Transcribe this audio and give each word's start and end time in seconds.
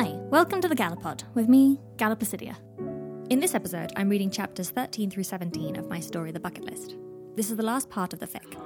Hi, 0.00 0.12
welcome 0.30 0.62
to 0.62 0.68
the 0.68 0.74
Gallopod 0.74 1.24
with 1.34 1.46
me, 1.46 1.78
Gallopicidia. 1.96 2.56
In 3.28 3.38
this 3.38 3.54
episode, 3.54 3.92
I'm 3.96 4.08
reading 4.08 4.30
chapters 4.30 4.70
13 4.70 5.10
through 5.10 5.24
17 5.24 5.76
of 5.76 5.90
my 5.90 6.00
story, 6.00 6.32
The 6.32 6.40
Bucket 6.40 6.64
List. 6.64 6.94
This 7.36 7.50
is 7.50 7.58
the 7.58 7.62
last 7.62 7.90
part 7.90 8.14
of 8.14 8.18
the 8.18 8.26
fic. 8.26 8.56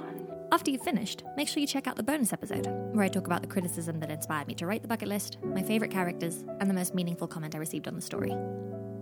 After 0.53 0.71
you've 0.71 0.83
finished, 0.83 1.23
make 1.35 1.49
sure 1.49 1.59
you 1.59 1.67
check 1.67 1.87
out 1.87 1.97
the 1.97 2.03
bonus 2.03 2.31
episode, 2.31 2.67
where 2.93 3.03
I 3.03 3.09
talk 3.09 3.25
about 3.25 3.41
the 3.41 3.49
criticism 3.49 3.99
that 3.99 4.11
inspired 4.11 4.47
me 4.47 4.53
to 4.53 4.65
write 4.65 4.81
the 4.81 4.87
bucket 4.87 5.09
list, 5.09 5.37
my 5.43 5.61
favourite 5.61 5.91
characters, 5.91 6.45
and 6.61 6.69
the 6.69 6.73
most 6.73 6.95
meaningful 6.95 7.27
comment 7.27 7.53
I 7.53 7.57
received 7.57 7.89
on 7.89 7.95
the 7.95 8.01
story. 8.01 8.33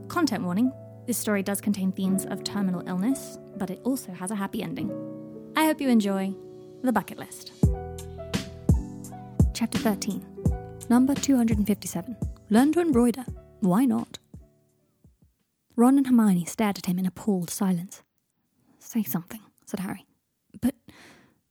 Content 0.08 0.44
warning 0.44 0.72
this 1.06 1.20
story 1.20 1.44
does 1.44 1.62
contain 1.62 1.92
themes 1.92 2.26
of 2.26 2.44
terminal 2.44 2.82
illness, 2.88 3.38
but 3.58 3.70
it 3.70 3.80
also 3.84 4.12
has 4.12 4.32
a 4.32 4.36
happy 4.36 4.64
ending. 4.64 4.92
I 5.56 5.66
hope 5.66 5.80
you 5.80 5.90
enjoy 5.90 6.34
The 6.82 6.92
Bucket 6.92 7.20
List. 7.20 7.52
Chapter 9.54 9.78
13 9.78 10.53
Number 10.90 11.16
257 11.16 12.16
Learn 12.50 12.72
to 12.74 12.80
embroider. 12.82 13.26
Why 13.62 13.86
not? 13.86 14.20
Ron 15.76 15.98
and 15.98 16.06
Hermione 16.06 16.46
stared 16.46 16.78
at 16.78 16.86
him 16.86 17.00
in 17.00 17.06
appalled 17.06 17.50
silence. 17.50 18.04
Say 18.80 19.04
something, 19.04 19.42
said 19.66 19.80
Harry. 19.80 20.06
But 20.62 20.76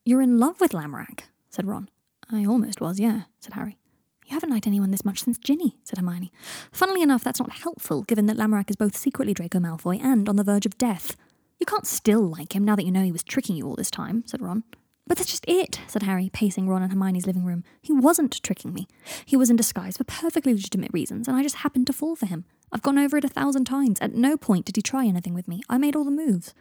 you're 0.05 0.23
in 0.23 0.39
love 0.39 0.61
with 0.61 0.73
Lamorak, 0.73 1.23
said 1.51 1.67
Ron. 1.67 1.89
I 2.31 2.45
almost 2.45 2.81
was, 2.81 3.01
yeah, 3.01 3.23
said 3.41 3.55
Harry. 3.55 3.79
You 4.27 4.35
haven't 4.35 4.51
liked 4.51 4.67
anyone 4.67 4.91
this 4.91 5.05
much 5.05 5.25
since 5.25 5.39
Ginny, 5.39 5.79
said 5.83 5.99
Hermione. 5.99 6.33
Funnily 6.71 7.03
enough, 7.03 7.25
that's 7.25 7.41
not 7.41 7.53
helpful, 7.53 8.03
given 8.03 8.27
that 8.27 8.37
Lamorak 8.37 8.71
is 8.71 8.77
both 8.77 8.97
secretly 8.97 9.35
Draco 9.35 9.59
Malfoy 9.59 10.01
and 10.03 10.29
on 10.29 10.37
the 10.37 10.45
verge 10.45 10.67
of 10.67 10.79
death. 10.79 11.17
You 11.59 11.67
can't 11.67 11.87
still 11.87 12.23
like 12.23 12.55
him 12.55 12.65
now 12.65 12.77
that 12.77 12.85
you 12.85 12.93
know 12.93 13.03
he 13.03 13.13
was 13.13 13.23
tricking 13.23 13.57
you 13.57 13.67
all 13.67 13.77
this 13.77 13.91
time, 13.91 14.25
said 14.27 14.41
Ron. 14.41 14.65
But 15.07 15.19
that's 15.19 15.31
just 15.31 15.45
it, 15.49 15.81
said 15.89 16.05
Harry, 16.05 16.31
pacing 16.33 16.69
Ron 16.69 16.83
and 16.83 16.93
Hermione's 16.93 17.27
living 17.27 17.45
room. 17.45 17.65
He 17.81 17.93
wasn't 17.93 18.43
tricking 18.43 18.73
me. 18.73 18.87
He 19.25 19.37
was 19.37 19.51
in 19.51 19.57
disguise 19.57 19.97
for 19.97 20.05
perfectly 20.05 20.53
legitimate 20.53 20.93
reasons, 20.93 21.29
and 21.29 21.37
I 21.37 21.43
just 21.43 21.57
happened 21.57 21.87
to 21.89 21.93
fall 21.93 22.17
for 22.17 22.27
him. 22.27 22.45
I've 22.71 22.83
gone 22.83 22.99
over 22.99 23.17
it 23.17 23.25
a 23.25 23.29
thousand 23.29 23.65
times. 23.65 23.99
At 24.01 24.15
no 24.15 24.37
point 24.37 24.67
did 24.67 24.77
he 24.77 24.83
try 24.83 25.05
anything 25.05 25.35
with 25.35 25.49
me. 25.49 25.63
I 25.69 25.79
made 25.79 25.97
all 25.97 26.05
the 26.05 26.11
moves. 26.11 26.55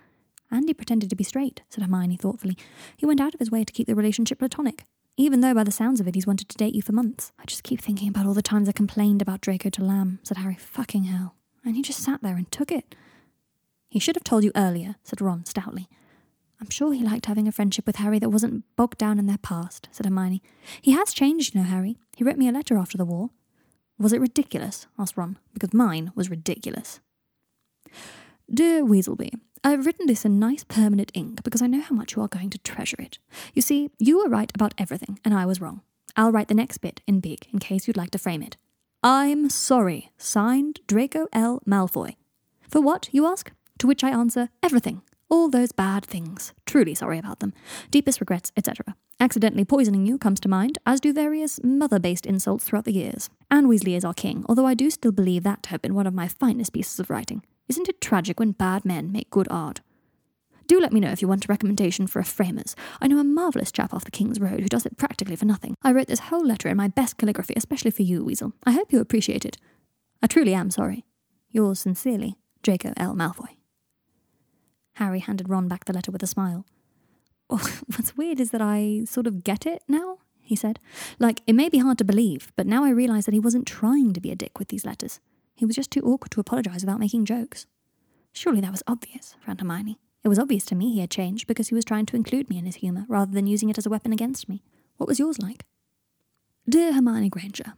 And 0.50 0.67
he 0.67 0.73
pretended 0.73 1.09
to 1.09 1.16
be 1.16 1.23
straight, 1.23 1.61
said 1.70 1.83
Hermione 1.83 2.17
thoughtfully. 2.17 2.58
He 2.98 3.06
went 3.06 3.22
out 3.22 3.33
of 3.33 3.39
his 3.39 3.52
way 3.52 3.64
to 3.64 3.72
keep 3.72 3.88
the 3.88 3.95
relationship 3.95 4.39
platonic 4.39 4.86
even 5.17 5.42
though 5.42 5.53
by 5.53 5.64
the 5.64 5.72
sounds 5.72 6.00
of 6.00 6.08
it 6.08 6.16
he's 6.16 6.28
wanted 6.28 6.50
to 6.50 6.58
date 6.58 6.73
you 6.73 6.81
for 6.81 6.94
months. 6.94 7.31
I 7.39 7.45
just 7.45 7.64
keep 7.64 7.81
thinking 7.81 8.08
about 8.08 8.26
all 8.26 8.33
the 8.33 8.42
times 8.42 8.67
I 8.67 8.73
complained 8.73 9.22
about 9.22 9.42
Draco 9.42 9.70
to 9.70 9.83
Lamb, 9.83 10.20
said 10.23 10.38
Harry. 10.38 10.55
Fucking 10.55 11.03
hell. 11.03 11.36
And 11.64 11.76
he 11.76 11.81
just 11.81 12.00
sat 12.00 12.23
there 12.23 12.36
and 12.36 12.52
took 12.52 12.72
it. 12.72 12.95
He 13.89 14.00
should 14.00 14.16
have 14.16 14.23
told 14.23 14.44
you 14.44 14.52
earlier, 14.55 14.95
said 15.03 15.22
Ron 15.22 15.45
stoutly. 15.45 15.88
I'm 16.62 16.70
sure 16.70 16.94
he 16.94 17.04
liked 17.04 17.26
having 17.26 17.48
a 17.48 17.52
friendship 17.52 17.88
with 17.88 17.95
Harry 17.95 18.20
that 18.20 18.30
wasn't 18.30 18.64
bogged 18.76 19.00
down 19.00 19.17
in 19.17 19.26
their 19.26 19.40
past, 19.40 19.90
said 19.92 20.06
Hermione. 20.06 20.44
He 20.80 20.92
has 20.92 21.12
changed, 21.12 21.56
you 21.56 21.62
know, 21.62 21.67
Harry. 21.67 21.98
He 22.16 22.23
wrote 22.23 22.38
me 22.38 22.48
a 22.48 22.52
letter 22.52 22.78
after 22.78 23.00
the 23.00 23.06
war. 23.06 23.31
Was 23.98 24.14
it 24.14 24.22
ridiculous? 24.22 24.86
asked 25.00 25.17
Ron, 25.17 25.39
because 25.54 25.73
mine 25.73 26.12
was 26.14 26.30
ridiculous. 26.30 27.00
Dear 28.54 28.84
Weaselby, 28.84 29.39
I've 29.64 29.88
written 29.88 30.06
this 30.06 30.23
in 30.23 30.39
nice 30.39 30.64
permanent 30.64 31.12
ink 31.16 31.44
because 31.44 31.64
I 31.64 31.67
know 31.67 31.82
how 31.82 31.95
much 31.95 32.16
you 32.16 32.22
are 32.22 32.28
going 32.28 32.52
to 32.52 32.59
treasure 32.59 32.98
it. 33.00 33.17
You 33.54 33.62
see, 33.64 33.89
you 33.98 34.20
were 34.20 34.30
right 34.30 34.52
about 34.54 34.76
everything, 34.78 35.20
and 35.26 35.34
I 35.34 35.48
was 35.48 35.62
wrong. 35.62 35.82
I'll 36.16 36.32
write 36.32 36.48
the 36.48 36.54
next 36.54 36.80
bit 36.80 37.02
in 37.08 37.22
big 37.22 37.48
in 37.52 37.59
case 37.59 37.88
you'd 37.88 37.98
like 37.98 38.12
to 38.12 38.20
frame 38.20 38.44
it. 38.44 38.58
I'm 39.02 39.50
sorry. 39.50 40.12
Signed 40.17 40.82
Draco 40.86 41.28
L. 41.34 41.62
Malfoy. 41.66 42.17
For 42.70 42.82
what, 42.82 43.09
you 43.12 43.26
ask? 43.26 43.52
To 43.80 43.88
which 43.88 44.04
I 44.04 44.12
answer, 44.12 44.50
everything. 44.62 45.02
All 45.31 45.49
those 45.49 45.71
bad 45.71 46.05
things. 46.05 46.51
Truly 46.65 46.93
sorry 46.93 47.17
about 47.17 47.39
them. 47.39 47.53
Deepest 47.89 48.19
regrets, 48.19 48.51
etc. 48.57 48.97
Accidentally 49.17 49.63
poisoning 49.63 50.05
you 50.05 50.17
comes 50.17 50.41
to 50.41 50.49
mind, 50.49 50.77
as 50.85 50.99
do 50.99 51.13
various 51.13 51.63
mother 51.63 51.99
based 51.99 52.25
insults 52.25 52.65
throughout 52.65 52.83
the 52.83 52.91
years. 52.91 53.29
Anne 53.49 53.67
Weasley 53.67 53.95
is 53.95 54.03
our 54.03 54.13
king, 54.13 54.45
although 54.49 54.65
I 54.65 54.73
do 54.73 54.89
still 54.89 55.13
believe 55.13 55.43
that 55.43 55.63
to 55.63 55.69
have 55.69 55.81
been 55.81 55.95
one 55.95 56.05
of 56.05 56.13
my 56.13 56.27
finest 56.27 56.73
pieces 56.73 56.99
of 56.99 57.09
writing. 57.09 57.43
Isn't 57.69 57.87
it 57.87 58.02
tragic 58.02 58.41
when 58.41 58.52
bad 58.52 58.83
men 58.83 59.09
make 59.09 59.30
good 59.30 59.47
art? 59.49 59.80
Do 60.67 60.81
let 60.81 60.91
me 60.91 60.99
know 60.99 61.11
if 61.11 61.21
you 61.21 61.30
want 61.30 61.45
a 61.45 61.47
recommendation 61.47 62.08
for 62.08 62.20
a 62.20 62.25
framers. 62.25 62.75
I 63.02 63.08
know 63.08 63.20
a 63.20 63.23
marvellous 63.23 63.71
chap 63.71 63.93
off 63.93 64.03
the 64.03 64.11
King's 64.11 64.41
Road 64.41 64.59
who 64.59 64.67
does 64.67 64.86
it 64.86 64.97
practically 64.97 65.37
for 65.37 65.45
nothing. 65.45 65.75
I 65.81 65.93
wrote 65.93 66.08
this 66.08 66.20
whole 66.20 66.45
letter 66.45 66.67
in 66.67 66.75
my 66.75 66.89
best 66.89 67.17
calligraphy, 67.17 67.53
especially 67.55 67.91
for 67.91 68.02
you, 68.02 68.25
Weasel. 68.25 68.52
I 68.65 68.71
hope 68.71 68.91
you 68.91 68.99
appreciate 68.99 69.45
it. 69.45 69.55
I 70.21 70.27
truly 70.27 70.53
am 70.53 70.71
sorry. 70.71 71.05
Yours 71.52 71.80
sincerely, 71.80 72.36
Draco 72.64 72.91
L. 72.97 73.15
Malfoy. 73.15 73.61
Harry 74.93 75.19
handed 75.19 75.49
Ron 75.49 75.67
back 75.67 75.85
the 75.85 75.93
letter 75.93 76.11
with 76.11 76.23
a 76.23 76.27
smile. 76.27 76.65
Oh, 77.53 77.79
what's 77.87 78.15
weird 78.15 78.39
is 78.39 78.52
that 78.52 78.61
I 78.61 79.03
sort 79.05 79.27
of 79.27 79.43
get 79.43 79.65
it 79.65 79.83
now, 79.85 80.19
he 80.39 80.55
said. 80.55 80.79
Like, 81.19 81.41
it 81.45 81.52
may 81.52 81.67
be 81.67 81.79
hard 81.79 81.97
to 81.97 82.05
believe, 82.05 82.49
but 82.55 82.65
now 82.65 82.85
I 82.85 82.91
realise 82.91 83.25
that 83.25 83.33
he 83.33 83.41
wasn't 83.41 83.67
trying 83.67 84.13
to 84.13 84.21
be 84.21 84.31
a 84.31 84.37
dick 84.37 84.57
with 84.57 84.69
these 84.69 84.85
letters. 84.85 85.19
He 85.53 85.65
was 85.65 85.75
just 85.75 85.91
too 85.91 85.99
awkward 86.02 86.31
to 86.31 86.39
apologize 86.39 86.81
without 86.81 87.02
making 87.02 87.25
jokes. 87.25 87.65
Surely 88.31 88.61
that 88.61 88.71
was 88.71 88.83
obvious, 88.87 89.35
frowned 89.41 89.59
Hermione. 89.59 89.99
It 90.23 90.29
was 90.29 90.39
obvious 90.39 90.63
to 90.67 90.75
me 90.75 90.93
he 90.93 91.02
had 91.02 91.11
changed 91.11 91.45
because 91.45 91.67
he 91.67 91.75
was 91.75 91.83
trying 91.83 92.05
to 92.05 92.15
include 92.15 92.49
me 92.49 92.58
in 92.58 92.65
his 92.65 92.75
humour 92.75 93.05
rather 93.09 93.33
than 93.33 93.47
using 93.47 93.69
it 93.69 93.77
as 93.77 93.85
a 93.85 93.89
weapon 93.89 94.13
against 94.13 94.47
me. 94.47 94.63
What 94.95 95.09
was 95.09 95.19
yours 95.19 95.39
like? 95.41 95.65
Dear 96.69 96.93
Hermione 96.93 97.29
Granger, 97.29 97.73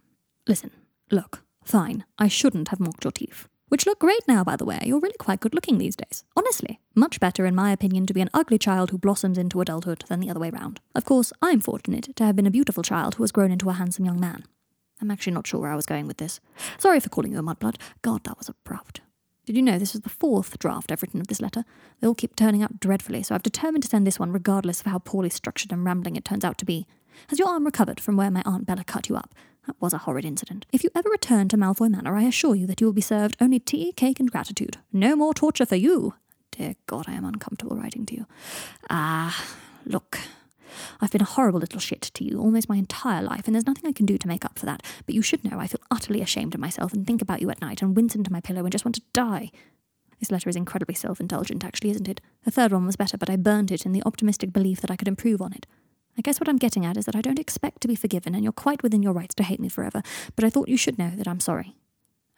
listen, 0.46 0.70
look, 1.10 1.42
fine, 1.64 2.04
I 2.16 2.28
shouldn't 2.28 2.68
have 2.68 2.78
mocked 2.78 3.02
your 3.02 3.10
teeth. 3.12 3.48
Which 3.68 3.86
look 3.86 3.98
great 3.98 4.20
now, 4.28 4.44
by 4.44 4.56
the 4.56 4.64
way. 4.64 4.80
You're 4.84 5.00
really 5.00 5.16
quite 5.18 5.40
good 5.40 5.54
looking 5.54 5.78
these 5.78 5.96
days. 5.96 6.22
Honestly, 6.36 6.80
much 6.94 7.18
better, 7.18 7.46
in 7.46 7.54
my 7.54 7.72
opinion, 7.72 8.06
to 8.06 8.14
be 8.14 8.20
an 8.20 8.30
ugly 8.34 8.58
child 8.58 8.90
who 8.90 8.98
blossoms 8.98 9.38
into 9.38 9.60
adulthood 9.60 10.04
than 10.08 10.20
the 10.20 10.30
other 10.30 10.40
way 10.40 10.50
round. 10.50 10.80
Of 10.94 11.04
course, 11.04 11.32
I'm 11.40 11.60
fortunate 11.60 12.14
to 12.16 12.24
have 12.24 12.36
been 12.36 12.46
a 12.46 12.50
beautiful 12.50 12.82
child 12.82 13.14
who 13.14 13.22
has 13.22 13.32
grown 13.32 13.50
into 13.50 13.70
a 13.70 13.74
handsome 13.74 14.04
young 14.04 14.20
man. 14.20 14.44
I'm 15.00 15.10
actually 15.10 15.32
not 15.32 15.46
sure 15.46 15.60
where 15.60 15.72
I 15.72 15.76
was 15.76 15.86
going 15.86 16.06
with 16.06 16.18
this. 16.18 16.40
Sorry 16.78 17.00
for 17.00 17.08
calling 17.08 17.32
you 17.32 17.38
a 17.38 17.42
mudblood. 17.42 17.76
God, 18.02 18.24
that 18.24 18.38
was 18.38 18.48
abrupt. 18.48 19.00
Did 19.46 19.56
you 19.56 19.62
know 19.62 19.78
this 19.78 19.94
is 19.94 20.02
the 20.02 20.08
fourth 20.08 20.58
draft 20.58 20.90
I've 20.90 21.02
written 21.02 21.20
of 21.20 21.26
this 21.26 21.42
letter? 21.42 21.64
They 22.00 22.06
all 22.06 22.14
keep 22.14 22.36
turning 22.36 22.62
out 22.62 22.80
dreadfully, 22.80 23.22
so 23.22 23.34
I've 23.34 23.42
determined 23.42 23.82
to 23.82 23.88
send 23.88 24.06
this 24.06 24.18
one 24.18 24.32
regardless 24.32 24.80
of 24.80 24.86
how 24.86 24.98
poorly 24.98 25.30
structured 25.30 25.72
and 25.72 25.84
rambling 25.84 26.16
it 26.16 26.24
turns 26.24 26.44
out 26.44 26.56
to 26.58 26.64
be. 26.64 26.86
Has 27.28 27.38
your 27.38 27.48
arm 27.48 27.64
recovered 27.64 28.00
from 28.00 28.16
where 28.16 28.30
my 28.30 28.42
Aunt 28.46 28.66
Bella 28.66 28.84
cut 28.84 29.08
you 29.08 29.16
up? 29.16 29.34
That 29.66 29.80
was 29.80 29.92
a 29.92 29.98
horrid 29.98 30.24
incident. 30.24 30.66
If 30.72 30.84
you 30.84 30.90
ever 30.94 31.08
return 31.08 31.48
to 31.48 31.56
Malfoy 31.56 31.90
Manor, 31.90 32.16
I 32.16 32.24
assure 32.24 32.54
you 32.54 32.66
that 32.66 32.80
you 32.80 32.86
will 32.86 32.92
be 32.92 33.00
served 33.00 33.36
only 33.40 33.58
tea, 33.58 33.92
cake, 33.92 34.20
and 34.20 34.30
gratitude. 34.30 34.76
No 34.92 35.16
more 35.16 35.32
torture 35.32 35.66
for 35.66 35.76
you. 35.76 36.14
Dear 36.50 36.74
God, 36.86 37.06
I 37.08 37.12
am 37.12 37.24
uncomfortable 37.24 37.76
writing 37.76 38.04
to 38.06 38.14
you. 38.14 38.26
Ah, 38.90 39.44
look, 39.86 40.18
I've 41.00 41.10
been 41.10 41.22
a 41.22 41.26
horrible 41.26 41.60
little 41.60 41.80
shit 41.80 42.02
to 42.14 42.24
you 42.24 42.38
almost 42.38 42.68
my 42.68 42.76
entire 42.76 43.22
life, 43.22 43.46
and 43.46 43.54
there's 43.54 43.66
nothing 43.66 43.86
I 43.88 43.92
can 43.92 44.06
do 44.06 44.18
to 44.18 44.28
make 44.28 44.44
up 44.44 44.58
for 44.58 44.66
that. 44.66 44.82
But 45.06 45.14
you 45.14 45.22
should 45.22 45.44
know 45.44 45.58
I 45.58 45.66
feel 45.66 45.80
utterly 45.90 46.20
ashamed 46.20 46.54
of 46.54 46.60
myself 46.60 46.92
and 46.92 47.06
think 47.06 47.22
about 47.22 47.40
you 47.40 47.50
at 47.50 47.60
night 47.60 47.82
and 47.82 47.96
wince 47.96 48.14
into 48.14 48.32
my 48.32 48.40
pillow 48.40 48.60
and 48.60 48.72
just 48.72 48.84
want 48.84 48.96
to 48.96 49.02
die. 49.12 49.50
This 50.20 50.30
letter 50.30 50.48
is 50.48 50.56
incredibly 50.56 50.94
self 50.94 51.20
indulgent, 51.20 51.64
actually, 51.64 51.90
isn't 51.90 52.08
it? 52.08 52.20
The 52.44 52.50
third 52.50 52.72
one 52.72 52.86
was 52.86 52.96
better, 52.96 53.18
but 53.18 53.30
I 53.30 53.36
burnt 53.36 53.70
it 53.70 53.84
in 53.84 53.92
the 53.92 54.02
optimistic 54.04 54.52
belief 54.52 54.80
that 54.80 54.90
I 54.90 54.96
could 54.96 55.08
improve 55.08 55.42
on 55.42 55.52
it. 55.52 55.66
I 56.16 56.22
guess 56.22 56.40
what 56.40 56.48
I'm 56.48 56.58
getting 56.58 56.86
at 56.86 56.96
is 56.96 57.06
that 57.06 57.16
I 57.16 57.20
don't 57.20 57.38
expect 57.38 57.80
to 57.82 57.88
be 57.88 57.94
forgiven, 57.94 58.34
and 58.34 58.44
you're 58.44 58.52
quite 58.52 58.82
within 58.82 59.02
your 59.02 59.12
rights 59.12 59.34
to 59.36 59.42
hate 59.42 59.60
me 59.60 59.68
forever, 59.68 60.02
but 60.36 60.44
I 60.44 60.50
thought 60.50 60.68
you 60.68 60.76
should 60.76 60.98
know 60.98 61.10
that 61.10 61.28
I'm 61.28 61.40
sorry, 61.40 61.76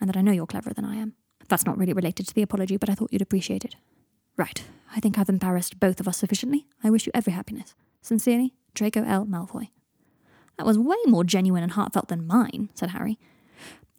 and 0.01 0.09
that 0.09 0.17
I 0.17 0.23
know 0.23 0.33
you're 0.33 0.47
cleverer 0.47 0.73
than 0.73 0.85
I 0.85 0.97
am. 0.97 1.15
That's 1.49 1.67
not 1.67 1.79
really 1.79 1.93
related 1.93 2.27
to 2.29 2.35
the 2.35 2.43
apology, 2.43 2.77
but 2.77 2.89
I 2.89 2.95
thought 2.95 3.13
you'd 3.13 3.23
appreciate 3.23 3.65
it. 3.65 3.77
Right, 4.37 4.65
I 4.95 5.01
think 5.01 5.19
I've 5.19 5.29
embarrassed 5.29 5.81
both 5.81 6.01
of 6.01 6.09
us 6.09 6.19
sufficiently. 6.19 6.67
I 6.83 6.91
wish 6.91 7.07
you 7.07 7.13
every 7.15 7.33
happiness. 7.33 7.75
Sincerely, 8.03 8.55
Draco 8.75 9.05
L. 9.05 9.27
Malfoy. 9.27 9.69
That 10.59 10.67
was 10.67 10.79
way 10.79 10.97
more 11.07 11.25
genuine 11.25 11.63
and 11.63 11.73
heartfelt 11.73 12.09
than 12.09 12.27
mine, 12.27 12.71
said 12.75 12.91
Harry. 12.91 13.19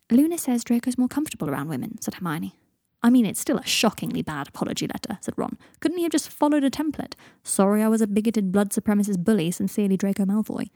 Luna 0.09 0.37
says 0.37 0.63
Draco's 0.63 0.97
more 0.97 1.07
comfortable 1.07 1.49
around 1.49 1.67
women, 1.67 2.01
said 2.01 2.15
Hermione. 2.15 2.55
I 3.07 3.09
mean, 3.09 3.25
it's 3.25 3.39
still 3.39 3.57
a 3.57 3.65
shockingly 3.65 4.21
bad 4.21 4.49
apology 4.49 4.85
letter, 4.85 5.17
said 5.21 5.33
Ron. 5.37 5.57
Couldn't 5.79 5.99
he 5.99 6.03
have 6.03 6.11
just 6.11 6.27
followed 6.27 6.65
a 6.65 6.69
template? 6.69 7.13
Sorry 7.41 7.81
I 7.81 7.87
was 7.87 8.01
a 8.01 8.05
bigoted 8.05 8.51
blood 8.51 8.71
supremacist 8.71 9.23
bully, 9.23 9.49
sincerely 9.49 9.95
Draco 9.95 10.25
Malfoy. 10.25 10.69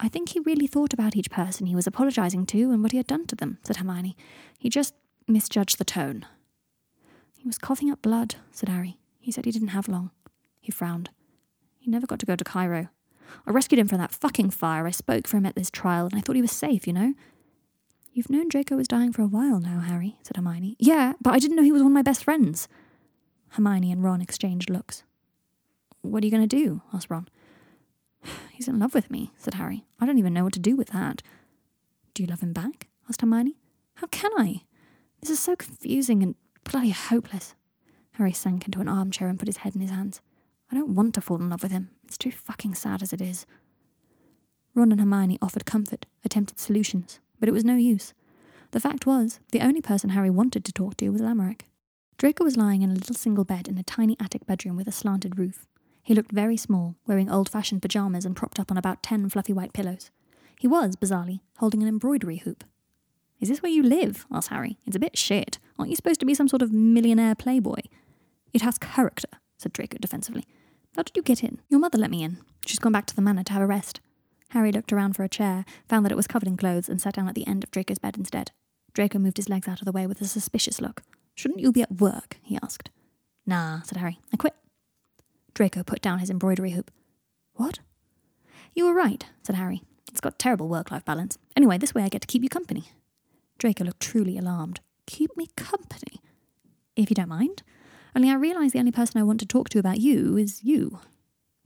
I 0.00 0.08
think 0.08 0.30
he 0.30 0.40
really 0.40 0.66
thought 0.66 0.92
about 0.92 1.14
each 1.14 1.30
person 1.30 1.66
he 1.66 1.76
was 1.76 1.86
apologizing 1.86 2.46
to 2.46 2.72
and 2.72 2.82
what 2.82 2.90
he 2.90 2.96
had 2.96 3.06
done 3.06 3.26
to 3.26 3.36
them, 3.36 3.58
said 3.62 3.76
Hermione. 3.76 4.16
He 4.58 4.68
just 4.68 4.94
misjudged 5.28 5.78
the 5.78 5.84
tone. 5.84 6.26
He 7.38 7.46
was 7.46 7.58
coughing 7.58 7.92
up 7.92 8.02
blood, 8.02 8.34
said 8.50 8.68
Harry. 8.68 8.98
He 9.20 9.30
said 9.30 9.44
he 9.44 9.52
didn't 9.52 9.68
have 9.68 9.86
long. 9.86 10.10
He 10.60 10.72
frowned. 10.72 11.10
He 11.78 11.88
never 11.88 12.08
got 12.08 12.18
to 12.18 12.26
go 12.26 12.34
to 12.34 12.42
Cairo. 12.42 12.88
I 13.46 13.52
rescued 13.52 13.78
him 13.78 13.86
from 13.86 13.98
that 13.98 14.10
fucking 14.10 14.50
fire. 14.50 14.84
I 14.84 14.90
spoke 14.90 15.28
for 15.28 15.36
him 15.36 15.46
at 15.46 15.54
this 15.54 15.70
trial, 15.70 16.06
and 16.06 16.16
I 16.16 16.22
thought 16.22 16.34
he 16.34 16.42
was 16.42 16.50
safe, 16.50 16.88
you 16.88 16.92
know? 16.92 17.14
You've 18.16 18.30
known 18.30 18.48
Draco 18.48 18.76
was 18.76 18.88
dying 18.88 19.12
for 19.12 19.20
a 19.20 19.26
while 19.26 19.60
now, 19.60 19.80
Harry, 19.80 20.16
said 20.22 20.36
Hermione. 20.36 20.74
Yeah, 20.78 21.12
but 21.20 21.34
I 21.34 21.38
didn't 21.38 21.54
know 21.54 21.62
he 21.62 21.70
was 21.70 21.82
one 21.82 21.92
of 21.92 21.94
my 21.94 22.00
best 22.00 22.24
friends. 22.24 22.66
Hermione 23.50 23.92
and 23.92 24.02
Ron 24.02 24.22
exchanged 24.22 24.70
looks. 24.70 25.02
What 26.00 26.22
are 26.22 26.26
you 26.26 26.30
going 26.30 26.48
to 26.48 26.56
do? 26.56 26.80
asked 26.94 27.10
Ron. 27.10 27.28
He's 28.52 28.68
in 28.68 28.78
love 28.78 28.94
with 28.94 29.10
me, 29.10 29.32
said 29.36 29.52
Harry. 29.52 29.84
I 30.00 30.06
don't 30.06 30.16
even 30.16 30.32
know 30.32 30.44
what 30.44 30.54
to 30.54 30.58
do 30.58 30.76
with 30.76 30.88
that. 30.92 31.20
Do 32.14 32.22
you 32.22 32.26
love 32.26 32.40
him 32.40 32.54
back? 32.54 32.88
asked 33.06 33.20
Hermione. 33.20 33.58
How 33.96 34.06
can 34.06 34.30
I? 34.38 34.62
This 35.20 35.28
is 35.28 35.38
so 35.38 35.54
confusing 35.54 36.22
and 36.22 36.36
bloody 36.64 36.92
hopeless. 36.92 37.54
Harry 38.12 38.32
sank 38.32 38.64
into 38.64 38.80
an 38.80 38.88
armchair 38.88 39.28
and 39.28 39.38
put 39.38 39.48
his 39.48 39.58
head 39.58 39.74
in 39.74 39.82
his 39.82 39.90
hands. 39.90 40.22
I 40.72 40.74
don't 40.74 40.94
want 40.94 41.12
to 41.16 41.20
fall 41.20 41.36
in 41.36 41.50
love 41.50 41.62
with 41.62 41.70
him. 41.70 41.90
It's 42.04 42.16
too 42.16 42.32
fucking 42.32 42.76
sad 42.76 43.02
as 43.02 43.12
it 43.12 43.20
is. 43.20 43.44
Ron 44.74 44.90
and 44.90 45.02
Hermione 45.02 45.38
offered 45.42 45.66
comfort, 45.66 46.06
attempted 46.24 46.58
solutions, 46.58 47.20
but 47.38 47.48
it 47.48 47.52
was 47.52 47.64
no 47.64 47.76
use. 47.76 48.14
The 48.72 48.80
fact 48.80 49.06
was, 49.06 49.40
the 49.52 49.60
only 49.60 49.80
person 49.80 50.10
Harry 50.10 50.30
wanted 50.30 50.64
to 50.64 50.72
talk 50.72 50.96
to 50.98 51.10
was 51.10 51.20
Lamorak. 51.20 51.62
Draco 52.18 52.44
was 52.44 52.56
lying 52.56 52.82
in 52.82 52.90
a 52.90 52.94
little 52.94 53.14
single 53.14 53.44
bed 53.44 53.68
in 53.68 53.78
a 53.78 53.82
tiny 53.82 54.16
attic 54.18 54.46
bedroom 54.46 54.76
with 54.76 54.88
a 54.88 54.92
slanted 54.92 55.38
roof. 55.38 55.66
He 56.02 56.14
looked 56.14 56.32
very 56.32 56.56
small, 56.56 56.96
wearing 57.06 57.30
old 57.30 57.48
fashioned 57.48 57.82
pajamas 57.82 58.24
and 58.24 58.36
propped 58.36 58.58
up 58.58 58.70
on 58.70 58.78
about 58.78 59.02
ten 59.02 59.28
fluffy 59.28 59.52
white 59.52 59.72
pillows. 59.72 60.10
He 60.58 60.66
was, 60.66 60.96
bizarrely, 60.96 61.40
holding 61.58 61.82
an 61.82 61.88
embroidery 61.88 62.38
hoop. 62.38 62.64
Is 63.40 63.48
this 63.48 63.62
where 63.62 63.72
you 63.72 63.82
live? 63.82 64.24
asked 64.32 64.48
Harry. 64.48 64.78
It's 64.86 64.96
a 64.96 65.00
bit 65.00 65.18
shit. 65.18 65.58
Aren't 65.78 65.90
you 65.90 65.96
supposed 65.96 66.20
to 66.20 66.26
be 66.26 66.34
some 66.34 66.48
sort 66.48 66.62
of 66.62 66.72
millionaire 66.72 67.34
playboy? 67.34 67.80
It 68.54 68.62
has 68.62 68.78
character, 68.78 69.28
said 69.58 69.72
Draco 69.72 69.98
defensively. 69.98 70.46
How 70.96 71.02
did 71.02 71.16
you 71.16 71.22
get 71.22 71.44
in? 71.44 71.60
Your 71.68 71.80
mother 71.80 71.98
let 71.98 72.10
me 72.10 72.22
in. 72.22 72.38
She's 72.64 72.78
gone 72.78 72.92
back 72.92 73.04
to 73.06 73.14
the 73.14 73.20
manor 73.20 73.42
to 73.42 73.52
have 73.52 73.62
a 73.62 73.66
rest. 73.66 74.00
Harry 74.50 74.72
looked 74.72 74.92
around 74.92 75.14
for 75.14 75.24
a 75.24 75.28
chair, 75.28 75.64
found 75.88 76.04
that 76.04 76.12
it 76.12 76.16
was 76.16 76.26
covered 76.26 76.48
in 76.48 76.56
clothes, 76.56 76.88
and 76.88 77.00
sat 77.00 77.14
down 77.14 77.28
at 77.28 77.34
the 77.34 77.46
end 77.46 77.64
of 77.64 77.70
Draco's 77.70 77.98
bed 77.98 78.16
instead. 78.16 78.52
Draco 78.92 79.18
moved 79.18 79.36
his 79.36 79.48
legs 79.48 79.68
out 79.68 79.80
of 79.80 79.84
the 79.84 79.92
way 79.92 80.06
with 80.06 80.20
a 80.20 80.26
suspicious 80.26 80.80
look. 80.80 81.02
Shouldn't 81.34 81.60
you 81.60 81.72
be 81.72 81.82
at 81.82 82.00
work? 82.00 82.38
he 82.42 82.58
asked. 82.62 82.90
Nah, 83.46 83.82
said 83.82 83.98
Harry. 83.98 84.18
I 84.32 84.36
quit. 84.36 84.54
Draco 85.54 85.82
put 85.82 86.00
down 86.00 86.18
his 86.18 86.30
embroidery 86.30 86.70
hoop. 86.70 86.90
What? 87.54 87.80
You 88.74 88.86
were 88.86 88.94
right, 88.94 89.24
said 89.42 89.56
Harry. 89.56 89.82
It's 90.10 90.20
got 90.20 90.38
terrible 90.38 90.68
work 90.68 90.90
life 90.90 91.04
balance. 91.04 91.38
Anyway, 91.56 91.78
this 91.78 91.94
way 91.94 92.02
I 92.02 92.08
get 92.08 92.22
to 92.22 92.26
keep 92.26 92.42
you 92.42 92.48
company. 92.48 92.84
Draco 93.58 93.84
looked 93.84 94.00
truly 94.00 94.38
alarmed. 94.38 94.80
Keep 95.06 95.36
me 95.36 95.48
company? 95.56 96.20
If 96.94 97.10
you 97.10 97.14
don't 97.14 97.28
mind. 97.28 97.62
Only 98.14 98.30
I 98.30 98.34
realise 98.34 98.72
the 98.72 98.78
only 98.78 98.92
person 98.92 99.20
I 99.20 99.24
want 99.24 99.40
to 99.40 99.46
talk 99.46 99.68
to 99.70 99.78
about 99.78 100.00
you 100.00 100.36
is 100.36 100.64
you. 100.64 101.00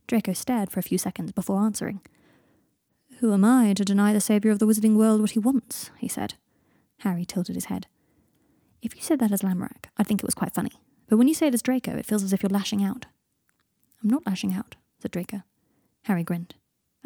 Draco 0.09 0.33
stared 0.33 0.71
for 0.71 0.81
a 0.81 0.85
few 0.85 0.99
seconds 0.99 1.31
before 1.33 1.61
answering. 1.61 2.01
Who 3.21 3.35
am 3.35 3.45
I 3.45 3.75
to 3.75 3.85
deny 3.85 4.15
the 4.15 4.21
saviour 4.21 4.51
of 4.51 4.61
the 4.61 4.67
wizarding 4.67 4.97
world 4.97 5.21
what 5.21 5.33
he 5.33 5.39
wants? 5.39 5.91
he 5.99 6.09
said. 6.09 6.35
Harry 7.01 7.27
tilted 7.27 7.55
his 7.55 7.67
head. 7.67 7.87
If 8.81 8.97
you 8.97 9.03
said 9.03 9.19
that 9.19 9.31
as 9.31 9.43
Lamorak, 9.43 9.91
I'd 9.99 10.07
think 10.07 10.23
it 10.23 10.27
was 10.27 10.35
quite 10.35 10.55
funny. 10.55 10.73
But 11.07 11.19
when 11.19 11.29
you 11.29 11.35
say 11.35 11.49
it 11.49 11.53
as 11.53 11.61
Draco, 11.61 11.95
it 11.99 12.07
feels 12.07 12.23
as 12.23 12.33
if 12.33 12.43
you're 12.43 12.49
lashing 12.49 12.83
out. 12.83 13.05
I'm 14.03 14.09
not 14.09 14.27
lashing 14.27 14.55
out, 14.55 14.77
said 15.03 15.11
Draco. 15.11 15.43
Harry 16.05 16.25
grinned. 16.25 16.55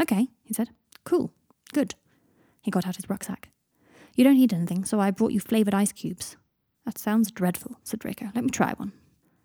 Okay, 0.00 0.28
he 0.44 0.54
said. 0.54 0.70
Cool. 1.02 1.32
Good. 1.72 1.96
He 2.62 2.70
got 2.70 2.86
out 2.86 2.94
his 2.94 3.10
rucksack. 3.10 3.48
You 4.14 4.22
don't 4.22 4.36
need 4.36 4.52
anything, 4.52 4.84
so 4.84 5.00
I 5.00 5.10
brought 5.10 5.32
you 5.32 5.40
flavoured 5.40 5.74
ice 5.74 5.90
cubes. 5.90 6.36
That 6.84 6.96
sounds 6.96 7.32
dreadful, 7.32 7.80
said 7.82 7.98
Draco. 7.98 8.26
Let 8.36 8.44
me 8.44 8.50
try 8.50 8.74
one. 8.76 8.92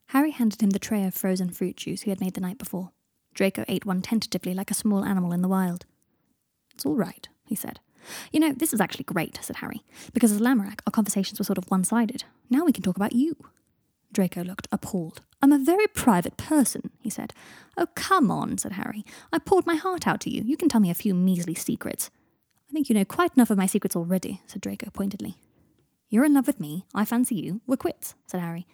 Harry 0.10 0.30
handed 0.30 0.62
him 0.62 0.70
the 0.70 0.78
tray 0.78 1.04
of 1.06 1.16
frozen 1.16 1.50
fruit 1.50 1.78
juice 1.78 2.02
he 2.02 2.12
had 2.12 2.22
made 2.22 2.36
the 2.36 2.42
night 2.42 2.60
before. 2.60 2.92
Draco 3.34 3.66
ate 3.68 3.88
one 3.88 4.04
tentatively 4.04 4.54
like 4.54 4.70
a 4.70 4.76
small 4.76 5.04
animal 5.04 5.34
in 5.34 5.42
the 5.42 5.48
wild. 5.48 5.88
It's 6.80 6.86
all 6.86 6.96
right, 6.96 7.28
he 7.46 7.56
said. 7.56 7.82
You 8.32 8.40
know, 8.40 8.54
this 8.54 8.72
is 8.72 8.80
actually 8.80 9.04
great, 9.04 9.38
said 9.42 9.58
Harry, 9.58 9.84
because 10.14 10.32
as 10.32 10.40
Lamorak, 10.40 10.80
our 10.88 10.92
conversations 10.92 11.38
were 11.38 11.44
sort 11.44 11.58
of 11.58 11.70
one 11.70 11.84
sided. 11.84 12.24
Now 12.50 12.64
we 12.64 12.72
can 12.72 12.84
talk 12.84 12.96
about 12.96 13.12
you. 13.12 13.36
Draco 14.14 14.46
looked 14.46 14.70
appalled. 14.72 15.20
I'm 15.42 15.52
a 15.52 15.60
very 15.60 15.88
private 15.88 16.38
person, 16.38 16.92
he 16.98 17.10
said. 17.10 17.34
Oh, 17.76 17.88
come 17.96 18.32
on, 18.32 18.58
said 18.58 18.72
Harry. 18.72 19.04
I 19.34 19.40
poured 19.40 19.68
my 19.68 19.76
heart 19.76 20.08
out 20.08 20.22
to 20.22 20.30
you. 20.30 20.42
You 20.42 20.56
can 20.56 20.70
tell 20.70 20.80
me 20.80 20.90
a 20.90 20.94
few 20.94 21.14
measly 21.14 21.54
secrets. 21.54 22.10
I 22.70 22.72
think 22.72 22.88
you 22.88 22.96
know 22.96 23.04
quite 23.04 23.36
enough 23.36 23.50
of 23.50 23.58
my 23.58 23.66
secrets 23.66 23.98
already, 23.98 24.42
said 24.48 24.62
Draco 24.62 24.90
pointedly. 24.92 25.36
You're 26.08 26.24
in 26.24 26.34
love 26.34 26.48
with 26.48 26.62
me. 26.62 26.86
I 26.96 27.04
fancy 27.04 27.36
you. 27.36 27.60
We're 27.68 27.76
quits, 27.76 28.16
said 28.26 28.40
Harry. 28.40 28.66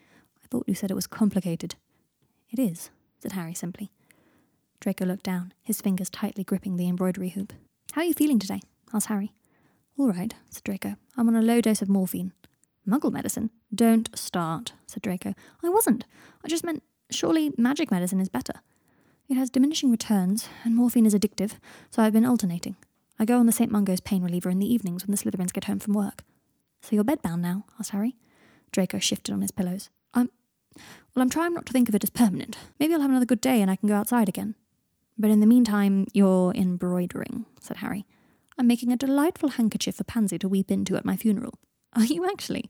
I 0.43 0.47
thought 0.51 0.69
you 0.69 0.75
said 0.75 0.91
it 0.91 0.95
was 0.95 1.07
complicated. 1.07 1.73
It 2.51 2.59
is, 2.59 2.91
said 3.17 3.31
Harry 3.31 3.55
simply. 3.55 3.91
Draco 4.79 5.05
looked 5.05 5.25
down, 5.25 5.55
his 5.63 5.81
fingers 5.81 6.11
tightly 6.11 6.43
gripping 6.43 6.77
the 6.77 6.87
embroidery 6.87 7.29
hoop. 7.29 7.51
How 7.93 8.01
are 8.01 8.05
you 8.05 8.13
feeling 8.13 8.39
today? 8.39 8.61
asked 8.93 9.07
Harry. 9.07 9.33
All 9.97 10.11
right, 10.11 10.33
said 10.49 10.63
Draco. 10.63 10.95
I'm 11.15 11.27
on 11.29 11.35
a 11.35 11.41
low 11.41 11.61
dose 11.61 11.81
of 11.81 11.89
morphine. 11.89 12.33
Muggle 12.87 13.11
medicine? 13.11 13.49
Don't 13.73 14.15
start, 14.17 14.73
said 14.85 15.01
Draco. 15.01 15.33
I 15.63 15.69
wasn't. 15.69 16.05
I 16.43 16.47
just 16.47 16.63
meant 16.63 16.83
surely 17.09 17.51
magic 17.57 17.91
medicine 17.91 18.19
is 18.19 18.29
better. 18.29 18.55
It 19.29 19.35
has 19.35 19.49
diminishing 19.49 19.89
returns, 19.89 20.49
and 20.63 20.75
morphine 20.75 21.05
is 21.05 21.15
addictive, 21.15 21.53
so 21.89 22.03
I've 22.03 22.13
been 22.13 22.25
alternating. 22.25 22.75
I 23.17 23.25
go 23.25 23.39
on 23.39 23.45
the 23.45 23.51
St. 23.51 23.71
Mungo's 23.71 24.01
pain 24.01 24.21
reliever 24.21 24.49
in 24.49 24.59
the 24.59 24.71
evenings 24.71 25.05
when 25.05 25.15
the 25.15 25.17
Slytherins 25.17 25.53
get 25.53 25.63
home 25.63 25.79
from 25.79 25.93
work. 25.93 26.23
So 26.81 26.95
you're 26.95 27.05
bedbound 27.05 27.39
now? 27.39 27.65
asked 27.79 27.91
Harry. 27.91 28.15
Draco 28.71 28.99
shifted 28.99 29.33
on 29.33 29.41
his 29.41 29.51
pillows. 29.51 29.89
I'm. 30.13 30.29
Well, 31.15 31.23
I'm 31.23 31.29
trying 31.29 31.53
not 31.53 31.65
to 31.67 31.73
think 31.73 31.87
of 31.87 31.95
it 31.95 32.03
as 32.03 32.09
permanent. 32.09 32.57
Maybe 32.79 32.93
I'll 32.93 33.01
have 33.01 33.09
another 33.09 33.25
good 33.25 33.39
day 33.39 33.61
and 33.61 33.71
I 33.71 33.77
can 33.77 33.87
go 33.87 33.95
outside 33.95 34.27
again. 34.27 34.55
But 35.17 35.31
in 35.31 35.39
the 35.39 35.47
meantime, 35.47 36.07
you're 36.13 36.53
embroidering, 36.53 37.45
said 37.59 37.77
Harry. 37.77 38.05
I'm 38.57 38.67
making 38.67 38.91
a 38.91 38.97
delightful 38.97 39.49
handkerchief 39.49 39.95
for 39.95 40.03
Pansy 40.03 40.37
to 40.39 40.49
weep 40.49 40.71
into 40.71 40.95
at 40.95 41.05
my 41.05 41.15
funeral. 41.15 41.53
Are 41.93 42.03
you 42.05 42.25
actually? 42.25 42.69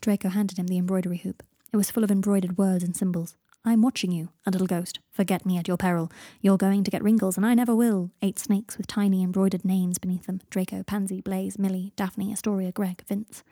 Draco 0.00 0.28
handed 0.28 0.58
him 0.58 0.68
the 0.68 0.78
embroidery 0.78 1.18
hoop. 1.18 1.42
It 1.72 1.76
was 1.76 1.90
full 1.90 2.04
of 2.04 2.10
embroidered 2.10 2.58
words 2.58 2.82
and 2.82 2.96
symbols. 2.96 3.36
I'm 3.64 3.82
watching 3.82 4.10
you, 4.10 4.30
a 4.46 4.50
little 4.50 4.66
ghost. 4.66 5.00
Forget 5.12 5.44
me 5.44 5.58
at 5.58 5.68
your 5.68 5.76
peril. 5.76 6.10
You're 6.40 6.56
going 6.56 6.82
to 6.84 6.90
get 6.90 7.02
wrinkles, 7.02 7.36
and 7.36 7.44
I 7.44 7.54
never 7.54 7.74
will. 7.74 8.10
Eight 8.22 8.38
snakes 8.38 8.78
with 8.78 8.86
tiny 8.86 9.22
embroidered 9.22 9.64
names 9.64 9.98
beneath 9.98 10.26
them 10.26 10.40
Draco, 10.48 10.82
Pansy, 10.82 11.20
Blaise, 11.20 11.58
Millie, 11.58 11.92
Daphne, 11.94 12.32
Astoria, 12.32 12.72
Greg, 12.72 13.04
Vince. 13.06 13.42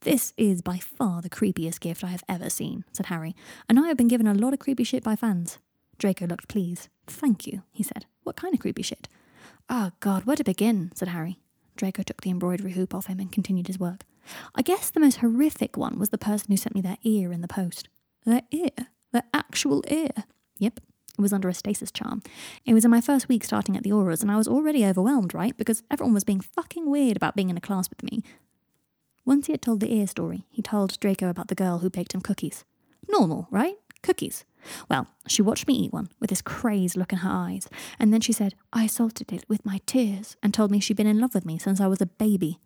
This 0.00 0.32
is 0.36 0.60
by 0.60 0.78
far 0.78 1.22
the 1.22 1.30
creepiest 1.30 1.78
gift 1.78 2.02
I 2.02 2.08
have 2.08 2.24
ever 2.28 2.50
seen, 2.50 2.84
said 2.92 3.06
Harry, 3.06 3.36
and 3.68 3.78
I 3.78 3.86
have 3.86 3.96
been 3.96 4.08
given 4.08 4.26
a 4.26 4.34
lot 4.34 4.52
of 4.52 4.58
creepy 4.58 4.82
shit 4.82 5.04
by 5.04 5.14
fans. 5.14 5.58
Draco 5.98 6.26
looked 6.26 6.48
pleased. 6.48 6.88
Thank 7.06 7.46
you, 7.46 7.62
he 7.72 7.82
said. 7.82 8.06
What 8.22 8.36
kind 8.36 8.54
of 8.54 8.60
creepy 8.60 8.82
shit? 8.82 9.08
Oh, 9.68 9.90
God, 10.00 10.24
where 10.24 10.36
to 10.36 10.44
begin? 10.44 10.92
said 10.94 11.08
Harry. 11.08 11.38
Draco 11.76 12.02
took 12.02 12.20
the 12.20 12.30
embroidery 12.30 12.72
hoop 12.72 12.94
off 12.94 13.06
him 13.06 13.18
and 13.18 13.32
continued 13.32 13.66
his 13.66 13.78
work. 13.78 14.04
I 14.54 14.62
guess 14.62 14.90
the 14.90 15.00
most 15.00 15.18
horrific 15.18 15.76
one 15.76 15.98
was 15.98 16.10
the 16.10 16.18
person 16.18 16.48
who 16.50 16.56
sent 16.56 16.74
me 16.74 16.80
their 16.80 16.98
ear 17.02 17.32
in 17.32 17.40
the 17.40 17.48
post. 17.48 17.88
Their 18.24 18.42
ear? 18.50 18.70
Their 19.12 19.24
actual 19.34 19.82
ear? 19.88 20.10
Yep. 20.58 20.80
It 21.18 21.20
was 21.20 21.32
under 21.32 21.48
a 21.48 21.54
stasis 21.54 21.92
charm. 21.92 22.22
It 22.64 22.72
was 22.72 22.84
in 22.84 22.90
my 22.90 23.00
first 23.00 23.28
week 23.28 23.44
starting 23.44 23.76
at 23.76 23.82
the 23.82 23.90
Aurors, 23.90 24.22
and 24.22 24.30
I 24.30 24.36
was 24.36 24.48
already 24.48 24.84
overwhelmed, 24.86 25.34
right? 25.34 25.56
Because 25.56 25.82
everyone 25.90 26.14
was 26.14 26.24
being 26.24 26.40
fucking 26.40 26.88
weird 26.88 27.16
about 27.16 27.36
being 27.36 27.50
in 27.50 27.56
a 27.56 27.60
class 27.60 27.90
with 27.90 28.02
me. 28.02 28.22
Once 29.24 29.46
he 29.46 29.52
had 29.52 29.62
told 29.62 29.80
the 29.80 29.92
ear 29.92 30.06
story, 30.06 30.46
he 30.50 30.62
told 30.62 30.98
Draco 31.00 31.28
about 31.28 31.48
the 31.48 31.54
girl 31.54 31.78
who 31.78 31.90
baked 31.90 32.14
him 32.14 32.22
cookies. 32.22 32.64
Normal, 33.08 33.46
right? 33.50 33.76
Cookies. 34.02 34.44
Well, 34.88 35.06
she 35.26 35.42
watched 35.42 35.66
me 35.66 35.74
eat 35.74 35.92
one 35.92 36.08
with 36.20 36.30
this 36.30 36.42
crazed 36.42 36.96
look 36.96 37.12
in 37.12 37.18
her 37.18 37.30
eyes, 37.30 37.68
and 37.98 38.12
then 38.12 38.20
she 38.20 38.32
said, 38.32 38.54
I 38.72 38.86
salted 38.86 39.32
it 39.32 39.44
with 39.48 39.64
my 39.64 39.80
tears, 39.86 40.36
and 40.42 40.52
told 40.52 40.70
me 40.70 40.80
she'd 40.80 40.96
been 40.96 41.06
in 41.06 41.20
love 41.20 41.34
with 41.34 41.46
me 41.46 41.58
since 41.58 41.80
I 41.80 41.86
was 41.86 42.00
a 42.00 42.06
baby. 42.06 42.58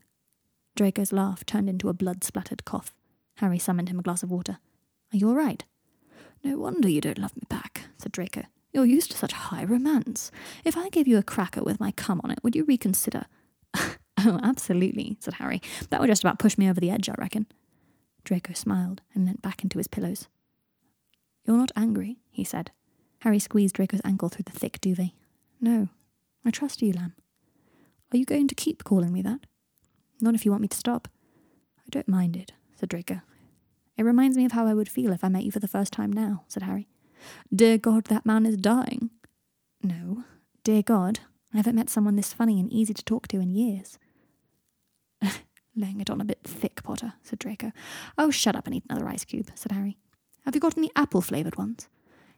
Draco's 0.75 1.13
laugh 1.13 1.45
turned 1.47 1.69
into 1.69 1.89
a 1.89 1.95
blood 1.95 2.23
splattered 2.23 2.65
cough. 2.65 2.95
Harry 3.37 3.59
summoned 3.59 3.89
him 3.89 3.99
a 3.99 4.03
glass 4.03 4.23
of 4.23 4.31
water. 4.31 4.59
Are 5.13 5.17
you 5.17 5.29
all 5.29 5.35
right? 5.35 5.65
No 6.45 6.59
wonder 6.59 6.89
you 6.89 7.01
don't 7.01 7.19
love 7.19 7.35
me 7.35 7.43
back, 7.49 7.83
said 7.99 8.13
Draco. 8.13 8.45
You're 8.73 8.85
used 8.85 9.11
to 9.13 9.17
such 9.17 9.33
high 9.33 9.65
romance. 9.65 10.31
If 10.65 10.77
I 10.77 10.91
gave 10.91 11.09
you 11.09 11.17
a 11.17 11.23
cracker 11.23 11.63
with 11.63 11.81
my 11.81 11.93
cum 11.93 12.21
on 12.23 12.31
it, 12.31 12.41
would 12.43 12.55
you 12.55 12.65
reconsider? 12.65 13.25
oh, 13.75 14.39
absolutely, 14.43 15.17
said 15.21 15.35
Harry. 15.35 15.63
That 15.91 16.01
would 16.01 16.09
just 16.09 16.23
about 16.23 16.39
push 16.39 16.59
me 16.59 16.69
over 16.69 16.79
the 16.81 16.91
edge, 16.91 17.09
I 17.09 17.15
reckon. 17.17 17.47
Draco 18.25 18.53
smiled 18.53 19.01
and 19.15 19.25
leant 19.25 19.41
back 19.41 19.63
into 19.63 19.79
his 19.79 19.89
pillows. 19.89 20.29
You're 21.47 21.57
not 21.57 21.73
angry, 21.77 22.19
he 22.31 22.45
said. 22.45 22.73
Harry 23.21 23.39
squeezed 23.39 23.77
Draco's 23.77 24.01
ankle 24.05 24.29
through 24.29 24.45
the 24.45 24.59
thick 24.59 24.81
duvet. 24.81 25.13
No, 25.61 25.89
I 26.45 26.51
trust 26.51 26.83
you, 26.83 26.93
Lamb. 26.93 27.15
Are 28.13 28.17
you 28.17 28.25
going 28.25 28.49
to 28.49 28.55
keep 28.55 28.85
calling 28.85 29.13
me 29.13 29.23
that? 29.23 29.41
Not 30.21 30.35
if 30.35 30.45
you 30.45 30.51
want 30.51 30.63
me 30.63 30.69
to 30.69 30.77
stop. 30.77 31.09
I 31.79 31.89
don't 31.91 32.09
mind 32.09 32.37
it, 32.37 32.53
said 32.75 32.89
Draco. 32.89 33.21
It 33.97 34.05
reminds 34.05 34.37
me 34.37 34.45
of 34.45 34.53
how 34.53 34.67
I 34.67 34.75
would 34.75 34.89
feel 34.89 35.13
if 35.13 35.25
I 35.25 35.29
met 35.29 35.45
you 35.45 35.53
for 35.53 35.61
the 35.61 35.69
first 35.69 35.93
time 35.93 36.13
now, 36.13 36.45
said 36.49 36.65
Harry. 36.65 36.89
Dear 37.55 37.79
God, 37.79 38.07
that 38.07 38.27
man 38.27 38.45
is 38.45 38.57
dying. 38.57 39.11
No, 39.83 40.25
dear 40.65 40.83
God, 40.83 41.21
I 41.55 41.59
haven't 41.59 41.77
met 41.77 41.91
someone 41.91 42.17
this 42.17 42.33
funny 42.33 42.61
and 42.61 42.73
easy 42.73 42.93
to 42.93 43.05
talk 43.05 43.29
to 43.29 43.41
in 43.41 43.51
years. 43.51 43.99
Laying 45.77 46.01
it 46.01 46.11
on 46.11 46.21
a 46.21 46.25
bit 46.25 46.41
thick, 46.45 46.83
Potter, 46.83 47.15
said 47.23 47.39
Draco. 47.39 47.73
Oh, 48.19 48.31
shut 48.31 48.57
up 48.57 48.67
and 48.67 48.75
eat 48.75 48.85
another 48.89 49.09
ice 49.09 49.25
cube, 49.25 49.51
said 49.55 49.73
Harry. 49.73 49.99
Have 50.47 50.55
you 50.55 50.61
got 50.61 50.79
any 50.79 50.91
apple 50.95 51.21
flavoured 51.21 51.57
ones? 51.57 51.89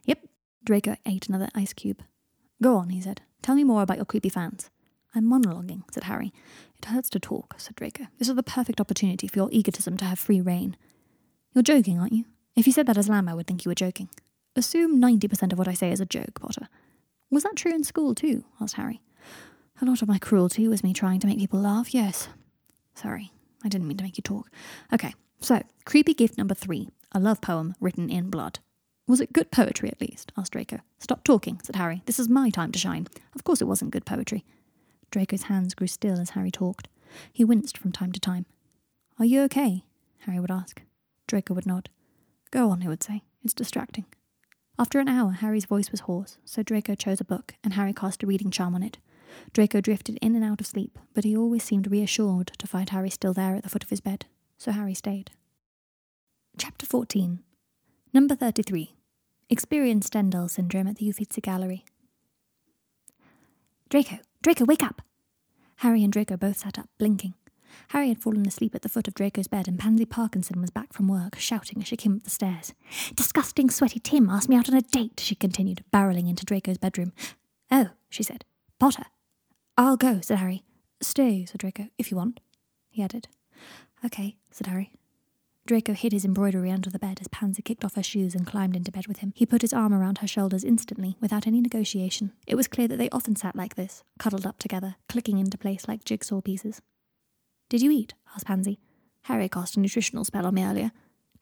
Yep. 0.05 0.25
Draco 0.65 0.95
ate 1.05 1.29
another 1.29 1.49
ice 1.53 1.73
cube. 1.73 2.01
Go 2.61 2.75
on, 2.75 2.89
he 2.89 2.99
said. 2.99 3.21
Tell 3.43 3.55
me 3.55 3.63
more 3.63 3.83
about 3.83 3.97
your 3.97 4.05
creepy 4.05 4.29
fans. 4.29 4.71
I'm 5.13 5.25
monologuing, 5.25 5.83
said 5.91 6.03
Harry. 6.03 6.33
It 6.79 6.85
hurts 6.85 7.09
to 7.11 7.19
talk, 7.19 7.55
said 7.57 7.75
Draco. 7.75 8.07
This 8.17 8.27
is 8.27 8.35
the 8.35 8.43
perfect 8.43 8.81
opportunity 8.81 9.27
for 9.27 9.37
your 9.37 9.49
egotism 9.51 9.95
to 9.97 10.05
have 10.05 10.17
free 10.17 10.41
reign. 10.41 10.75
You're 11.53 11.63
joking, 11.63 11.99
aren't 11.99 12.13
you? 12.13 12.25
If 12.55 12.65
you 12.65 12.73
said 12.73 12.87
that 12.87 12.97
as 12.97 13.09
Lamb, 13.09 13.29
I 13.29 13.35
would 13.35 13.45
think 13.45 13.63
you 13.63 13.69
were 13.69 13.75
joking. 13.75 14.09
Assume 14.55 14.99
90% 14.99 15.53
of 15.53 15.59
what 15.59 15.67
I 15.67 15.73
say 15.73 15.91
is 15.91 15.99
a 15.99 16.05
joke, 16.05 16.39
Potter. 16.41 16.67
Was 17.29 17.43
that 17.43 17.55
true 17.55 17.73
in 17.73 17.83
school, 17.83 18.15
too? 18.15 18.43
asked 18.59 18.75
Harry. 18.75 19.01
A 19.81 19.85
lot 19.85 20.01
of 20.01 20.07
my 20.07 20.17
cruelty 20.17 20.67
was 20.67 20.83
me 20.83 20.93
trying 20.93 21.19
to 21.19 21.27
make 21.27 21.37
people 21.37 21.59
laugh, 21.59 21.93
yes. 21.93 22.27
Sorry, 22.95 23.31
I 23.63 23.69
didn't 23.69 23.87
mean 23.87 23.97
to 23.97 24.03
make 24.03 24.17
you 24.17 24.23
talk. 24.23 24.49
Okay, 24.91 25.13
so, 25.39 25.61
creepy 25.85 26.13
gift 26.13 26.37
number 26.37 26.53
three 26.55 26.89
a 27.11 27.19
love 27.19 27.41
poem 27.41 27.75
written 27.79 28.09
in 28.09 28.29
blood. 28.29 28.59
Was 29.07 29.19
it 29.19 29.33
good 29.33 29.51
poetry 29.51 29.89
at 29.89 29.99
least? 29.99 30.31
asked 30.37 30.51
Draco. 30.51 30.79
Stop 30.99 31.23
talking, 31.23 31.59
said 31.63 31.75
Harry. 31.75 32.03
This 32.05 32.19
is 32.19 32.29
my 32.29 32.49
time 32.49 32.71
to 32.71 32.79
shine. 32.79 33.07
Of 33.35 33.43
course 33.43 33.61
it 33.61 33.67
wasn't 33.67 33.91
good 33.91 34.05
poetry. 34.05 34.45
Draco's 35.09 35.43
hands 35.43 35.73
grew 35.73 35.87
still 35.87 36.19
as 36.19 36.31
Harry 36.31 36.51
talked. 36.51 36.87
He 37.33 37.43
winced 37.43 37.77
from 37.77 37.91
time 37.91 38.11
to 38.11 38.19
time. 38.19 38.45
Are 39.17 39.25
you 39.25 39.41
okay? 39.41 39.83
Harry 40.19 40.39
would 40.39 40.51
ask. 40.51 40.83
Draco 41.27 41.53
would 41.55 41.65
nod. 41.65 41.89
Go 42.51 42.69
on, 42.69 42.81
he 42.81 42.87
would 42.87 43.03
say. 43.03 43.23
It's 43.43 43.53
distracting. 43.53 44.05
After 44.77 44.99
an 44.99 45.07
hour, 45.07 45.31
Harry's 45.31 45.65
voice 45.65 45.91
was 45.91 46.01
hoarse, 46.01 46.37
so 46.45 46.63
Draco 46.63 46.95
chose 46.95 47.19
a 47.19 47.25
book, 47.25 47.55
and 47.63 47.73
Harry 47.73 47.93
cast 47.93 48.23
a 48.23 48.27
reading 48.27 48.51
charm 48.51 48.75
on 48.75 48.83
it. 48.83 48.97
Draco 49.53 49.81
drifted 49.81 50.17
in 50.21 50.35
and 50.35 50.43
out 50.43 50.61
of 50.61 50.67
sleep, 50.67 50.97
but 51.13 51.23
he 51.23 51.35
always 51.35 51.63
seemed 51.63 51.91
reassured 51.91 52.47
to 52.57 52.67
find 52.67 52.89
Harry 52.89 53.09
still 53.09 53.33
there 53.33 53.55
at 53.55 53.63
the 53.63 53.69
foot 53.69 53.83
of 53.83 53.89
his 53.89 54.01
bed, 54.01 54.25
so 54.57 54.71
Harry 54.71 54.93
stayed. 54.93 55.31
Chapter 56.59 56.85
14 56.85 57.39
Number 58.13 58.35
33 58.35 58.93
Experience 59.49 60.07
Stendhal 60.07 60.49
Syndrome 60.49 60.87
at 60.87 60.97
the 60.97 61.07
Uffizi 61.09 61.39
Gallery. 61.39 61.85
Draco, 63.89 64.17
Draco, 64.43 64.65
wake 64.65 64.83
up! 64.83 65.01
Harry 65.77 66.03
and 66.03 66.11
Draco 66.11 66.35
both 66.35 66.57
sat 66.57 66.77
up, 66.77 66.89
blinking. 66.97 67.33
Harry 67.91 68.09
had 68.09 68.21
fallen 68.21 68.45
asleep 68.45 68.75
at 68.75 68.81
the 68.81 68.89
foot 68.89 69.07
of 69.07 69.13
Draco's 69.13 69.47
bed, 69.47 69.69
and 69.69 69.79
Pansy 69.79 70.03
Parkinson 70.03 70.59
was 70.59 70.69
back 70.69 70.91
from 70.91 71.07
work, 71.07 71.37
shouting 71.37 71.81
as 71.81 71.87
she 71.87 71.95
came 71.95 72.17
up 72.17 72.23
the 72.23 72.29
stairs. 72.29 72.73
Disgusting, 73.15 73.69
sweaty 73.69 74.01
Tim 74.01 74.29
asked 74.29 74.49
me 74.49 74.57
out 74.57 74.69
on 74.69 74.75
a 74.75 74.81
date, 74.81 75.21
she 75.21 75.35
continued, 75.35 75.85
barreling 75.93 76.27
into 76.27 76.43
Draco's 76.43 76.77
bedroom. 76.77 77.13
Oh, 77.71 77.91
she 78.09 78.21
said. 78.21 78.43
Potter. 78.81 79.05
I'll 79.77 79.95
go, 79.95 80.19
said 80.19 80.39
Harry. 80.39 80.63
Stay, 80.99 81.45
said 81.45 81.59
Draco, 81.61 81.87
if 81.97 82.11
you 82.11 82.17
want, 82.17 82.41
he 82.89 83.01
added. 83.01 83.29
Okay, 84.03 84.35
said 84.51 84.67
Harry. 84.67 84.91
Draco 85.69 85.93
hid 85.93 86.13
his 86.13 86.25
embroidery 86.25 86.71
under 86.71 86.89
the 86.89 86.97
bed 86.97 87.19
as 87.21 87.27
Pansy 87.27 87.61
kicked 87.61 87.85
off 87.85 87.93
her 87.93 88.01
shoes 88.01 88.33
and 88.33 88.47
climbed 88.47 88.75
into 88.75 88.91
bed 88.91 89.05
with 89.05 89.19
him. 89.19 89.33
He 89.35 89.45
put 89.45 89.61
his 89.61 89.71
arm 89.71 89.93
around 89.93 90.17
her 90.17 90.27
shoulders 90.27 90.63
instantly, 90.63 91.15
without 91.21 91.45
any 91.45 91.61
negotiation. 91.61 92.31
It 92.47 92.55
was 92.55 92.67
clear 92.67 92.87
that 92.87 92.97
they 92.97 93.07
often 93.11 93.35
sat 93.35 93.55
like 93.55 93.75
this, 93.75 94.03
cuddled 94.17 94.47
up 94.47 94.57
together, 94.57 94.95
clicking 95.07 95.37
into 95.37 95.59
place 95.59 95.87
like 95.87 96.03
jigsaw 96.03 96.41
pieces. 96.41 96.81
Did 97.69 97.83
you 97.83 97.91
eat? 97.91 98.15
asked 98.33 98.47
Pansy. 98.47 98.79
Harry 99.25 99.47
cast 99.47 99.77
a 99.77 99.79
nutritional 99.79 100.23
spell 100.23 100.47
on 100.47 100.55
me 100.55 100.65
earlier. 100.65 100.91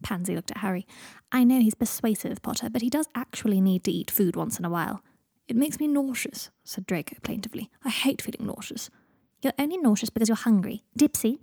Pansy 0.03 0.35
looked 0.35 0.51
at 0.51 0.57
Harry. 0.57 0.85
I 1.31 1.45
know 1.45 1.61
he's 1.61 1.75
persuasive, 1.75 2.41
Potter, 2.41 2.69
but 2.69 2.81
he 2.81 2.89
does 2.89 3.07
actually 3.15 3.61
need 3.61 3.85
to 3.85 3.91
eat 3.93 4.11
food 4.11 4.35
once 4.35 4.59
in 4.59 4.65
a 4.65 4.69
while. 4.69 5.03
It 5.47 5.55
makes 5.55 5.79
me 5.79 5.87
nauseous, 5.87 6.49
said 6.65 6.85
Draco 6.85 7.15
plaintively. 7.23 7.69
I 7.85 7.89
hate 7.91 8.21
feeling 8.21 8.45
nauseous. 8.45 8.89
You're 9.41 9.53
only 9.57 9.77
nauseous 9.77 10.09
because 10.09 10.27
you're 10.27 10.35
hungry. 10.35 10.83
Dipsy. 10.99 11.39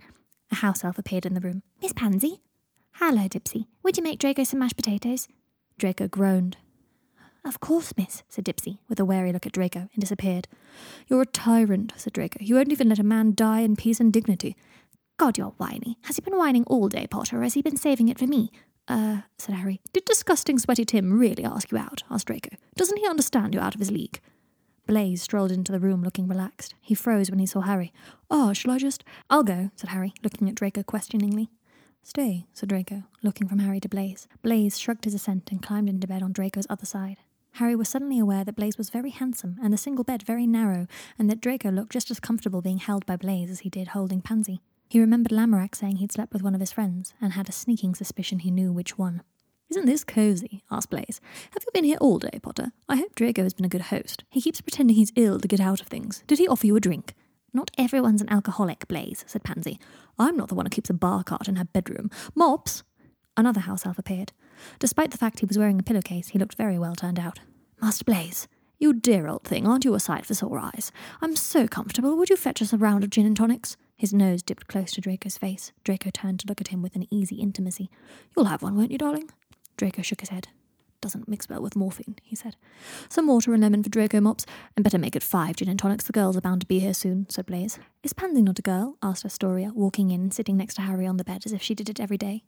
A 0.51 0.55
house 0.55 0.83
elf 0.83 0.99
appeared 0.99 1.25
in 1.25 1.33
the 1.33 1.41
room. 1.41 1.63
Miss 1.81 1.91
Pansy, 1.91 2.41
Hello, 2.99 3.27
Dipsy. 3.27 3.67
Would 3.83 3.97
you 3.97 4.03
make 4.03 4.19
Draco 4.19 4.45
some 4.45 4.59
mashed 4.59 4.77
potatoes? 4.77 5.27
Draco 5.77 6.07
groaned. 6.07 6.55
Of 7.43 7.59
course, 7.59 7.91
miss, 7.97 8.23
said 8.29 8.45
Dipsy, 8.45 8.77
with 8.87 9.01
a 9.01 9.05
wary 9.05 9.33
look 9.33 9.45
at 9.45 9.51
Draco, 9.51 9.89
and 9.93 9.99
disappeared. 9.99 10.47
You're 11.07 11.21
a 11.21 11.25
tyrant, 11.25 11.91
said 11.97 12.13
Draco. 12.13 12.39
You 12.39 12.55
won't 12.55 12.71
even 12.71 12.87
let 12.87 12.97
a 12.97 13.03
man 13.03 13.33
die 13.35 13.59
in 13.59 13.75
peace 13.75 13.99
and 13.99 14.13
dignity. 14.13 14.55
God, 15.17 15.37
you're 15.37 15.53
whiny. 15.57 15.97
Has 16.03 16.15
he 16.15 16.21
been 16.21 16.37
whining 16.37 16.63
all 16.67 16.87
day, 16.87 17.05
Potter, 17.05 17.39
or 17.39 17.43
has 17.43 17.53
he 17.53 17.61
been 17.61 17.75
saving 17.75 18.07
it 18.07 18.17
for 18.17 18.27
me? 18.27 18.49
Uh, 18.87 19.23
said 19.37 19.55
Harry. 19.55 19.81
Did 19.91 20.05
disgusting 20.05 20.57
sweaty 20.57 20.85
Tim 20.85 21.19
really 21.19 21.43
ask 21.43 21.71
you 21.71 21.77
out? 21.77 22.03
asked 22.09 22.27
Draco. 22.27 22.55
Doesn't 22.77 22.97
he 22.97 23.07
understand 23.07 23.53
you're 23.53 23.63
out 23.63 23.75
of 23.75 23.81
his 23.81 23.91
league? 23.91 24.21
Blaise 24.87 25.21
strolled 25.21 25.51
into 25.51 25.73
the 25.73 25.79
room 25.81 26.01
looking 26.01 26.29
relaxed. 26.29 26.75
He 26.79 26.95
froze 26.95 27.29
when 27.29 27.39
he 27.39 27.45
saw 27.45 27.61
Harry. 27.61 27.91
Oh, 28.31 28.53
shall 28.53 28.71
I 28.71 28.77
just. 28.77 29.03
I'll 29.29 29.43
go, 29.43 29.71
said 29.75 29.89
Harry, 29.89 30.13
looking 30.23 30.47
at 30.47 30.55
Draco 30.55 30.81
questioningly. 30.81 31.49
Stay, 32.07 32.45
said 32.53 32.69
Draco, 32.69 33.01
looking 33.23 33.47
from 33.47 33.57
Harry 33.57 33.79
to 33.79 33.89
Blaise. 33.89 34.27
Blaise 34.43 34.77
shrugged 34.77 35.05
his 35.05 35.15
assent 35.15 35.49
and 35.49 35.63
climbed 35.63 35.89
into 35.89 36.05
bed 36.05 36.21
on 36.21 36.31
Draco's 36.31 36.67
other 36.69 36.85
side. 36.85 37.17
Harry 37.53 37.75
was 37.75 37.89
suddenly 37.89 38.19
aware 38.19 38.43
that 38.43 38.55
Blaise 38.55 38.77
was 38.77 38.91
very 38.91 39.09
handsome 39.09 39.57
and 39.63 39.73
the 39.73 39.77
single 39.77 40.03
bed 40.03 40.21
very 40.21 40.45
narrow, 40.45 40.85
and 41.17 41.31
that 41.31 41.41
Draco 41.41 41.71
looked 41.71 41.91
just 41.91 42.11
as 42.11 42.19
comfortable 42.19 42.61
being 42.61 42.77
held 42.77 43.07
by 43.07 43.15
Blaise 43.15 43.49
as 43.49 43.61
he 43.61 43.71
did 43.71 43.87
holding 43.87 44.21
Pansy. 44.21 44.61
He 44.87 44.99
remembered 44.99 45.31
Lamorak 45.31 45.73
saying 45.73 45.95
he'd 45.95 46.11
slept 46.11 46.31
with 46.31 46.43
one 46.43 46.53
of 46.53 46.61
his 46.61 46.71
friends, 46.71 47.15
and 47.19 47.33
had 47.33 47.49
a 47.49 47.51
sneaking 47.51 47.95
suspicion 47.95 48.37
he 48.37 48.51
knew 48.51 48.71
which 48.71 48.99
one. 48.99 49.23
Isn't 49.71 49.87
this 49.87 50.03
cosy? 50.03 50.61
asked 50.69 50.91
Blaise. 50.91 51.19
Have 51.53 51.63
you 51.65 51.71
been 51.73 51.85
here 51.85 51.97
all 51.99 52.19
day, 52.19 52.37
Potter? 52.39 52.71
I 52.87 52.97
hope 52.97 53.15
Draco 53.15 53.41
has 53.41 53.55
been 53.55 53.65
a 53.65 53.69
good 53.69 53.81
host. 53.81 54.25
He 54.29 54.41
keeps 54.41 54.61
pretending 54.61 54.95
he's 54.95 55.11
ill 55.15 55.39
to 55.39 55.47
get 55.47 55.59
out 55.59 55.81
of 55.81 55.87
things. 55.87 56.23
Did 56.27 56.37
he 56.37 56.47
offer 56.47 56.67
you 56.67 56.75
a 56.75 56.79
drink? 56.79 57.15
Not 57.55 57.71
everyone's 57.77 58.21
an 58.21 58.29
alcoholic, 58.29 58.85
Blaise, 58.89 59.23
said 59.27 59.45
Pansy. 59.45 59.79
I'm 60.17 60.37
not 60.37 60.47
the 60.47 60.55
one 60.55 60.65
who 60.65 60.69
keeps 60.69 60.89
a 60.89 60.93
bar 60.93 61.23
cart 61.23 61.47
in 61.47 61.55
her 61.57 61.65
bedroom. 61.65 62.09
Mops! 62.35 62.83
Another 63.37 63.61
house 63.61 63.85
elf 63.85 63.99
appeared. 63.99 64.31
Despite 64.79 65.11
the 65.11 65.17
fact 65.17 65.39
he 65.39 65.45
was 65.45 65.57
wearing 65.57 65.79
a 65.79 65.83
pillowcase, 65.83 66.29
he 66.29 66.39
looked 66.39 66.55
very 66.55 66.79
well 66.79 66.95
turned 66.95 67.19
out. 67.19 67.39
Master 67.81 68.05
Blaise, 68.05 68.47
you 68.79 68.93
dear 68.93 69.27
old 69.27 69.43
thing, 69.43 69.67
aren't 69.67 69.85
you 69.85 69.93
a 69.93 69.99
sight 69.99 70.25
for 70.25 70.33
sore 70.33 70.59
eyes? 70.59 70.91
I'm 71.21 71.35
so 71.35 71.67
comfortable. 71.67 72.15
Would 72.17 72.29
you 72.29 72.37
fetch 72.37 72.61
us 72.61 72.71
a 72.71 72.77
round 72.77 73.03
of 73.03 73.09
gin 73.09 73.25
and 73.25 73.35
tonics? 73.35 73.75
His 73.97 74.13
nose 74.13 74.41
dipped 74.41 74.67
close 74.67 74.91
to 74.93 75.01
Draco's 75.01 75.37
face. 75.37 75.71
Draco 75.83 76.09
turned 76.09 76.39
to 76.41 76.47
look 76.47 76.61
at 76.61 76.69
him 76.69 76.81
with 76.81 76.95
an 76.95 77.07
easy 77.11 77.35
intimacy. 77.35 77.89
You'll 78.35 78.45
have 78.45 78.61
one, 78.61 78.75
won't 78.75 78.91
you, 78.91 78.97
darling? 78.97 79.29
Draco 79.77 80.01
shook 80.01 80.21
his 80.21 80.29
head 80.29 80.47
doesn't 81.05 81.27
mix 81.27 81.47
well 81.47 81.61
with 81.61 81.75
morphine, 81.75 82.15
he 82.23 82.35
said. 82.35 82.55
Some 83.09 83.27
water 83.27 83.53
and 83.53 83.61
lemon 83.61 83.83
for 83.83 83.89
Draco 83.89 84.19
Mops, 84.19 84.43
and 84.75 84.83
better 84.83 84.97
make 84.97 85.15
it 85.15 85.21
five 85.21 85.55
gin 85.55 85.69
and 85.69 85.77
tonics. 85.77 86.05
The 86.05 86.11
girls 86.11 86.35
are 86.35 86.41
bound 86.41 86.61
to 86.61 86.67
be 86.67 86.79
here 86.79 86.95
soon, 86.95 87.27
said 87.29 87.45
Blaise. 87.45 87.77
Is 88.01 88.11
Pansy 88.11 88.41
not 88.41 88.57
a 88.57 88.63
girl? 88.63 88.97
asked 89.03 89.23
Astoria, 89.23 89.71
walking 89.75 90.09
in 90.09 90.21
and 90.21 90.33
sitting 90.33 90.57
next 90.57 90.73
to 90.75 90.81
Harry 90.81 91.05
on 91.05 91.17
the 91.17 91.23
bed 91.23 91.43
as 91.45 91.53
if 91.53 91.61
she 91.61 91.75
did 91.75 91.91
it 91.91 91.99
every 91.99 92.17
day. 92.17 92.43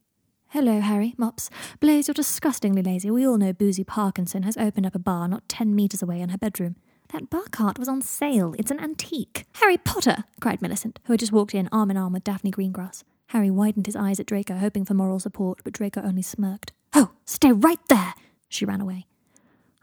Hello, 0.47 0.79
Harry, 0.79 1.13
Mops. 1.19 1.51
Blaise, 1.79 2.07
you're 2.07 2.15
disgustingly 2.15 2.81
lazy. 2.81 3.11
We 3.11 3.27
all 3.27 3.37
know 3.37 3.53
Boozy 3.53 3.83
Parkinson 3.83 4.41
has 4.41 4.57
opened 4.57 4.87
up 4.87 4.95
a 4.95 4.99
bar 4.99 5.27
not 5.27 5.47
ten 5.47 5.75
metres 5.75 6.01
away 6.01 6.19
in 6.19 6.29
her 6.29 6.37
bedroom. 6.39 6.77
That 7.09 7.29
bar 7.29 7.45
cart 7.51 7.77
was 7.77 7.87
on 7.87 8.01
sale. 8.01 8.55
It's 8.57 8.71
an 8.71 8.79
antique. 8.79 9.45
Harry 9.53 9.77
Potter! 9.77 10.23
cried 10.41 10.63
Millicent, 10.63 10.99
who 11.03 11.13
had 11.13 11.19
just 11.19 11.31
walked 11.31 11.53
in 11.53 11.69
arm 11.71 11.91
in 11.91 11.97
arm 11.97 12.13
with 12.13 12.23
Daphne 12.23 12.49
Greengrass. 12.51 13.03
Harry 13.27 13.51
widened 13.51 13.85
his 13.85 13.95
eyes 13.95 14.19
at 14.19 14.25
Draco, 14.25 14.57
hoping 14.57 14.83
for 14.83 14.95
moral 14.95 15.19
support, 15.19 15.59
but 15.63 15.73
Draco 15.73 16.01
only 16.01 16.23
smirked. 16.23 16.71
Oh, 16.93 17.11
stay 17.25 17.51
right 17.51 17.85
there! 17.89 18.13
She 18.49 18.65
ran 18.65 18.81
away. 18.81 19.05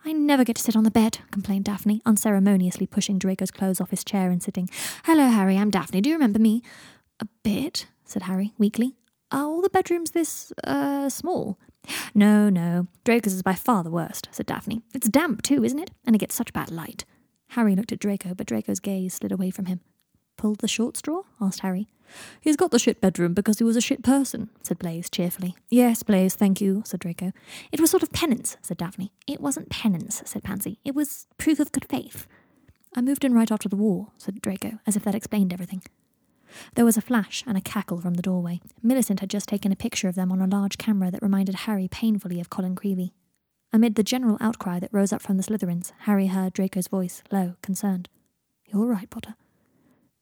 I 0.05 0.13
never 0.13 0.45
get 0.45 0.57
to 0.57 0.63
sit 0.63 0.77
on 0.77 0.85
the 0.85 0.91
bed, 0.91 1.19
complained 1.31 1.65
Daphne, 1.65 2.03
unceremoniously 2.05 2.87
pushing 2.87 3.19
Draco's 3.19 3.51
clothes 3.51 3.81
off 3.81 3.91
his 3.91 4.05
chair 4.05 4.31
and 4.31 4.43
sitting. 4.43 4.69
Hello, 5.05 5.29
Harry, 5.29 5.57
I'm 5.57 5.71
Daphne. 5.71 6.03
Do 6.03 6.11
you 6.11 6.15
remember 6.15 6.39
me? 6.39 6.63
A 7.21 7.27
bit, 7.43 7.87
said 8.05 8.23
Harry, 8.23 8.53
weakly. 8.59 8.97
Are 9.33 9.45
all 9.45 9.63
the 9.63 9.71
bedrooms 9.71 10.11
this, 10.11 10.53
uh, 10.63 11.09
small? 11.09 11.59
No, 12.15 12.51
no. 12.51 12.87
Draco's 13.05 13.33
is 13.33 13.43
by 13.43 13.55
far 13.55 13.83
the 13.83 13.91
worst, 13.91 14.29
said 14.31 14.47
Daphne. 14.47 14.83
It's 14.95 15.09
damp, 15.09 15.43
too, 15.43 15.65
isn't 15.65 15.79
it? 15.79 15.91
And 16.07 16.15
it 16.15 16.19
gets 16.19 16.35
such 16.35 16.53
bad 16.53 16.71
light. 16.71 17.05
Harry 17.49 17.75
looked 17.75 17.93
at 17.93 17.99
Draco, 17.99 18.35
but 18.35 18.47
Draco's 18.47 18.81
gaze 18.81 19.15
slid 19.15 19.33
away 19.33 19.51
from 19.51 19.67
him. 19.67 19.81
Pulled 20.37 20.61
the 20.61 20.69
short 20.69 20.97
straw? 20.97 21.23
asked 21.41 21.61
Harry. 21.61 21.89
He's 22.41 22.57
got 22.57 22.71
the 22.71 22.79
shit 22.79 23.01
bedroom 23.01 23.35
because 23.35 23.59
he 23.59 23.65
was 23.65 23.77
a 23.77 23.81
shit 23.81 24.03
person, 24.03 24.51
said 24.63 24.79
Blaise 24.79 25.11
cheerfully. 25.11 25.57
Yes, 25.71 26.03
Blaise, 26.03 26.35
thank 26.35 26.61
you, 26.61 26.83
said 26.87 27.01
Draco. 27.01 27.33
It 27.73 27.81
was 27.81 27.91
sort 27.91 28.03
of 28.03 28.13
penance, 28.13 28.57
said 28.63 28.77
Daphne. 28.77 29.13
It 29.27 29.41
wasn't 29.41 29.71
penance, 29.71 30.23
said 30.25 30.45
Pansy. 30.45 30.79
It 30.85 30.95
was 30.95 31.27
proof 31.39 31.61
of 31.61 31.73
good 31.73 31.87
faith. 31.89 32.27
I 32.95 33.01
moved 33.01 33.25
in 33.25 33.35
right 33.35 33.51
after 33.51 33.69
the 33.69 33.77
war, 33.77 34.13
said 34.19 34.41
Draco, 34.41 34.79
as 34.87 34.97
if 34.97 35.05
that 35.05 35.15
explained 35.15 35.53
everything. 35.53 35.83
There 36.75 36.85
was 36.85 36.97
a 36.97 37.03
flash 37.03 37.43
and 37.47 37.59
a 37.59 37.61
cackle 37.61 38.01
from 38.01 38.15
the 38.15 38.23
doorway. 38.23 38.61
Millicent 38.83 39.21
had 39.21 39.31
just 39.31 39.49
taken 39.49 39.73
a 39.73 39.77
picture 39.77 40.09
of 40.09 40.15
them 40.15 40.31
on 40.31 40.41
a 40.41 40.47
large 40.47 40.79
camera 40.79 41.11
that 41.11 41.23
reminded 41.23 41.55
Harry 41.57 41.89
painfully 41.89 42.41
of 42.41 42.51
Colin 42.51 42.77
Creevey. 42.77 43.13
Amid 43.73 43.97
the 43.97 44.05
general 44.05 44.39
outcry 44.41 44.79
that 44.79 44.93
rose 44.93 45.13
up 45.13 45.21
from 45.21 45.37
the 45.37 45.43
Slytherins, 45.43 45.91
Harry 46.03 46.29
heard 46.29 46.53
Draco's 46.53 46.87
voice, 46.87 47.25
low, 47.33 47.57
concerned. 47.61 48.09
You're 48.67 48.83
all 48.83 48.89
right, 48.89 49.11
Potter. 49.11 49.35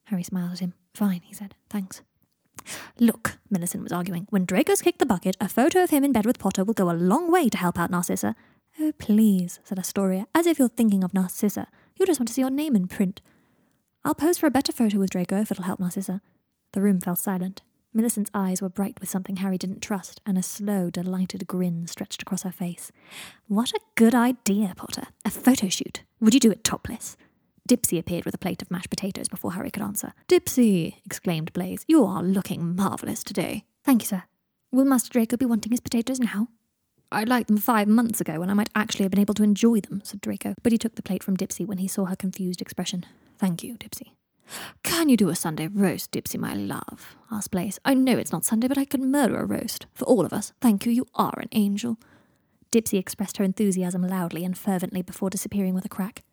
Harry 0.05 0.23
smiled 0.23 0.53
at 0.53 0.61
him. 0.61 0.75
Fine, 0.95 1.23
he 1.25 1.35
said. 1.35 1.55
Thanks. 1.71 2.03
Look, 2.99 3.39
Millicent 3.51 3.83
was 3.83 3.93
arguing, 3.93 4.27
when 4.31 4.45
Draco's 4.45 4.83
kicked 4.83 4.99
the 4.99 5.07
bucket, 5.07 5.37
a 5.41 5.49
photo 5.49 5.83
of 5.83 5.91
him 5.91 6.05
in 6.05 6.13
bed 6.13 6.27
with 6.27 6.39
Potter 6.39 6.65
will 6.65 6.75
go 6.75 6.91
a 6.91 6.93
long 6.93 7.31
way 7.31 7.49
to 7.49 7.59
help 7.59 7.79
out 7.79 7.91
Narcissa. 7.91 8.37
Oh, 8.81 8.93
please, 8.99 9.59
said 9.65 9.79
Astoria, 9.79 10.27
as 10.35 10.47
if 10.47 10.59
you're 10.59 10.69
thinking 10.69 11.03
of 11.03 11.15
Narcissa. 11.15 11.69
You 11.99 12.07
just 12.07 12.21
want 12.21 12.29
to 12.29 12.35
see 12.35 12.41
your 12.43 12.51
name 12.51 12.77
in 12.77 12.89
print. 12.89 13.21
I'll 14.05 14.15
pose 14.15 14.39
for 14.39 14.47
a 14.47 14.51
better 14.51 14.73
photo 14.73 14.99
with 14.99 15.11
Draco 15.11 15.41
if 15.41 15.51
it'll 15.51 15.65
help 15.65 15.81
Narcissa. 15.81 16.21
The 16.73 16.83
room 16.83 17.01
fell 17.01 17.17
silent. 17.17 17.63
Millicent's 17.95 18.31
eyes 18.33 18.63
were 18.63 18.71
bright 18.71 18.99
with 19.01 19.11
something 19.11 19.37
Harry 19.37 19.59
didn't 19.59 19.83
trust, 19.83 20.21
and 20.25 20.39
a 20.39 20.43
slow, 20.43 20.89
delighted 20.89 21.47
grin 21.47 21.87
stretched 21.87 22.23
across 22.23 22.43
her 22.43 22.53
face. 22.53 22.91
What 23.49 23.73
a 23.73 23.81
good 23.97 24.15
idea, 24.15 24.73
Potter. 24.77 25.09
A 25.25 25.31
photo 25.31 25.69
shoot. 25.69 26.03
Would 26.21 26.33
you 26.33 26.41
do 26.41 26.51
it 26.51 26.65
topless? 26.65 27.17
Dipsy 27.69 27.99
appeared 27.99 28.25
with 28.25 28.35
a 28.35 28.39
plate 28.39 28.61
of 28.61 28.71
mashed 28.71 28.91
potatoes 28.91 29.29
before 29.29 29.53
Harry 29.53 29.71
could 29.71 29.83
answer. 29.83 30.13
Dipsy, 30.29 30.97
exclaimed 31.05 31.53
Blaise, 31.53 31.85
you 31.87 32.05
are 32.05 32.23
looking 32.23 32.75
marvellous 32.75 33.23
today. 33.23 33.65
Thank 33.85 34.03
you, 34.03 34.09
sir. 34.09 34.25
Will 34.73 34.85
Master 34.85 35.11
Draco 35.11 35.37
be 35.37 35.47
wanting 35.47 35.71
his 35.71 35.81
potatoes 35.81 36.19
now? 36.19 36.49
I 37.13 37.25
liked 37.25 37.49
them 37.49 37.59
five 37.59 37.89
months 37.89 38.21
ago 38.21 38.41
when 38.41 38.51
I 38.51 38.55
might 38.55 38.71
actually 38.75 39.05
have 39.05 39.11
been 39.11 39.21
able 39.21 39.35
to 39.35 39.43
enjoy 39.43 39.81
them, 39.81 40.01
said 40.03 40.21
Draco, 40.21 40.55
but 40.63 40.73
he 40.73 40.79
took 40.79 40.95
the 40.95 41.03
plate 41.03 41.23
from 41.23 41.37
Dipsy 41.37 41.67
when 41.67 41.79
he 41.79 41.87
saw 41.87 42.07
her 42.07 42.17
confused 42.17 42.63
expression. 42.63 43.05
Thank 43.39 43.63
you, 43.63 43.77
Dipsy. 43.77 44.13
Can 44.83 45.09
you 45.09 45.17
do 45.17 45.29
a 45.29 45.37
Sunday 45.37 45.69
roast, 45.69 46.11
Dipsy, 46.11 46.39
my 46.39 46.55
love? 46.55 47.15
asked 47.31 47.51
Blaise. 47.51 47.79
I 47.85 47.95
know 47.95 48.19
it's 48.19 48.33
not 48.33 48.45
Sunday, 48.45 48.67
but 48.67 48.79
I 48.79 48.85
could 48.85 49.01
murder 49.01 49.37
a 49.37 49.45
roast. 49.45 49.87
For 49.95 50.05
all 50.07 50.25
of 50.25 50.33
us. 50.33 50.53
Thank 50.61 50.85
you, 50.85 50.93
you 50.93 51.07
are 51.15 51.39
an 51.39 51.49
angel. 51.53 51.99
Dipsy 52.71 52.99
expressed 52.99 53.37
her 53.37 53.45
enthusiasm 53.45 54.03
loudly 54.03 54.45
and 54.45 54.57
fervently 54.57 55.03
before 55.03 55.31
disappearing 55.31 55.75
with 55.75 55.85
a 55.85 55.91
crack. 55.91 56.25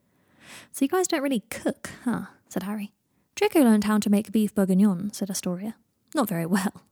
So 0.72 0.86
you 0.86 0.90
guys 0.90 1.08
don't 1.08 1.22
really 1.22 1.44
cook, 1.50 1.90
huh? 2.06 2.26
said 2.48 2.64
Harry. 2.64 2.94
Draco 3.36 3.62
learned 3.62 3.86
how 3.86 3.98
to 4.00 4.10
make 4.10 4.32
beef 4.32 4.54
bourguignon, 4.54 5.14
said 5.14 5.30
Astoria. 5.30 5.76
Not 6.14 6.28
very 6.28 6.46
well. 6.46 6.84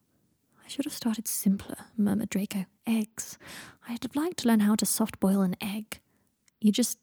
I 0.63 0.69
should 0.69 0.85
have 0.85 0.93
started 0.93 1.27
simpler, 1.27 1.77
murmured 1.97 2.29
Draco. 2.29 2.65
Eggs. 2.85 3.37
I'd 3.87 4.03
have 4.03 4.15
liked 4.15 4.37
to 4.39 4.47
learn 4.47 4.61
how 4.61 4.75
to 4.75 4.85
soft 4.85 5.19
boil 5.19 5.41
an 5.41 5.55
egg. 5.61 5.99
You 6.59 6.71
just 6.71 6.99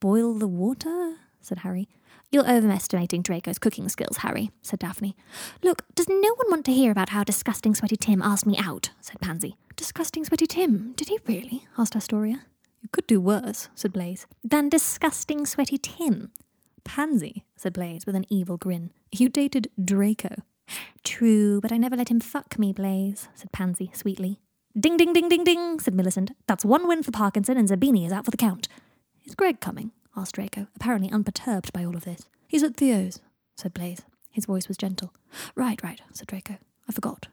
boil 0.00 0.34
the 0.34 0.48
water? 0.48 1.16
said 1.40 1.58
Harry. 1.58 1.88
You're 2.30 2.48
overestimating 2.48 3.22
Draco's 3.22 3.58
cooking 3.58 3.88
skills, 3.88 4.18
Harry, 4.18 4.50
said 4.62 4.80
Daphne. 4.80 5.16
Look, 5.62 5.82
does 5.94 6.08
no 6.08 6.34
one 6.34 6.50
want 6.50 6.64
to 6.66 6.72
hear 6.72 6.90
about 6.90 7.08
how 7.08 7.24
disgusting 7.24 7.74
Sweaty 7.74 7.96
Tim 7.96 8.20
asked 8.20 8.46
me 8.46 8.56
out? 8.58 8.90
said 9.00 9.20
Pansy. 9.20 9.56
Disgusting 9.76 10.24
Sweaty 10.24 10.46
Tim? 10.46 10.92
Did 10.96 11.08
he 11.08 11.18
really? 11.26 11.66
asked 11.78 11.96
Astoria. 11.96 12.42
You 12.82 12.88
could 12.90 13.06
do 13.06 13.20
worse, 13.20 13.68
said 13.74 13.92
Blaise. 13.92 14.26
Than 14.44 14.68
disgusting 14.68 15.46
Sweaty 15.46 15.78
Tim. 15.78 16.30
Pansy, 16.84 17.44
said 17.56 17.72
Blaise 17.72 18.06
with 18.06 18.14
an 18.14 18.24
evil 18.28 18.56
grin. 18.56 18.92
You 19.12 19.28
dated 19.28 19.68
Draco. 19.82 20.42
True, 21.04 21.60
but 21.60 21.72
I 21.72 21.76
never 21.76 21.96
let 21.96 22.10
him 22.10 22.20
fuck 22.20 22.58
me, 22.58 22.72
Blaise, 22.72 23.28
said 23.34 23.52
Pansy 23.52 23.90
sweetly. 23.94 24.40
Ding, 24.78 24.96
ding, 24.96 25.12
ding, 25.12 25.28
ding, 25.28 25.44
ding, 25.44 25.80
said 25.80 25.94
Millicent. 25.94 26.32
That's 26.46 26.64
one 26.64 26.86
win 26.86 27.02
for 27.02 27.10
Parkinson, 27.10 27.56
and 27.56 27.68
Zabini 27.68 28.06
is 28.06 28.12
out 28.12 28.24
for 28.24 28.30
the 28.30 28.36
count. 28.36 28.68
Is 29.24 29.34
Greg 29.34 29.60
coming? 29.60 29.92
asked 30.16 30.34
Draco, 30.34 30.66
apparently 30.76 31.10
unperturbed 31.10 31.72
by 31.72 31.84
all 31.84 31.96
of 31.96 32.04
this. 32.04 32.28
He's 32.46 32.62
at 32.62 32.76
Theo's, 32.76 33.20
said 33.56 33.74
Blaise. 33.74 34.02
His 34.30 34.46
voice 34.46 34.68
was 34.68 34.76
gentle. 34.76 35.12
Right, 35.54 35.82
right, 35.82 36.00
said 36.12 36.28
Draco. 36.28 36.58
I 36.88 36.92
forgot. 36.92 37.28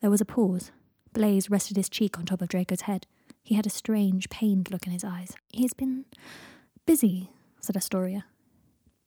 There 0.00 0.10
was 0.10 0.20
a 0.20 0.26
pause. 0.26 0.70
Blaise 1.12 1.50
rested 1.50 1.76
his 1.76 1.88
cheek 1.88 2.18
on 2.18 2.26
top 2.26 2.42
of 2.42 2.48
Draco's 2.48 2.82
head. 2.82 3.06
He 3.42 3.54
had 3.54 3.66
a 3.66 3.70
strange, 3.70 4.30
pained 4.30 4.70
look 4.70 4.86
in 4.86 4.92
his 4.92 5.04
eyes. 5.04 5.32
He's 5.52 5.74
been 5.74 6.04
busy, 6.86 7.30
said 7.60 7.76
Astoria. 7.76 8.24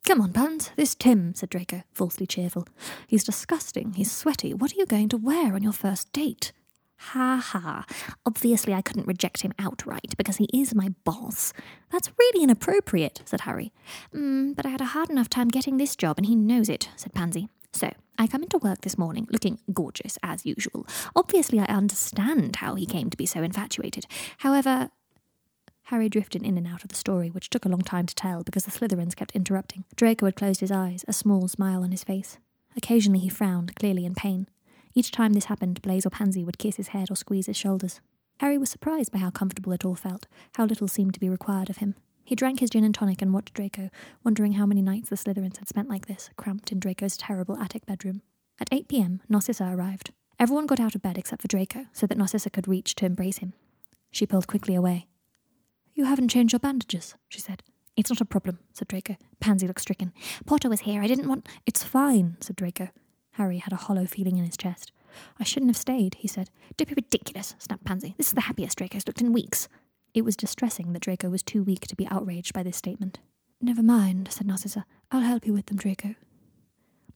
Come 0.06 0.22
on, 0.22 0.34
Pans, 0.34 0.72
this 0.76 0.94
Tim, 0.94 1.34
said 1.34 1.50
Draco, 1.50 1.82
falsely 1.92 2.28
cheerful. 2.28 2.68
He's 3.08 3.24
disgusting, 3.24 3.94
he's 3.94 4.12
sweaty. 4.12 4.54
What 4.54 4.74
are 4.74 4.78
you 4.78 4.86
going 4.86 5.10
to 5.10 5.18
wear 5.18 5.56
on 5.56 5.64
your 5.64 5.74
first 5.74 6.14
date? 6.14 6.52
Ha 6.98 7.38
ha. 7.44 7.86
Obviously, 8.26 8.74
I 8.74 8.82
couldn't 8.82 9.08
reject 9.08 9.42
him 9.42 9.54
outright 9.60 10.14
because 10.18 10.38
he 10.38 10.48
is 10.54 10.76
my 10.76 10.94
boss. 11.04 11.54
That's 11.92 12.12
really 12.18 12.44
inappropriate, 12.44 13.22
said 13.26 13.42
Harry. 13.42 13.74
Mm, 14.14 14.56
but 14.56 14.66
I 14.66 14.70
had 14.70 14.82
a 14.82 14.86
hard 14.86 15.10
enough 15.10 15.30
time 15.30 15.50
getting 15.50 15.78
this 15.78 15.96
job 15.96 16.18
and 16.18 16.26
he 16.26 16.36
knows 16.36 16.70
it, 16.70 16.90
said 16.96 17.14
Pansy. 17.14 17.50
So, 17.76 17.92
I 18.18 18.26
come 18.28 18.42
into 18.42 18.58
work 18.58 18.82
this 18.82 18.98
morning 18.98 19.28
looking 19.30 19.60
gorgeous 19.74 20.18
as 20.24 20.46
usual. 20.46 20.88
Obviously, 21.14 21.60
I 21.60 21.66
understand 21.66 22.56
how 22.56 22.76
he 22.76 22.86
came 22.86 23.10
to 23.10 23.18
be 23.18 23.26
so 23.26 23.44
infatuated. 23.44 24.06
However, 24.38 24.92
Harry 25.90 26.08
drifted 26.08 26.42
in 26.42 26.58
and 26.58 26.66
out 26.66 26.84
of 26.84 26.88
the 26.90 26.96
story, 26.96 27.30
which 27.30 27.50
took 27.50 27.66
a 27.66 27.70
long 27.70 27.82
time 27.82 28.06
to 28.06 28.16
tell 28.16 28.44
because 28.44 28.64
the 28.64 28.72
Slytherins 28.72 29.14
kept 29.14 29.36
interrupting. 29.36 29.84
Draco 29.98 30.26
had 30.26 30.38
closed 30.38 30.62
his 30.62 30.72
eyes, 30.72 31.04
a 31.10 31.12
small 31.12 31.50
smile 31.50 31.84
on 31.84 31.92
his 31.92 32.06
face. 32.06 32.38
Occasionally 32.78 33.20
he 33.20 33.28
frowned, 33.28 33.76
clearly 33.76 34.06
in 34.06 34.16
pain. 34.16 34.48
Each 34.94 35.12
time 35.12 35.34
this 35.34 35.46
happened, 35.46 35.82
Blaise 35.82 36.06
or 36.06 36.12
Pansy 36.12 36.46
would 36.46 36.58
kiss 36.58 36.78
his 36.78 36.88
head 36.88 37.12
or 37.12 37.18
squeeze 37.18 37.48
his 37.48 37.58
shoulders. 37.58 38.00
Harry 38.40 38.58
was 38.58 38.70
surprised 38.70 39.12
by 39.12 39.20
how 39.20 39.32
comfortable 39.32 39.74
it 39.74 39.84
all 39.84 39.96
felt, 39.96 40.28
how 40.54 40.64
little 40.64 40.88
seemed 40.88 41.14
to 41.14 41.20
be 41.20 41.28
required 41.28 41.70
of 41.70 41.78
him. 41.78 41.96
He 42.26 42.36
drank 42.36 42.60
his 42.60 42.72
gin 42.72 42.84
and 42.84 42.94
tonic 42.94 43.22
and 43.22 43.32
watched 43.32 43.54
Draco, 43.54 43.92
wondering 44.24 44.54
how 44.54 44.66
many 44.66 44.82
nights 44.82 45.10
the 45.10 45.16
Slytherins 45.16 45.58
had 45.58 45.70
spent 45.70 45.88
like 45.88 46.08
this, 46.08 46.32
cramped 46.38 46.72
in 46.72 46.80
Draco's 46.80 47.16
terrible 47.16 47.56
attic 47.58 47.86
bedroom. 47.86 48.24
At 48.60 48.70
8 48.72 48.88
p.m., 48.88 49.22
Narcissa 49.30 49.66
arrived. 49.66 50.12
Everyone 50.40 50.66
got 50.66 50.80
out 50.80 50.96
of 50.96 51.04
bed 51.04 51.20
except 51.20 51.44
for 51.44 51.48
Draco, 51.48 51.86
so 51.94 52.08
that 52.08 52.18
Narcissa 52.18 52.50
could 52.50 52.68
reach 52.68 52.96
to 52.96 53.06
embrace 53.06 53.38
him. 53.38 53.54
She 54.12 54.26
pulled 54.26 54.48
quickly 54.48 54.74
away. 54.74 55.08
You 55.94 56.06
haven't 56.06 56.30
changed 56.30 56.52
your 56.52 56.60
bandages, 56.60 57.16
she 57.30 57.40
said. 57.40 57.62
It's 57.96 58.10
not 58.10 58.22
a 58.22 58.26
problem, 58.26 58.60
said 58.74 58.88
Draco. 58.88 59.18
Pansy 59.40 59.68
looked 59.68 59.82
stricken. 59.82 60.12
Potter 60.46 60.68
was 60.68 60.82
here. 60.82 61.02
I 61.04 61.08
didn't 61.08 61.30
want. 61.30 61.48
It's 61.66 61.84
fine, 61.84 62.38
said 62.42 62.56
Draco. 62.56 62.90
Harry 63.34 63.60
had 63.60 63.72
a 63.72 63.78
hollow 63.78 64.06
feeling 64.06 64.38
in 64.38 64.46
his 64.46 64.58
chest. 64.58 64.92
I 65.40 65.44
shouldn't 65.44 65.70
have 65.70 65.78
stayed, 65.78 66.16
he 66.16 66.28
said. 66.28 66.50
Don't 66.76 66.90
be 66.90 66.96
ridiculous, 66.96 67.56
snapped 67.60 67.86
Pansy. 67.86 68.16
This 68.18 68.28
is 68.28 68.34
the 68.34 68.42
happiest 68.42 68.78
Draco's 68.78 69.08
looked 69.08 69.22
in 69.22 69.32
weeks. 69.32 69.70
It 70.16 70.24
was 70.24 70.38
distressing 70.38 70.94
that 70.94 71.02
Draco 71.02 71.30
was 71.30 71.44
too 71.44 71.62
weak 71.62 71.88
to 71.88 71.96
be 71.96 72.08
outraged 72.08 72.54
by 72.54 72.64
this 72.64 72.78
statement. 72.78 73.20
Never 73.60 73.84
mind, 73.84 74.30
said 74.32 74.48
Narcissa. 74.48 74.86
I'll 75.12 75.20
help 75.20 75.46
you 75.46 75.52
with 75.52 75.66
them, 75.66 75.76
Draco. 75.76 76.16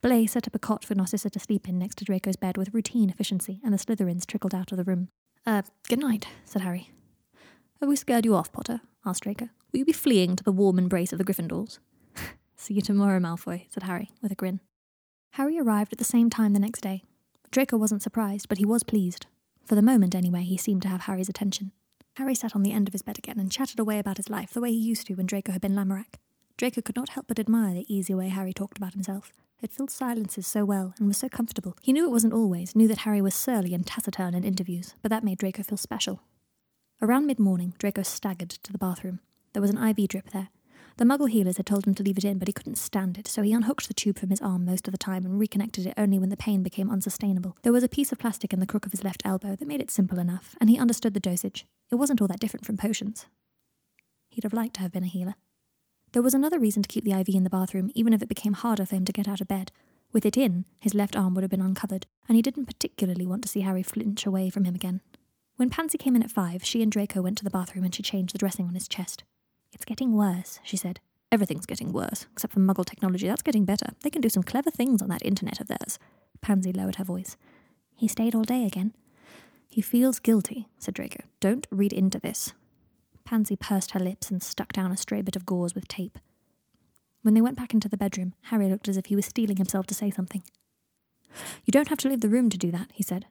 Blaise 0.01 0.33
set 0.33 0.47
up 0.47 0.53
a 0.53 0.59
cot 0.59 0.83
for 0.83 0.95
Narcissa 0.95 1.29
to 1.29 1.39
sleep 1.39 1.69
in 1.69 1.79
next 1.79 1.97
to 1.99 2.05
Draco's 2.05 2.35
bed 2.35 2.57
with 2.57 2.73
routine 2.73 3.09
efficiency, 3.09 3.61
and 3.63 3.73
the 3.73 3.77
Slytherins 3.77 4.25
trickled 4.25 4.53
out 4.53 4.73
of 4.73 4.77
the 4.77 4.83
room. 4.83 5.07
Uh, 5.45 5.61
good 5.87 5.99
night, 5.99 6.27
said 6.43 6.61
Harry. 6.61 6.91
Have 7.79 7.87
we 7.87 7.95
scared 7.95 8.25
you 8.25 8.35
off, 8.35 8.51
Potter? 8.51 8.81
asked 9.05 9.23
Draco. 9.23 9.47
Will 9.71 9.79
you 9.79 9.85
be 9.85 9.93
fleeing 9.93 10.35
to 10.35 10.43
the 10.43 10.51
warm 10.51 10.77
embrace 10.77 11.13
of 11.13 11.19
the 11.19 11.25
Gryffindors? 11.25 11.79
See 12.57 12.73
you 12.73 12.81
tomorrow, 12.81 13.19
Malfoy, 13.21 13.67
said 13.69 13.83
Harry, 13.83 14.11
with 14.21 14.33
a 14.33 14.35
grin. 14.35 14.59
Harry 15.31 15.57
arrived 15.57 15.93
at 15.93 15.99
the 15.99 16.03
same 16.03 16.29
time 16.29 16.51
the 16.51 16.59
next 16.59 16.81
day. 16.81 17.03
Draco 17.49 17.77
wasn't 17.77 18.01
surprised, 18.01 18.49
but 18.49 18.57
he 18.57 18.65
was 18.65 18.83
pleased. 18.83 19.25
For 19.63 19.75
the 19.75 19.81
moment, 19.81 20.15
anyway, 20.15 20.43
he 20.43 20.57
seemed 20.57 20.81
to 20.81 20.89
have 20.89 21.01
Harry's 21.01 21.29
attention. 21.29 21.71
Harry 22.17 22.35
sat 22.35 22.55
on 22.55 22.63
the 22.63 22.71
end 22.71 22.87
of 22.87 22.93
his 22.93 23.01
bed 23.01 23.17
again 23.17 23.39
and 23.39 23.51
chatted 23.51 23.79
away 23.79 23.99
about 23.99 24.17
his 24.17 24.29
life 24.29 24.51
the 24.51 24.61
way 24.61 24.71
he 24.71 24.77
used 24.77 25.07
to 25.07 25.15
when 25.15 25.25
Draco 25.25 25.51
had 25.51 25.61
been 25.61 25.75
Lamorak. 25.75 26.15
Draco 26.57 26.81
could 26.81 26.95
not 26.95 27.09
help 27.09 27.27
but 27.27 27.39
admire 27.39 27.73
the 27.73 27.93
easy 27.93 28.13
way 28.13 28.27
Harry 28.29 28.53
talked 28.53 28.77
about 28.77 28.93
himself. 28.93 29.31
It 29.61 29.71
filled 29.71 29.91
silences 29.91 30.47
so 30.47 30.65
well 30.65 30.93
and 30.99 31.07
was 31.07 31.17
so 31.17 31.29
comfortable. 31.29 31.75
He 31.81 31.93
knew 31.93 32.05
it 32.05 32.11
wasn't 32.11 32.33
always, 32.33 32.75
knew 32.75 32.87
that 32.87 32.99
Harry 32.99 33.21
was 33.21 33.35
surly 33.35 33.73
and 33.73 33.85
taciturn 33.85 34.33
in 34.33 34.43
interviews, 34.43 34.95
but 35.01 35.09
that 35.09 35.23
made 35.23 35.37
Draco 35.37 35.63
feel 35.63 35.77
special. 35.77 36.21
Around 37.01 37.27
mid 37.27 37.39
morning, 37.39 37.73
Draco 37.77 38.03
staggered 38.03 38.49
to 38.49 38.71
the 38.71 38.77
bathroom. 38.77 39.19
There 39.53 39.61
was 39.61 39.71
an 39.71 39.81
IV 39.81 40.07
drip 40.09 40.31
there, 40.31 40.49
the 40.99 41.05
muggle 41.05 41.29
healers 41.29 41.55
had 41.55 41.65
told 41.65 41.87
him 41.87 41.95
to 41.95 42.03
leave 42.03 42.17
it 42.17 42.25
in, 42.25 42.39
but 42.39 42.49
he 42.49 42.53
couldn't 42.53 42.75
stand 42.75 43.17
it, 43.17 43.25
so 43.25 43.41
he 43.41 43.53
unhooked 43.53 43.87
the 43.87 43.93
tube 43.93 44.19
from 44.19 44.31
his 44.31 44.41
arm 44.41 44.65
most 44.65 44.85
of 44.85 44.91
the 44.91 44.97
time 44.97 45.25
and 45.25 45.39
reconnected 45.39 45.85
it 45.85 45.93
only 45.95 46.19
when 46.19 46.27
the 46.27 46.35
pain 46.35 46.61
became 46.61 46.91
unsustainable. 46.91 47.55
There 47.63 47.71
was 47.71 47.85
a 47.85 47.87
piece 47.87 48.11
of 48.11 48.19
plastic 48.19 48.51
in 48.51 48.59
the 48.59 48.65
crook 48.65 48.85
of 48.85 48.91
his 48.91 49.05
left 49.05 49.21
elbow 49.23 49.55
that 49.55 49.65
made 49.65 49.79
it 49.79 49.89
simple 49.89 50.19
enough, 50.19 50.57
and 50.59 50.69
he 50.69 50.77
understood 50.77 51.13
the 51.13 51.21
dosage. 51.21 51.65
It 51.91 51.95
wasn't 51.95 52.21
all 52.21 52.27
that 52.27 52.39
different 52.39 52.65
from 52.65 52.77
potions. 52.77 53.25
He'd 54.29 54.43
have 54.43 54.53
liked 54.53 54.75
to 54.75 54.81
have 54.81 54.91
been 54.91 55.03
a 55.03 55.07
healer. 55.07 55.35
There 56.11 56.21
was 56.21 56.33
another 56.33 56.59
reason 56.59 56.81
to 56.83 56.87
keep 56.87 57.03
the 57.03 57.13
IV 57.13 57.29
in 57.29 57.43
the 57.43 57.49
bathroom, 57.49 57.91
even 57.93 58.13
if 58.13 58.21
it 58.21 58.29
became 58.29 58.53
harder 58.53 58.85
for 58.85 58.95
him 58.95 59.05
to 59.05 59.11
get 59.11 59.27
out 59.27 59.41
of 59.41 59.47
bed. 59.47 59.71
With 60.11 60.25
it 60.25 60.37
in, 60.37 60.65
his 60.81 60.95
left 60.95 61.15
arm 61.15 61.35
would 61.35 61.43
have 61.43 61.51
been 61.51 61.61
uncovered, 61.61 62.07
and 62.27 62.35
he 62.35 62.41
didn't 62.41 62.65
particularly 62.65 63.27
want 63.27 63.43
to 63.43 63.49
see 63.49 63.61
Harry 63.61 63.83
flinch 63.83 64.25
away 64.25 64.49
from 64.49 64.63
him 64.63 64.73
again. 64.73 65.01
When 65.57 65.69
Pansy 65.69 65.97
came 65.97 66.15
in 66.15 66.23
at 66.23 66.31
five, 66.31 66.63
she 66.63 66.81
and 66.81 66.91
Draco 66.91 67.21
went 67.21 67.37
to 67.39 67.43
the 67.43 67.49
bathroom 67.49 67.83
and 67.83 67.93
she 67.93 68.01
changed 68.01 68.33
the 68.33 68.39
dressing 68.39 68.65
on 68.65 68.73
his 68.73 68.87
chest. 68.87 69.23
It's 69.71 69.85
getting 69.85 70.13
worse, 70.15 70.59
she 70.63 70.77
said. 70.77 70.99
Everything's 71.31 71.67
getting 71.67 71.91
worse, 71.91 72.25
except 72.31 72.53
for 72.53 72.59
muggle 72.59 72.85
technology. 72.85 73.27
That's 73.27 73.43
getting 73.43 73.65
better. 73.65 73.87
They 74.01 74.09
can 74.09 74.21
do 74.21 74.29
some 74.29 74.41
clever 74.41 74.71
things 74.71 75.01
on 75.01 75.09
that 75.09 75.23
internet 75.23 75.59
of 75.59 75.67
theirs. 75.67 75.99
Pansy 76.41 76.71
lowered 76.71 76.95
her 76.95 77.03
voice. 77.03 77.37
He 77.95 78.07
stayed 78.07 78.33
all 78.33 78.43
day 78.43 78.65
again. 78.65 78.93
He 79.69 79.81
feels 79.81 80.19
guilty, 80.19 80.67
said 80.79 80.95
Draco. 80.95 81.23
Don't 81.39 81.67
read 81.69 81.93
into 81.93 82.19
this. 82.19 82.53
Pansy 83.23 83.55
pursed 83.55 83.91
her 83.91 83.99
lips 83.99 84.31
and 84.31 84.41
stuck 84.41 84.73
down 84.73 84.91
a 84.91 84.97
stray 84.97 85.21
bit 85.21 85.35
of 85.35 85.45
gauze 85.45 85.75
with 85.75 85.87
tape. 85.87 86.17
When 87.21 87.35
they 87.35 87.41
went 87.41 87.57
back 87.57 87.73
into 87.73 87.87
the 87.87 87.97
bedroom, 87.97 88.33
Harry 88.43 88.67
looked 88.67 88.87
as 88.87 88.97
if 88.97 89.05
he 89.05 89.15
was 89.15 89.27
steeling 89.27 89.57
himself 89.57 89.85
to 89.87 89.93
say 89.93 90.09
something. 90.09 90.41
You 91.65 91.71
don't 91.71 91.89
have 91.89 91.99
to 91.99 92.09
leave 92.09 92.21
the 92.21 92.29
room 92.29 92.49
to 92.49 92.57
do 92.57 92.71
that, 92.71 92.87
he 92.93 93.03
said. 93.03 93.27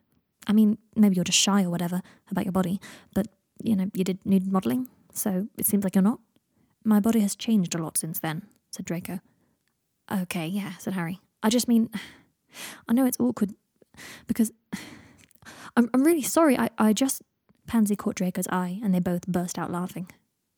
I 0.47 0.53
mean, 0.53 0.77
maybe 0.95 1.15
you're 1.15 1.25
just 1.25 1.37
shy 1.37 1.63
or 1.63 1.69
whatever 1.69 2.01
about 2.31 2.45
your 2.45 2.53
body, 2.53 2.79
but, 3.13 3.27
you 3.61 3.75
know, 3.75 3.91
you 3.93 4.05
did 4.05 4.25
nude 4.25 4.49
modelling, 4.49 4.87
so 5.13 5.47
it 5.57 5.65
seems 5.65 5.83
like 5.83 5.95
you're 5.95 6.01
not. 6.01 6.19
My 6.85 7.01
body 7.01 7.19
has 7.19 7.35
changed 7.35 7.75
a 7.75 7.83
lot 7.83 7.97
since 7.97 8.19
then, 8.19 8.43
said 8.71 8.85
Draco. 8.85 9.19
Okay, 10.09 10.47
yeah, 10.47 10.77
said 10.77 10.93
Harry. 10.93 11.19
I 11.43 11.49
just 11.49 11.67
mean, 11.67 11.89
I 12.87 12.93
know 12.93 13.05
it's 13.05 13.19
awkward 13.19 13.53
because 14.27 14.51
I'm, 15.79 15.89
I'm 15.93 16.03
really 16.03 16.21
sorry. 16.21 16.57
I, 16.57 16.69
I 16.77 16.93
just. 16.93 17.21
Pansy 17.65 17.95
caught 17.95 18.15
Draco's 18.15 18.47
eye 18.49 18.79
and 18.83 18.93
they 18.93 18.99
both 18.99 19.27
burst 19.27 19.57
out 19.57 19.71
laughing. 19.71 20.11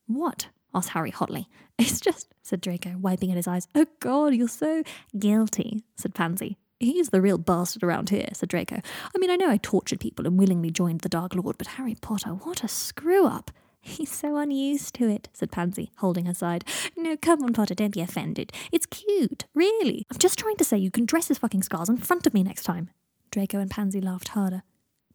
What? 0.06 0.48
asked 0.74 0.90
Harry 0.90 1.10
hotly. 1.10 1.48
It's 1.78 2.00
just, 2.00 2.32
said 2.42 2.60
Draco, 2.60 2.96
wiping 2.98 3.30
at 3.30 3.36
his 3.36 3.48
eyes. 3.48 3.66
Oh, 3.74 3.86
God, 3.98 4.34
you're 4.34 4.46
so 4.46 4.84
guilty, 5.18 5.82
said 5.96 6.14
Pansy. 6.14 6.56
He's 6.78 7.08
the 7.08 7.20
real 7.20 7.38
bastard 7.38 7.82
around 7.82 8.10
here, 8.10 8.28
said 8.34 8.50
Draco. 8.50 8.76
I 8.76 9.18
mean, 9.18 9.30
I 9.30 9.36
know 9.36 9.50
I 9.50 9.56
tortured 9.56 9.98
people 9.98 10.26
and 10.26 10.38
willingly 10.38 10.70
joined 10.70 11.00
the 11.00 11.08
Dark 11.08 11.34
Lord, 11.34 11.58
but 11.58 11.66
Harry 11.68 11.96
Potter, 12.00 12.30
what 12.30 12.62
a 12.62 12.68
screw 12.68 13.26
up. 13.26 13.50
He's 13.80 14.12
so 14.12 14.36
unused 14.36 14.94
to 14.96 15.08
it, 15.08 15.28
said 15.32 15.50
Pansy, 15.50 15.90
holding 15.98 16.26
her 16.26 16.34
side. 16.34 16.64
No, 16.96 17.16
come 17.16 17.42
on, 17.42 17.52
Potter, 17.52 17.74
don't 17.74 17.94
be 17.94 18.00
offended. 18.00 18.52
It's 18.70 18.86
cute, 18.86 19.46
really. 19.54 20.06
I'm 20.10 20.18
just 20.18 20.38
trying 20.38 20.56
to 20.56 20.64
say 20.64 20.78
you 20.78 20.90
can 20.90 21.06
dress 21.06 21.28
his 21.28 21.38
fucking 21.38 21.62
scars 21.62 21.88
in 21.88 21.96
front 21.96 22.26
of 22.26 22.34
me 22.34 22.42
next 22.44 22.64
time. 22.64 22.90
Draco 23.32 23.58
and 23.58 23.70
Pansy 23.70 24.00
laughed 24.00 24.28
harder. 24.28 24.62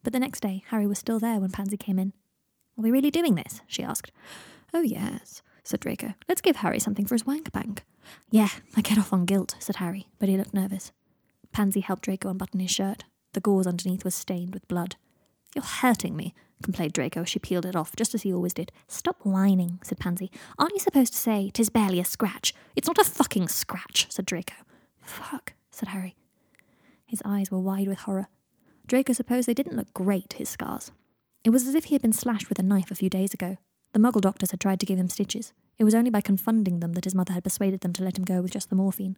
But 0.03 0.13
the 0.13 0.19
next 0.19 0.41
day, 0.41 0.63
Harry 0.67 0.87
was 0.87 0.99
still 0.99 1.19
there 1.19 1.39
when 1.39 1.51
Pansy 1.51 1.77
came 1.77 1.99
in. 1.99 2.13
Are 2.77 2.83
we 2.83 2.91
really 2.91 3.11
doing 3.11 3.35
this? 3.35 3.61
she 3.67 3.83
asked. 3.83 4.11
Oh, 4.73 4.81
yes, 4.81 5.41
said 5.63 5.79
Draco. 5.79 6.13
Let's 6.27 6.41
give 6.41 6.57
Harry 6.57 6.79
something 6.79 7.05
for 7.05 7.15
his 7.15 7.25
wank 7.25 7.51
bank. 7.51 7.83
Yeah, 8.29 8.49
I 8.75 8.81
get 8.81 8.97
off 8.97 9.13
on 9.13 9.25
guilt, 9.25 9.55
said 9.59 9.77
Harry, 9.77 10.07
but 10.19 10.29
he 10.29 10.37
looked 10.37 10.53
nervous. 10.53 10.91
Pansy 11.51 11.81
helped 11.81 12.03
Draco 12.03 12.29
unbutton 12.29 12.59
his 12.59 12.71
shirt. 12.71 13.05
The 13.33 13.39
gauze 13.39 13.67
underneath 13.67 14.05
was 14.05 14.15
stained 14.15 14.53
with 14.53 14.67
blood. 14.67 14.95
You're 15.55 15.63
hurting 15.63 16.15
me, 16.15 16.33
complained 16.61 16.93
Draco 16.93 17.21
as 17.21 17.29
she 17.29 17.39
peeled 17.39 17.65
it 17.65 17.75
off, 17.75 17.95
just 17.95 18.13
as 18.13 18.21
he 18.21 18.33
always 18.33 18.53
did. 18.53 18.71
Stop 18.87 19.17
whining, 19.23 19.79
said 19.83 19.99
Pansy. 19.99 20.31
Aren't 20.57 20.73
you 20.73 20.79
supposed 20.79 21.13
to 21.13 21.19
say, 21.19 21.49
"'Tis 21.53 21.69
barely 21.69 21.99
a 21.99 22.05
scratch? 22.05 22.53
It's 22.75 22.87
not 22.87 22.97
a 22.97 23.03
fucking 23.03 23.47
scratch, 23.47 24.07
said 24.09 24.25
Draco. 24.25 24.55
Fuck, 25.01 25.53
said 25.71 25.89
Harry. 25.89 26.15
His 27.05 27.21
eyes 27.25 27.49
were 27.49 27.59
wide 27.59 27.87
with 27.87 27.99
horror. 27.99 28.27
Draco 28.87 29.13
supposed 29.13 29.47
they 29.47 29.53
didn't 29.53 29.75
look 29.75 29.93
great, 29.93 30.33
his 30.33 30.49
scars. 30.49 30.91
It 31.43 31.49
was 31.49 31.67
as 31.67 31.75
if 31.75 31.85
he 31.85 31.95
had 31.95 32.01
been 32.01 32.13
slashed 32.13 32.49
with 32.49 32.59
a 32.59 32.63
knife 32.63 32.89
a 32.91 32.95
few 32.95 33.09
days 33.09 33.33
ago. 33.33 33.57
The 33.93 33.99
muggle 33.99 34.21
doctors 34.21 34.51
had 34.51 34.59
tried 34.59 34.79
to 34.79 34.85
give 34.85 34.99
him 34.99 35.09
stitches. 35.09 35.53
It 35.77 35.83
was 35.83 35.95
only 35.95 36.09
by 36.09 36.21
confunding 36.21 36.79
them 36.79 36.93
that 36.93 37.03
his 37.03 37.15
mother 37.15 37.33
had 37.33 37.43
persuaded 37.43 37.81
them 37.81 37.93
to 37.93 38.03
let 38.03 38.17
him 38.17 38.25
go 38.25 38.41
with 38.41 38.51
just 38.51 38.69
the 38.69 38.75
morphine. 38.75 39.17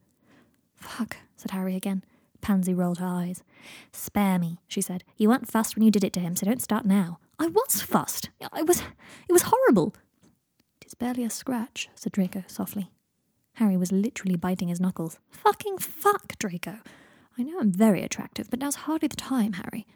Fuck, 0.75 1.17
said 1.37 1.51
Harry 1.51 1.75
again. 1.75 2.03
Pansy 2.41 2.73
rolled 2.73 2.99
her 2.99 3.05
eyes. 3.05 3.43
Spare 3.91 4.39
me, 4.39 4.59
she 4.67 4.81
said. 4.81 5.03
You 5.17 5.29
weren't 5.29 5.49
fussed 5.49 5.75
when 5.75 5.83
you 5.83 5.91
did 5.91 6.03
it 6.03 6.13
to 6.13 6.19
him, 6.19 6.35
so 6.35 6.45
don't 6.45 6.61
start 6.61 6.85
now. 6.85 7.19
I 7.37 7.47
was 7.47 7.81
fussed. 7.81 8.29
It 8.39 8.67
was 8.67 8.81
it 9.27 9.33
was 9.33 9.43
horrible. 9.43 9.93
It's 10.81 10.93
barely 10.93 11.23
a 11.23 11.29
scratch, 11.29 11.89
said 11.95 12.13
Draco 12.13 12.43
softly. 12.47 12.91
Harry 13.53 13.77
was 13.77 13.91
literally 13.91 14.35
biting 14.35 14.69
his 14.69 14.79
knuckles. 14.79 15.19
Fucking 15.29 15.77
fuck, 15.79 16.37
Draco. 16.39 16.79
I 17.39 17.43
know 17.43 17.59
I'm 17.59 17.71
very 17.71 18.03
attractive, 18.03 18.49
but 18.49 18.59
now's 18.59 18.75
hardly 18.75 19.07
the 19.07 19.15
time, 19.15 19.53
Harry. 19.53 19.87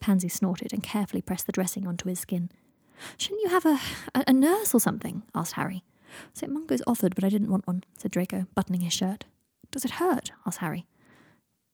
Pansy 0.00 0.28
snorted 0.28 0.72
and 0.72 0.82
carefully 0.82 1.20
pressed 1.20 1.44
the 1.44 1.52
dressing 1.52 1.86
onto 1.86 2.08
his 2.08 2.20
skin. 2.20 2.50
Shouldn't 3.18 3.42
you 3.42 3.50
have 3.50 3.66
a, 3.66 3.78
a, 4.14 4.24
a 4.28 4.32
nurse 4.32 4.74
or 4.74 4.80
something? 4.80 5.22
asked 5.34 5.54
Harry. 5.54 5.84
St. 6.32 6.50
Mungo's 6.50 6.82
offered, 6.86 7.14
but 7.14 7.24
I 7.24 7.28
didn't 7.28 7.50
want 7.50 7.66
one, 7.66 7.84
said 7.98 8.12
Draco, 8.12 8.46
buttoning 8.54 8.80
his 8.80 8.94
shirt. 8.94 9.26
Does 9.70 9.84
it 9.84 9.92
hurt? 9.92 10.32
asked 10.46 10.60
Harry. 10.60 10.86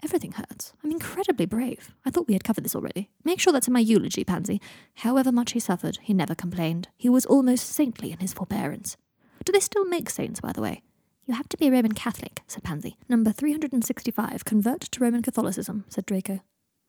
Everything 0.03 0.33
hurts. 0.33 0.73
I'm 0.83 0.91
incredibly 0.91 1.47
brave. 1.47 1.95
I 2.05 2.11
thought 2.11 2.27
we 2.27 2.35
had 2.35 2.43
covered 2.43 2.65
this 2.65 2.75
already. 2.75 3.09
Make 3.23 3.39
sure 3.39 3.53
that's 3.53 3.69
in 3.69 3.73
my 3.73 3.81
eulogy, 3.81 4.25
Pansy. 4.25 4.61
However 4.97 5.31
much 5.31 5.53
he 5.53 5.61
suffered, 5.61 5.99
he 6.03 6.13
never 6.13 6.35
complained. 6.35 6.89
He 6.97 7.09
was 7.09 7.27
almost 7.27 7.69
saintly 7.69 8.11
in 8.11 8.19
his 8.19 8.33
forbearance. 8.33 8.97
Do 9.45 9.53
they 9.53 9.61
still 9.61 9.85
make 9.85 10.11
saints, 10.11 10.41
by 10.41 10.51
the 10.51 10.63
way? 10.63 10.83
You 11.27 11.35
have 11.35 11.49
to 11.51 11.57
be 11.57 11.69
a 11.69 11.71
Roman 11.71 11.93
Catholic, 11.93 12.43
said 12.47 12.65
Pansy. 12.65 12.97
Number 13.09 13.31
365, 13.31 14.45
convert 14.45 14.81
to 14.81 15.01
Roman 15.01 15.23
Catholicism, 15.23 15.85
said 15.89 16.05
Draco. 16.05 16.41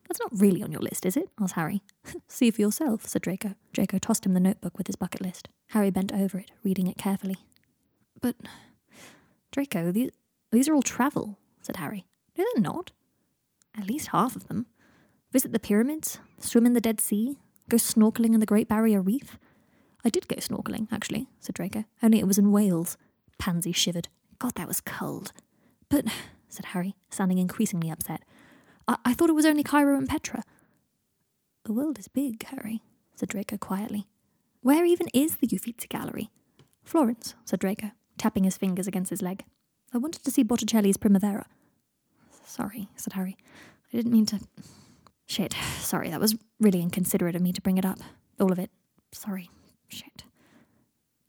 That's 0.07 0.19
not 0.19 0.41
really 0.41 0.63
on 0.63 0.71
your 0.71 0.81
list, 0.81 1.05
is 1.05 1.15
it? 1.15 1.29
asked 1.39 1.53
Harry. 1.53 1.81
See 2.27 2.51
for 2.51 2.61
yourself, 2.61 3.07
said 3.07 3.21
Draco. 3.21 3.55
Draco 3.71 3.99
tossed 3.99 4.25
him 4.25 4.33
the 4.33 4.39
notebook 4.39 4.77
with 4.77 4.87
his 4.87 4.95
bucket 4.95 5.21
list. 5.21 5.49
Harry 5.69 5.91
bent 5.91 6.11
over 6.11 6.39
it, 6.39 6.51
reading 6.63 6.87
it 6.87 6.97
carefully. 6.97 7.37
But, 8.21 8.35
Draco, 9.51 9.91
these, 9.91 10.11
these 10.51 10.67
are 10.67 10.73
all 10.73 10.81
travel, 10.81 11.37
said 11.61 11.77
Harry. 11.77 12.05
No, 12.37 12.43
they're 12.53 12.61
not. 12.61 12.91
At 13.77 13.87
least 13.87 14.09
half 14.09 14.35
of 14.35 14.47
them. 14.47 14.65
Visit 15.31 15.51
the 15.51 15.59
pyramids, 15.59 16.19
swim 16.39 16.65
in 16.65 16.73
the 16.73 16.81
Dead 16.81 16.99
Sea, 16.99 17.37
go 17.69 17.77
snorkeling 17.77 18.33
in 18.33 18.39
the 18.39 18.45
Great 18.45 18.67
Barrier 18.67 19.01
Reef. 19.01 19.37
I 20.03 20.09
did 20.09 20.27
go 20.27 20.35
snorkeling, 20.37 20.87
actually, 20.91 21.27
said 21.39 21.55
Draco, 21.55 21.85
only 22.01 22.19
it 22.19 22.27
was 22.27 22.37
in 22.37 22.51
Wales. 22.51 22.97
Pansy 23.39 23.71
shivered. 23.71 24.09
God, 24.43 24.55
that 24.55 24.67
was 24.67 24.81
cold. 24.81 25.31
But, 25.87 26.03
said 26.49 26.65
Harry, 26.65 26.97
sounding 27.09 27.37
increasingly 27.37 27.89
upset, 27.89 28.23
I, 28.89 28.97
I 29.05 29.13
thought 29.13 29.29
it 29.29 29.35
was 29.35 29.45
only 29.45 29.63
Cairo 29.63 29.97
and 29.97 30.07
Petra. 30.07 30.43
The 31.63 31.71
world 31.71 31.97
is 31.97 32.09
big, 32.09 32.43
Harry, 32.47 32.81
said 33.15 33.29
Draco 33.29 33.55
quietly. 33.55 34.05
Where 34.59 34.83
even 34.83 35.07
is 35.13 35.37
the 35.37 35.47
Uffizi 35.47 35.87
Gallery? 35.87 36.29
Florence, 36.83 37.35
said 37.45 37.59
Draco, 37.59 37.91
tapping 38.17 38.43
his 38.43 38.57
fingers 38.57 38.85
against 38.85 39.11
his 39.11 39.21
leg. 39.21 39.45
I 39.93 39.97
wanted 39.97 40.25
to 40.25 40.31
see 40.31 40.43
Botticelli's 40.43 40.97
Primavera. 40.97 41.45
Sorry, 42.45 42.89
said 42.97 43.13
Harry. 43.13 43.37
I 43.93 43.95
didn't 43.95 44.11
mean 44.11 44.25
to. 44.25 44.41
Shit. 45.25 45.55
Sorry, 45.79 46.09
that 46.09 46.19
was 46.19 46.35
really 46.59 46.81
inconsiderate 46.81 47.37
of 47.37 47.41
me 47.41 47.53
to 47.53 47.61
bring 47.61 47.77
it 47.77 47.85
up. 47.85 47.99
All 48.41 48.51
of 48.51 48.59
it. 48.59 48.71
Sorry. 49.13 49.49
Shit. 49.87 50.25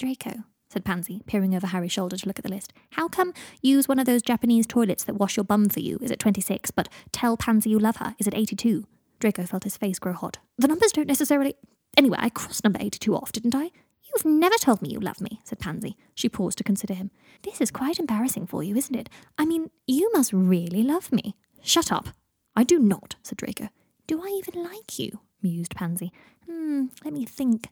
Draco, 0.00 0.42
said 0.74 0.84
Pansy, 0.84 1.22
peering 1.26 1.54
over 1.54 1.68
Harry's 1.68 1.92
shoulder 1.92 2.16
to 2.16 2.26
look 2.26 2.38
at 2.38 2.42
the 2.44 2.50
list. 2.50 2.72
How 2.90 3.08
come 3.08 3.32
use 3.62 3.88
one 3.88 3.98
of 4.00 4.06
those 4.06 4.22
Japanese 4.22 4.66
toilets 4.66 5.04
that 5.04 5.14
wash 5.14 5.36
your 5.36 5.44
bum 5.44 5.68
for 5.68 5.80
you 5.80 5.98
is 6.02 6.10
at 6.10 6.18
26, 6.18 6.72
but 6.72 6.88
tell 7.12 7.36
Pansy 7.36 7.70
you 7.70 7.78
love 7.78 7.96
her 7.96 8.16
is 8.18 8.26
at 8.26 8.34
82? 8.34 8.84
Draco 9.20 9.44
felt 9.44 9.64
his 9.64 9.76
face 9.76 9.98
grow 9.98 10.12
hot. 10.12 10.38
The 10.58 10.68
numbers 10.68 10.92
don't 10.92 11.06
necessarily. 11.06 11.54
Anyway, 11.96 12.18
I 12.20 12.28
crossed 12.28 12.64
number 12.64 12.80
82 12.82 13.14
off, 13.14 13.30
didn't 13.30 13.54
I? 13.54 13.70
You've 14.02 14.24
never 14.24 14.56
told 14.56 14.82
me 14.82 14.90
you 14.90 14.98
love 14.98 15.20
me, 15.20 15.40
said 15.44 15.60
Pansy. 15.60 15.96
She 16.14 16.28
paused 16.28 16.58
to 16.58 16.64
consider 16.64 16.94
him. 16.94 17.12
This 17.42 17.60
is 17.60 17.70
quite 17.70 18.00
embarrassing 18.00 18.48
for 18.48 18.62
you, 18.64 18.76
isn't 18.76 18.96
it? 18.96 19.08
I 19.38 19.46
mean, 19.46 19.70
you 19.86 20.10
must 20.12 20.32
really 20.32 20.82
love 20.82 21.12
me. 21.12 21.36
Shut 21.62 21.92
up. 21.92 22.08
I 22.56 22.64
do 22.64 22.80
not, 22.80 23.14
said 23.22 23.38
Draco. 23.38 23.68
Do 24.06 24.20
I 24.22 24.28
even 24.44 24.62
like 24.62 24.98
you? 24.98 25.20
mused 25.40 25.74
Pansy. 25.76 26.12
Hmm, 26.50 26.86
let 27.04 27.14
me 27.14 27.24
think. 27.24 27.68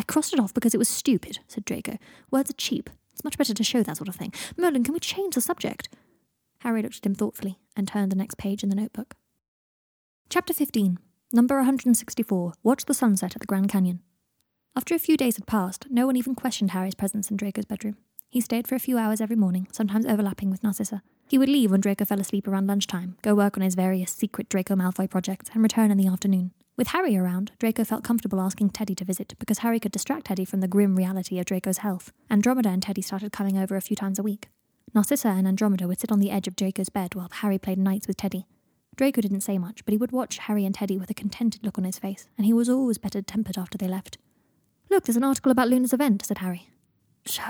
I 0.00 0.02
crossed 0.02 0.32
it 0.32 0.40
off 0.40 0.54
because 0.54 0.72
it 0.72 0.78
was 0.78 0.88
stupid, 0.88 1.40
said 1.46 1.66
Draco. 1.66 1.98
Words 2.30 2.48
are 2.48 2.54
cheap. 2.54 2.88
It's 3.12 3.22
much 3.22 3.36
better 3.36 3.52
to 3.52 3.62
show 3.62 3.82
that 3.82 3.98
sort 3.98 4.08
of 4.08 4.16
thing. 4.16 4.32
Merlin, 4.56 4.82
can 4.82 4.94
we 4.94 4.98
change 4.98 5.34
the 5.34 5.42
subject? 5.42 5.90
Harry 6.60 6.80
looked 6.80 6.96
at 6.96 7.04
him 7.04 7.14
thoughtfully 7.14 7.58
and 7.76 7.86
turned 7.86 8.10
the 8.10 8.16
next 8.16 8.38
page 8.38 8.62
in 8.62 8.70
the 8.70 8.74
notebook. 8.74 9.14
Chapter 10.30 10.54
15. 10.54 10.98
Number 11.34 11.56
164. 11.56 12.54
Watch 12.62 12.86
the 12.86 12.94
sunset 12.94 13.34
at 13.34 13.42
the 13.42 13.46
Grand 13.46 13.68
Canyon. 13.68 14.00
After 14.74 14.94
a 14.94 14.98
few 14.98 15.18
days 15.18 15.36
had 15.36 15.46
passed, 15.46 15.86
no 15.90 16.06
one 16.06 16.16
even 16.16 16.34
questioned 16.34 16.70
Harry's 16.70 16.94
presence 16.94 17.30
in 17.30 17.36
Draco's 17.36 17.66
bedroom. 17.66 17.98
He 18.30 18.40
stayed 18.40 18.66
for 18.66 18.76
a 18.76 18.80
few 18.80 18.96
hours 18.96 19.20
every 19.20 19.36
morning, 19.36 19.68
sometimes 19.70 20.06
overlapping 20.06 20.48
with 20.48 20.62
Narcissa. 20.62 21.02
He 21.28 21.36
would 21.36 21.50
leave 21.50 21.70
when 21.70 21.82
Draco 21.82 22.06
fell 22.06 22.20
asleep 22.20 22.48
around 22.48 22.68
lunchtime, 22.68 23.18
go 23.20 23.34
work 23.34 23.58
on 23.58 23.62
his 23.62 23.74
various 23.74 24.12
secret 24.12 24.48
Draco 24.48 24.76
Malfoy 24.76 25.10
projects, 25.10 25.50
and 25.52 25.62
return 25.62 25.90
in 25.90 25.98
the 25.98 26.06
afternoon. 26.06 26.52
With 26.80 26.88
Harry 26.88 27.14
around, 27.14 27.52
Draco 27.58 27.84
felt 27.84 28.04
comfortable 28.04 28.40
asking 28.40 28.70
Teddy 28.70 28.94
to 28.94 29.04
visit 29.04 29.34
because 29.38 29.58
Harry 29.58 29.78
could 29.78 29.92
distract 29.92 30.28
Teddy 30.28 30.46
from 30.46 30.60
the 30.60 30.66
grim 30.66 30.96
reality 30.96 31.38
of 31.38 31.44
Draco's 31.44 31.76
health. 31.76 32.10
Andromeda 32.30 32.70
and 32.70 32.82
Teddy 32.82 33.02
started 33.02 33.32
coming 33.32 33.58
over 33.58 33.76
a 33.76 33.82
few 33.82 33.94
times 33.94 34.18
a 34.18 34.22
week. 34.22 34.48
Narcissa 34.94 35.28
and 35.28 35.46
Andromeda 35.46 35.86
would 35.86 36.00
sit 36.00 36.10
on 36.10 36.20
the 36.20 36.30
edge 36.30 36.48
of 36.48 36.56
Draco's 36.56 36.88
bed 36.88 37.14
while 37.14 37.28
Harry 37.30 37.58
played 37.58 37.76
knights 37.76 38.08
with 38.08 38.16
Teddy. 38.16 38.46
Draco 38.96 39.20
didn't 39.20 39.42
say 39.42 39.58
much, 39.58 39.84
but 39.84 39.92
he 39.92 39.98
would 39.98 40.10
watch 40.10 40.38
Harry 40.38 40.64
and 40.64 40.74
Teddy 40.74 40.96
with 40.96 41.10
a 41.10 41.14
contented 41.14 41.62
look 41.66 41.76
on 41.76 41.84
his 41.84 41.98
face, 41.98 42.30
and 42.38 42.46
he 42.46 42.54
was 42.54 42.70
always 42.70 42.96
better 42.96 43.20
tempered 43.20 43.58
after 43.58 43.76
they 43.76 43.86
left. 43.86 44.16
Look, 44.88 45.04
there's 45.04 45.18
an 45.18 45.22
article 45.22 45.52
about 45.52 45.68
Luna's 45.68 45.92
event, 45.92 46.24
said 46.24 46.38
Harry. 46.38 46.70
So, 47.26 47.42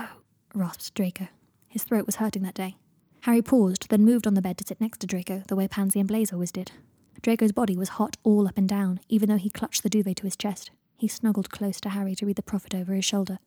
rasped 0.53 0.93
Draco. 0.93 1.29
His 1.69 1.85
throat 1.85 2.05
was 2.05 2.17
hurting 2.17 2.43
that 2.43 2.53
day. 2.53 2.75
Harry 3.21 3.41
paused, 3.41 3.87
then 3.87 4.03
moved 4.03 4.27
on 4.27 4.33
the 4.33 4.41
bed 4.41 4.57
to 4.57 4.67
sit 4.67 4.81
next 4.81 4.99
to 4.99 5.07
Draco, 5.07 5.43
the 5.47 5.55
way 5.55 5.69
Pansy 5.69 6.01
and 6.01 6.09
Blaise 6.09 6.33
always 6.33 6.51
did. 6.51 6.73
Draco's 7.21 7.51
body 7.51 7.77
was 7.77 7.89
hot 7.89 8.17
all 8.23 8.47
up 8.47 8.57
and 8.57 8.67
down, 8.67 8.99
even 9.07 9.29
though 9.29 9.37
he 9.37 9.49
clutched 9.49 9.83
the 9.83 9.89
duvet 9.89 10.17
to 10.17 10.23
his 10.23 10.35
chest. 10.35 10.71
He 10.97 11.07
snuggled 11.07 11.51
close 11.51 11.79
to 11.81 11.89
Harry 11.89 12.15
to 12.15 12.25
read 12.25 12.35
the 12.35 12.41
prophet 12.41 12.73
over 12.73 12.93
his 12.93 13.05
shoulder. 13.05 13.39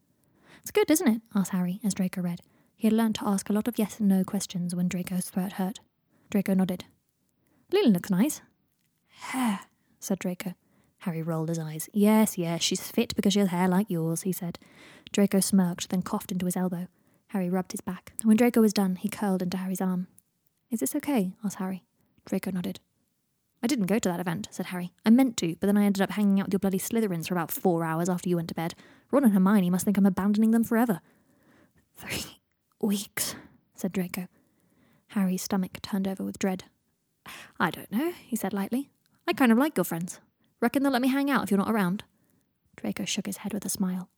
It's 0.61 0.71
good, 0.71 0.91
isn't 0.91 1.09
it? 1.09 1.23
asked 1.35 1.51
Harry 1.53 1.81
as 1.85 1.95
Draco 1.95 2.21
read. 2.21 2.41
He 2.77 2.87
had 2.87 2.93
learned 2.93 3.17
to 3.17 3.27
ask 3.27 3.49
a 3.49 3.53
lot 3.53 3.69
of 3.69 3.79
yes 3.79 3.99
and 3.99 4.09
no 4.09 4.25
questions 4.25 4.75
when 4.75 4.89
Draco's 4.89 5.29
throat 5.29 5.55
hurt. 5.55 5.81
Draco 6.31 6.55
nodded. 6.55 6.85
Luna 7.73 7.89
looks 7.89 8.11
nice. 8.11 8.41
Hair, 9.09 9.61
said 10.01 10.19
Draco. 10.19 10.55
Harry 10.99 11.23
rolled 11.23 11.49
his 11.49 11.59
eyes. 11.59 11.89
Yes, 11.93 12.39
yes, 12.39 12.63
she's 12.63 12.91
fit 12.91 13.15
because 13.15 13.35
she 13.35 13.41
has 13.41 13.49
hair 13.49 13.69
like 13.69 13.91
yours, 13.91 14.23
he 14.23 14.33
said. 14.33 14.59
Draco 15.13 15.41
smirked, 15.41 15.91
then 15.91 16.03
coughed 16.03 16.33
into 16.33 16.47
his 16.47 16.57
elbow. 16.57 16.89
Harry 17.29 17.51
rubbed 17.51 17.73
his 17.73 17.81
back. 17.81 18.13
When 18.23 18.37
Draco 18.37 18.61
was 18.61 18.73
done, 18.73 18.97
he 18.97 19.09
curled 19.09 19.43
into 19.43 19.57
Harry's 19.57 19.81
arm. 19.81 20.07
Is 20.71 20.81
this 20.81 20.95
okay? 20.97 21.35
asked 21.45 21.59
Harry. 21.59 21.85
Draco 22.25 22.51
nodded. 22.51 22.81
I 23.65 23.67
didn't 23.67 23.87
go 23.87 23.99
to 23.99 24.09
that 24.11 24.21
event, 24.21 24.47
said 24.51 24.67
Harry. 24.67 24.93
I 25.07 25.11
meant 25.11 25.39
to, 25.39 25.57
but 25.59 25.67
then 25.67 25.79
I 25.79 25.85
ended 25.85 26.03
up 26.03 26.11
hanging 26.11 26.39
out 26.39 26.49
with 26.49 26.53
your 26.53 26.59
bloody 26.59 26.79
Slytherins 26.79 27.29
for 27.29 27.35
about 27.35 27.51
four 27.51 27.83
hours 27.83 28.11
after 28.11 28.29
you 28.29 28.37
went 28.37 28.49
to 28.51 28.55
bed. 28.55 28.75
Ron 29.11 29.25
and 29.25 29.33
Hermione 29.33 29.71
must 29.71 29.87
think 29.87 29.97
I'm 29.97 30.05
abandoning 30.05 30.51
them 30.51 30.65
forever. 30.65 31.01
Three 31.97 32.41
weeks, 32.83 33.35
said 33.75 33.93
Draco. 33.93 34.29
Harry's 35.09 35.41
stomach 35.41 35.81
turned 35.81 36.07
over 36.07 36.23
with 36.23 36.39
dread. 36.39 36.65
I 37.59 37.71
don't 37.71 37.91
know, 37.91 38.13
he 38.13 38.37
said 38.37 38.53
lightly. 38.53 38.91
I 39.27 39.33
kind 39.33 39.51
of 39.51 39.57
like 39.57 39.79
your 39.79 39.85
friends. 39.85 40.21
Reckon 40.61 40.83
they'll 40.83 40.93
let 40.93 41.01
me 41.01 41.09
hang 41.09 41.31
out 41.31 41.45
if 41.45 41.51
you're 41.51 41.57
not 41.57 41.71
around? 41.71 42.05
Draco 42.77 43.07
shook 43.07 43.25
his 43.25 43.39
head 43.39 43.55
with 43.55 43.65
a 43.65 43.71
smile. 43.71 44.11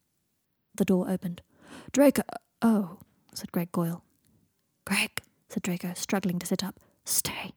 The 0.75 0.85
door 0.85 1.09
opened. 1.09 1.43
Draco. 1.93 2.23
Oh, 2.63 2.99
said 3.33 3.53
Greg 3.53 3.71
Goyle. 3.71 4.03
Greg, 4.85 5.23
said 5.49 5.63
Draco, 5.63 5.93
struggling 5.95 6.41
to 6.41 6.47
sit 6.47 6.65
up. 6.65 6.81
Stay. 7.05 7.53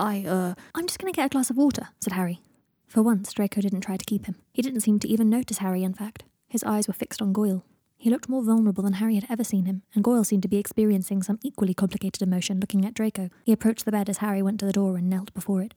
I, 0.00 0.24
uh. 0.24 0.54
I'm 0.74 0.86
just 0.86 0.98
going 0.98 1.12
to 1.12 1.16
get 1.16 1.26
a 1.26 1.28
glass 1.28 1.50
of 1.50 1.56
water, 1.56 1.88
said 2.00 2.14
Harry. 2.14 2.40
For 2.86 3.02
once, 3.02 3.32
Draco 3.32 3.60
didn't 3.60 3.82
try 3.82 3.96
to 3.96 4.04
keep 4.04 4.26
him. 4.26 4.36
He 4.52 4.62
didn't 4.62 4.80
seem 4.80 4.98
to 5.00 5.08
even 5.08 5.30
notice 5.30 5.58
Harry, 5.58 5.84
in 5.84 5.94
fact. 5.94 6.24
His 6.48 6.64
eyes 6.64 6.88
were 6.88 6.94
fixed 6.94 7.22
on 7.22 7.32
Goyle. 7.32 7.64
He 7.96 8.08
looked 8.08 8.28
more 8.28 8.42
vulnerable 8.42 8.82
than 8.82 8.94
Harry 8.94 9.14
had 9.14 9.26
ever 9.28 9.44
seen 9.44 9.66
him, 9.66 9.82
and 9.94 10.02
Goyle 10.02 10.24
seemed 10.24 10.42
to 10.42 10.48
be 10.48 10.56
experiencing 10.56 11.22
some 11.22 11.38
equally 11.42 11.74
complicated 11.74 12.22
emotion 12.22 12.58
looking 12.58 12.84
at 12.86 12.94
Draco. 12.94 13.28
He 13.44 13.52
approached 13.52 13.84
the 13.84 13.92
bed 13.92 14.08
as 14.08 14.18
Harry 14.18 14.42
went 14.42 14.58
to 14.60 14.66
the 14.66 14.72
door 14.72 14.96
and 14.96 15.10
knelt 15.10 15.34
before 15.34 15.60
it. 15.60 15.74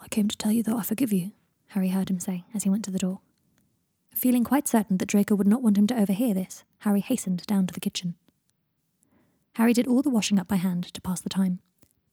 I 0.00 0.08
came 0.08 0.28
to 0.28 0.36
tell 0.36 0.50
you 0.50 0.62
that 0.62 0.74
I 0.74 0.82
forgive 0.82 1.12
you, 1.12 1.32
Harry 1.68 1.90
heard 1.90 2.08
him 2.10 2.18
say 2.18 2.44
as 2.54 2.62
he 2.62 2.70
went 2.70 2.84
to 2.86 2.90
the 2.90 2.98
door. 2.98 3.20
Feeling 4.14 4.44
quite 4.44 4.66
certain 4.66 4.96
that 4.96 5.08
Draco 5.08 5.34
would 5.34 5.46
not 5.46 5.62
want 5.62 5.76
him 5.76 5.86
to 5.88 6.00
overhear 6.00 6.32
this, 6.32 6.64
Harry 6.78 7.00
hastened 7.00 7.46
down 7.46 7.66
to 7.66 7.74
the 7.74 7.80
kitchen. 7.80 8.14
Harry 9.56 9.74
did 9.74 9.86
all 9.86 10.00
the 10.00 10.10
washing 10.10 10.38
up 10.38 10.48
by 10.48 10.56
hand 10.56 10.84
to 10.94 11.00
pass 11.02 11.20
the 11.20 11.28
time. 11.28 11.60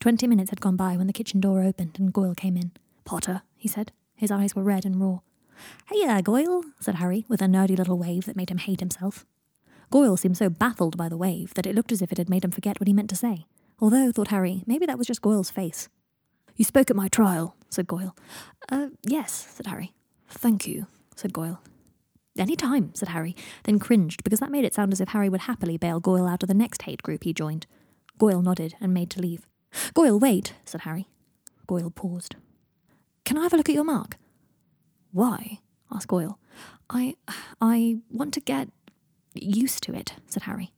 Twenty 0.04 0.26
minutes 0.26 0.50
had 0.50 0.60
gone 0.60 0.76
by 0.76 0.98
when 0.98 1.06
the 1.06 1.14
kitchen 1.14 1.40
door 1.40 1.62
opened 1.62 1.98
and 1.98 2.12
Goyle 2.12 2.34
came 2.34 2.58
in. 2.58 2.72
Potter, 3.06 3.40
he 3.56 3.68
said. 3.68 3.90
His 4.14 4.30
eyes 4.30 4.54
were 4.54 4.62
red 4.62 4.84
and 4.84 5.00
raw. 5.00 5.20
Hey 5.86 6.04
there, 6.04 6.20
Goyle, 6.20 6.62
said 6.78 6.96
Harry, 6.96 7.24
with 7.26 7.40
a 7.40 7.46
nerdy 7.46 7.74
little 7.74 7.96
wave 7.96 8.26
that 8.26 8.36
made 8.36 8.50
him 8.50 8.58
hate 8.58 8.80
himself. 8.80 9.24
Goyle 9.90 10.18
seemed 10.18 10.36
so 10.36 10.50
baffled 10.50 10.98
by 10.98 11.08
the 11.08 11.16
wave 11.16 11.54
that 11.54 11.66
it 11.66 11.74
looked 11.74 11.90
as 11.90 12.02
if 12.02 12.12
it 12.12 12.18
had 12.18 12.28
made 12.28 12.44
him 12.44 12.50
forget 12.50 12.78
what 12.78 12.86
he 12.86 12.92
meant 12.92 13.08
to 13.08 13.16
say. 13.16 13.46
Although, 13.80 14.12
thought 14.12 14.28
Harry, 14.28 14.62
maybe 14.66 14.84
that 14.84 14.98
was 14.98 15.06
just 15.06 15.22
Goyle's 15.22 15.50
face. 15.50 15.88
You 16.54 16.66
spoke 16.66 16.90
at 16.90 16.96
my 16.96 17.08
trial, 17.08 17.56
said 17.70 17.86
Goyle. 17.86 18.14
Uh, 18.68 18.88
yes, 19.06 19.32
said 19.54 19.68
Harry. 19.68 19.94
Thank 20.28 20.66
you, 20.66 20.86
said 21.16 21.32
Goyle. 21.32 21.62
Any 22.36 22.56
time, 22.56 22.90
said 22.92 23.08
Harry, 23.08 23.34
then 23.62 23.78
cringed 23.78 24.22
because 24.22 24.40
that 24.40 24.52
made 24.52 24.66
it 24.66 24.74
sound 24.74 24.92
as 24.92 25.00
if 25.00 25.08
Harry 25.08 25.30
would 25.30 25.48
happily 25.48 25.78
bail 25.78 25.98
Goyle 25.98 26.26
out 26.26 26.42
of 26.42 26.48
the 26.48 26.54
next 26.54 26.82
hate 26.82 27.02
group 27.02 27.24
he 27.24 27.32
joined. 27.32 27.66
Goyle 28.18 28.42
nodded 28.42 28.74
and 28.82 28.92
made 28.92 29.08
to 29.08 29.22
leave. 29.22 29.46
Goyle, 29.94 30.18
wait, 30.18 30.54
said 30.64 30.82
Harry. 30.82 31.08
Goyle 31.66 31.90
paused. 31.90 32.36
Can 33.24 33.38
I 33.38 33.42
have 33.42 33.52
a 33.52 33.56
look 33.56 33.68
at 33.68 33.74
your 33.74 33.84
mark? 33.84 34.16
Why? 35.12 35.60
asked 35.92 36.08
Goyle. 36.08 36.38
I 36.90 37.16
I 37.60 37.98
want 38.10 38.34
to 38.34 38.40
get 38.40 38.68
used 39.34 39.82
to 39.84 39.94
it, 39.94 40.14
said 40.26 40.42
Harry. 40.44 40.72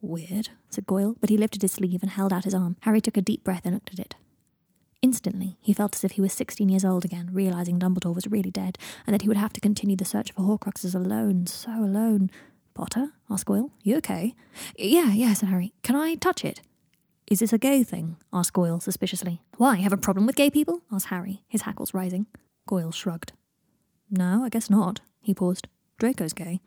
Weird, 0.00 0.48
said 0.70 0.86
Goyle, 0.86 1.16
but 1.20 1.30
he 1.30 1.36
lifted 1.36 1.62
his 1.62 1.72
sleeve 1.72 2.02
and 2.02 2.10
held 2.10 2.32
out 2.32 2.44
his 2.44 2.54
arm. 2.54 2.76
Harry 2.80 3.00
took 3.00 3.16
a 3.16 3.22
deep 3.22 3.44
breath 3.44 3.62
and 3.64 3.74
looked 3.74 3.92
at 3.92 4.00
it. 4.00 4.16
Instantly, 5.00 5.58
he 5.60 5.72
felt 5.72 5.94
as 5.96 6.04
if 6.04 6.12
he 6.12 6.20
was 6.20 6.32
16 6.32 6.68
years 6.68 6.84
old 6.84 7.04
again, 7.04 7.30
realizing 7.32 7.78
Dumbledore 7.78 8.14
was 8.14 8.26
really 8.28 8.50
dead, 8.50 8.78
and 9.06 9.12
that 9.12 9.22
he 9.22 9.28
would 9.28 9.36
have 9.36 9.52
to 9.52 9.60
continue 9.60 9.96
the 9.96 10.04
search 10.04 10.32
for 10.32 10.42
Horcruxes 10.42 10.94
alone, 10.94 11.46
so 11.46 11.70
alone. 11.72 12.30
Potter? 12.74 13.10
asked 13.28 13.46
Goyle. 13.46 13.70
You 13.82 13.96
okay? 13.98 14.34
Yeah, 14.76 15.12
yeah, 15.12 15.34
said 15.34 15.48
Harry. 15.50 15.72
Can 15.82 15.96
I 15.96 16.14
touch 16.14 16.44
it? 16.44 16.62
Is 17.32 17.38
this 17.38 17.54
a 17.54 17.56
gay 17.56 17.82
thing? 17.82 18.18
asked 18.30 18.52
Goyle 18.52 18.78
suspiciously. 18.78 19.40
Why, 19.56 19.76
have 19.76 19.92
a 19.94 19.96
problem 19.96 20.26
with 20.26 20.36
gay 20.36 20.50
people? 20.50 20.82
asked 20.92 21.06
Harry, 21.06 21.44
his 21.48 21.62
hackles 21.62 21.94
rising. 21.94 22.26
Goyle 22.66 22.92
shrugged. 22.92 23.32
No, 24.10 24.44
I 24.44 24.50
guess 24.50 24.68
not. 24.68 25.00
He 25.22 25.32
paused. 25.32 25.66
Draco's 25.98 26.34
gay. 26.34 26.60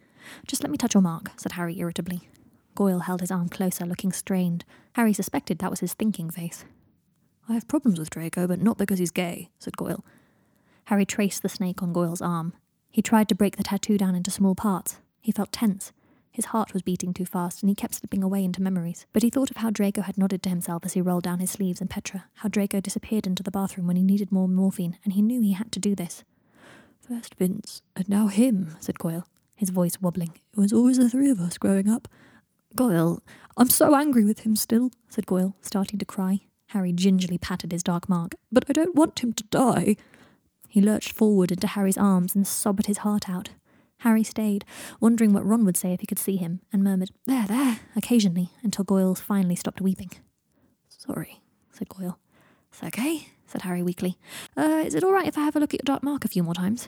Just 0.47 0.63
let 0.63 0.71
me 0.71 0.77
touch 0.79 0.95
your 0.95 1.03
mark, 1.03 1.29
said 1.37 1.51
Harry 1.51 1.77
irritably. 1.77 2.27
Goyle 2.73 3.01
held 3.01 3.21
his 3.21 3.29
arm 3.29 3.47
closer, 3.47 3.85
looking 3.85 4.11
strained. 4.11 4.65
Harry 4.93 5.13
suspected 5.13 5.59
that 5.59 5.69
was 5.69 5.81
his 5.81 5.93
thinking 5.93 6.31
face. 6.31 6.65
I 7.47 7.53
have 7.53 7.67
problems 7.67 7.99
with 7.99 8.09
Draco, 8.09 8.47
but 8.47 8.59
not 8.59 8.79
because 8.79 8.97
he's 8.97 9.11
gay, 9.11 9.51
said 9.59 9.77
Goyle. 9.77 10.03
Harry 10.85 11.05
traced 11.05 11.43
the 11.43 11.47
snake 11.47 11.83
on 11.83 11.93
Goyle's 11.93 12.23
arm. 12.23 12.53
He 12.89 13.03
tried 13.03 13.29
to 13.29 13.35
break 13.35 13.57
the 13.57 13.63
tattoo 13.63 13.99
down 13.99 14.15
into 14.15 14.31
small 14.31 14.55
parts. 14.55 14.97
He 15.21 15.31
felt 15.31 15.51
tense. 15.51 15.91
His 16.35 16.47
heart 16.47 16.73
was 16.73 16.81
beating 16.81 17.13
too 17.13 17.25
fast, 17.25 17.63
and 17.63 17.69
he 17.69 17.75
kept 17.75 17.95
slipping 17.95 18.21
away 18.21 18.43
into 18.43 18.61
memories. 18.61 19.05
But 19.13 19.23
he 19.23 19.29
thought 19.29 19.51
of 19.51 19.55
how 19.55 19.69
Draco 19.69 20.01
had 20.01 20.17
nodded 20.17 20.43
to 20.43 20.49
himself 20.49 20.83
as 20.83 20.91
he 20.91 20.99
rolled 20.99 21.23
down 21.23 21.39
his 21.39 21.49
sleeves 21.49 21.79
and 21.79 21.89
Petra, 21.89 22.25
how 22.33 22.49
Draco 22.49 22.81
disappeared 22.81 23.25
into 23.25 23.41
the 23.41 23.51
bathroom 23.51 23.87
when 23.87 23.95
he 23.95 24.03
needed 24.03 24.33
more 24.33 24.49
morphine, 24.49 24.97
and 25.05 25.13
he 25.13 25.21
knew 25.21 25.39
he 25.39 25.53
had 25.53 25.71
to 25.71 25.79
do 25.79 25.95
this. 25.95 26.25
First 26.99 27.35
Vince, 27.35 27.81
and 27.95 28.09
now 28.09 28.27
him, 28.27 28.75
said 28.81 28.99
Goyle, 28.99 29.25
his 29.55 29.69
voice 29.69 30.01
wobbling. 30.01 30.33
It 30.51 30.59
was 30.59 30.73
always 30.73 30.97
the 30.97 31.09
three 31.09 31.29
of 31.29 31.39
us 31.39 31.57
growing 31.57 31.87
up. 31.87 32.09
Goyle, 32.75 33.23
I'm 33.55 33.69
so 33.69 33.95
angry 33.95 34.25
with 34.25 34.39
him 34.39 34.57
still, 34.57 34.91
said 35.07 35.25
Goyle, 35.25 35.55
starting 35.61 35.99
to 35.99 36.05
cry. 36.05 36.41
Harry 36.67 36.91
gingerly 36.91 37.37
patted 37.37 37.71
his 37.71 37.81
dark 37.81 38.09
mark. 38.09 38.35
But 38.51 38.65
I 38.67 38.73
don't 38.73 38.95
want 38.95 39.23
him 39.23 39.31
to 39.31 39.43
die. 39.45 39.95
He 40.67 40.81
lurched 40.81 41.13
forward 41.13 41.53
into 41.53 41.67
Harry's 41.67 41.97
arms 41.97 42.35
and 42.35 42.45
sobbed 42.45 42.87
his 42.87 42.97
heart 42.97 43.29
out. 43.29 43.51
Harry 44.05 44.23
stayed, 44.23 44.63
wondering 44.99 45.33
what 45.33 45.43
Ron 45.43 45.65
would 45.65 45.75
say 45.75 45.91
if 45.91 45.99
he 45.99 46.05
could 46.05 46.19
see 46.19 46.35
him, 46.35 46.61
and 46.71 46.83
murmured, 46.83 47.09
There, 47.25 47.47
there, 47.47 47.79
occasionally, 47.95 48.51
until 48.61 48.85
Goyle 48.85 49.15
finally 49.15 49.55
stopped 49.55 49.81
weeping. 49.81 50.11
Sorry, 50.87 51.41
said 51.71 51.89
Goyle. 51.89 52.19
It's 52.71 52.83
okay, 52.83 53.29
said 53.47 53.63
Harry 53.63 53.81
weakly. 53.81 54.19
Uh, 54.55 54.83
is 54.85 54.93
it 54.93 55.03
all 55.03 55.11
right 55.11 55.27
if 55.27 55.39
I 55.39 55.41
have 55.41 55.55
a 55.55 55.59
look 55.59 55.73
at 55.73 55.79
your 55.79 55.85
dark 55.85 56.03
mark 56.03 56.23
a 56.23 56.27
few 56.27 56.43
more 56.43 56.53
times? 56.53 56.87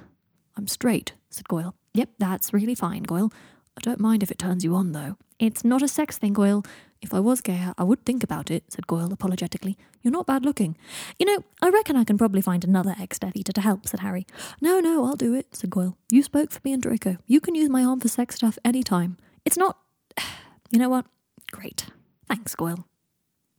I'm 0.56 0.68
straight, 0.68 1.14
said 1.32 1.48
Goyle. 1.48 1.74
Yep, 1.96 2.10
that's 2.20 2.54
really 2.54 2.76
fine, 2.76 3.02
Goyle. 3.02 3.32
I 3.76 3.82
don't 3.82 4.00
mind 4.00 4.22
if 4.22 4.30
it 4.30 4.38
turns 4.38 4.64
you 4.64 4.76
on, 4.76 4.92
though. 4.92 5.18
It's 5.40 5.66
not 5.66 5.82
a 5.82 5.88
sex 5.88 6.20
thing, 6.20 6.34
Goyle. 6.34 6.64
If 7.02 7.14
I 7.14 7.20
was 7.20 7.42
gay, 7.42 7.68
I 7.78 7.84
would 7.84 8.06
think 8.06 8.24
about 8.24 8.50
it, 8.50 8.64
said 8.70 8.88
Goyle 8.88 9.14
apologetically. 9.14 9.78
You're 10.02 10.12
not 10.12 10.26
bad 10.26 10.44
looking. 10.44 10.78
You 11.20 11.26
know, 11.28 11.44
I 11.62 11.70
reckon 11.70 11.96
I 11.96 12.04
can 12.04 12.18
probably 12.18 12.42
find 12.42 12.64
another 12.64 12.96
ex 13.00 13.20
Death 13.20 13.36
Eater 13.36 13.52
to 13.54 13.62
help, 13.62 13.88
said 13.88 14.00
Harry. 14.00 14.26
No, 14.62 14.80
no, 14.80 15.06
I'll 15.06 15.16
do 15.16 15.34
it, 15.34 15.56
said 15.56 15.70
Goyle. 15.70 15.98
You 16.12 16.24
spoke 16.24 16.52
for 16.52 16.60
me 16.64 16.74
and 16.74 16.82
Draco. 16.82 17.18
You 17.28 17.40
can 17.40 17.56
use 17.56 17.70
my 17.70 17.84
arm 17.84 18.00
for 18.00 18.08
sex 18.08 18.36
stuff 18.36 18.58
any 18.66 18.84
time. 18.84 19.18
It's 19.46 19.58
not. 19.58 19.78
You 20.70 20.80
know 20.80 20.90
what? 20.90 21.06
Great. 21.54 21.86
Thanks, 22.28 22.54
Goyle. 22.54 22.86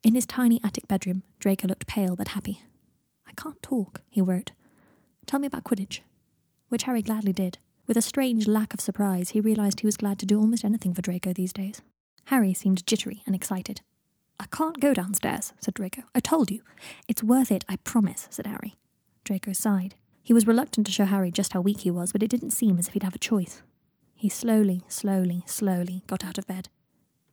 In 0.03 0.15
his 0.15 0.27
tiny 0.27 0.61
attic 0.63 0.87
bedroom, 0.87 1.23
Draco 1.39 1.67
looked 1.67 1.87
pale 1.87 2.17
but 2.17 2.29
happy. 2.29 2.61
I 3.27 3.33
can't 3.33 3.63
talk, 3.63 4.03
he 4.11 4.21
wrote. 4.21 4.53
Tell 5.25 5.41
me 5.41 5.47
about 5.47 5.65
Quidditch. 5.65 6.01
Which 6.69 6.83
Harry 6.83 7.01
gladly 7.01 7.33
did. 7.33 7.57
With 7.87 7.97
a 7.97 8.03
strange 8.03 8.47
lack 8.47 8.75
of 8.75 8.81
surprise, 8.83 9.31
he 9.31 9.41
realized 9.41 9.81
he 9.81 9.87
was 9.87 9.97
glad 9.97 10.19
to 10.19 10.27
do 10.27 10.39
almost 10.39 10.67
anything 10.67 10.93
for 10.93 11.01
Draco 11.01 11.33
these 11.33 11.55
days. 11.55 11.81
Harry 12.29 12.53
seemed 12.53 12.87
jittery 12.87 13.23
and 13.25 13.35
excited. 13.35 13.81
I 14.39 14.45
can't 14.53 14.81
go 14.81 14.93
downstairs, 14.93 15.55
said 15.61 15.73
Draco. 15.73 16.03
I 16.15 16.21
told 16.21 16.51
you. 16.51 16.61
It's 17.09 17.23
worth 17.23 17.51
it, 17.51 17.65
I 17.71 17.77
promise, 17.77 18.29
said 18.31 18.47
Harry. 18.47 18.77
Draco 19.25 19.55
sighed. 19.55 19.95
He 20.23 20.35
was 20.35 20.47
reluctant 20.47 20.87
to 20.87 20.93
show 20.93 21.07
Harry 21.07 21.31
just 21.31 21.55
how 21.55 21.63
weak 21.63 21.81
he 21.81 21.91
was, 21.91 22.13
but 22.13 22.23
it 22.23 22.29
didn't 22.29 22.51
seem 22.51 22.79
as 22.79 22.87
if 22.87 22.93
he'd 22.93 23.03
have 23.03 23.15
a 23.15 23.19
choice. 23.19 23.63
He 24.15 24.29
slowly, 24.29 24.83
slowly, 24.89 25.43
slowly 25.47 26.03
got 26.07 26.23
out 26.23 26.37
of 26.37 26.47
bed. 26.47 26.69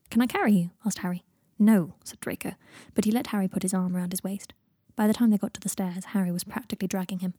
Can 0.09 0.21
I 0.21 0.27
carry 0.27 0.53
you? 0.53 0.69
asked 0.85 0.99
Harry. 0.99 1.25
No, 1.59 1.95
said 2.05 2.21
Draco, 2.21 2.53
but 2.93 3.03
he 3.03 3.11
let 3.11 3.27
Harry 3.27 3.49
put 3.49 3.63
his 3.63 3.73
arm 3.73 3.97
round 3.97 4.13
his 4.13 4.23
waist. 4.23 4.53
By 4.95 5.07
the 5.07 5.13
time 5.13 5.29
they 5.29 5.37
got 5.37 5.53
to 5.55 5.59
the 5.59 5.67
stairs, 5.67 6.05
Harry 6.05 6.31
was 6.31 6.45
practically 6.45 6.87
dragging 6.87 7.19
him. 7.19 7.33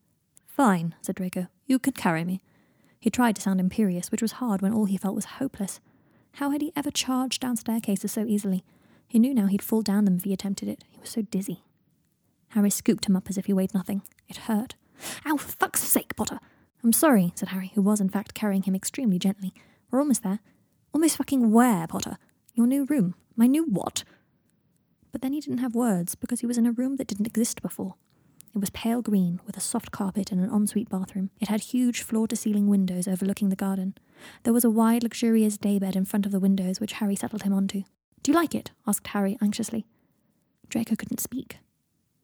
Fine, 0.47 0.95
said 1.01 1.15
Draco. 1.15 1.47
You 1.67 1.79
can 1.79 1.95
carry 1.95 2.23
me. 2.23 2.43
He 3.01 3.09
tried 3.09 3.37
to 3.37 3.43
sound 3.43 3.61
imperious, 3.61 4.11
which 4.11 4.21
was 4.21 4.33
hard 4.33 4.61
when 4.61 4.75
all 4.75 4.85
he 4.85 4.99
felt 4.99 5.15
was 5.15 5.25
hopeless. 5.41 5.81
How 6.37 6.51
had 6.51 6.61
he 6.61 6.71
ever 6.77 6.91
charged 6.91 7.41
down 7.41 7.57
staircases 7.57 8.13
so 8.13 8.27
easily? 8.27 8.63
He 9.09 9.19
knew 9.19 9.33
now 9.33 9.47
he'd 9.47 9.63
fall 9.63 9.81
down 9.81 10.05
them 10.05 10.17
if 10.17 10.25
he 10.25 10.35
attempted 10.35 10.69
it. 10.69 10.85
He 10.91 11.01
was 11.01 11.09
so 11.09 11.23
dizzy. 11.23 11.65
Harry 12.49 12.69
scooped 12.69 13.07
him 13.07 13.17
up 13.17 13.31
as 13.31 13.39
if 13.39 13.47
he 13.47 13.55
weighed 13.55 13.73
nothing. 13.73 14.03
It 14.29 14.37
hurt. 14.37 14.75
Ow, 15.25 15.39
for 15.39 15.53
fuck's 15.53 15.83
sake, 15.83 16.15
Potter! 16.15 16.39
I'm 16.85 16.93
sorry, 16.93 17.33
said 17.37 17.49
Harry, 17.49 17.73
who 17.75 17.81
was 17.81 18.03
in 18.03 18.11
fact 18.11 18.35
carrying 18.35 18.65
him 18.65 18.75
extremely 18.75 19.19
gently. 19.19 19.55
We're 19.91 19.99
almost 20.01 20.23
there. 20.25 20.41
Almost 20.93 21.17
fucking 21.17 21.53
where, 21.53 21.87
Potter? 21.87 22.19
Your 22.53 22.67
new 22.67 22.85
room. 22.85 23.15
My 23.35 23.47
new 23.47 23.65
what? 23.65 24.05
But 25.13 25.23
then 25.23 25.33
he 25.33 25.41
didn't 25.41 25.61
have 25.61 25.75
words 25.75 26.17
because 26.17 26.41
he 26.41 26.47
was 26.47 26.59
in 26.59 26.67
a 26.67 26.73
room 26.73 26.97
that 26.97 27.07
didn't 27.07 27.27
exist 27.27 27.63
before. 27.63 27.95
It 28.57 28.61
was 28.61 28.71
pale 28.71 29.03
green, 29.03 29.39
with 29.45 29.59
a 29.59 29.61
soft 29.61 29.91
carpet 29.91 30.33
and 30.33 30.41
an 30.41 30.49
ensuite 30.49 30.89
bathroom. 30.89 31.29
It 31.39 31.49
had 31.49 31.61
huge 31.61 32.01
floor 32.01 32.27
to 32.29 32.37
ceiling 32.37 32.69
windows 32.69 33.07
overlooking 33.07 33.51
the 33.51 33.55
garden. 33.55 33.95
There 34.45 34.55
was 34.55 34.65
a 34.65 34.71
wide, 34.71 35.03
luxurious 35.03 35.59
daybed 35.59 35.95
in 35.95 36.07
front 36.07 36.25
of 36.25 36.33
the 36.33 36.41
windows, 36.41 36.81
which 36.81 36.95
Harry 36.95 37.17
settled 37.17 37.43
him 37.43 37.53
onto. 37.53 37.83
Do 38.23 38.33
you 38.33 38.35
like 38.35 38.55
it? 38.55 38.71
asked 38.87 39.09
Harry 39.09 39.37
anxiously. 39.43 39.85
Draco 40.71 40.97
couldn't 40.97 41.21
speak. 41.21 41.59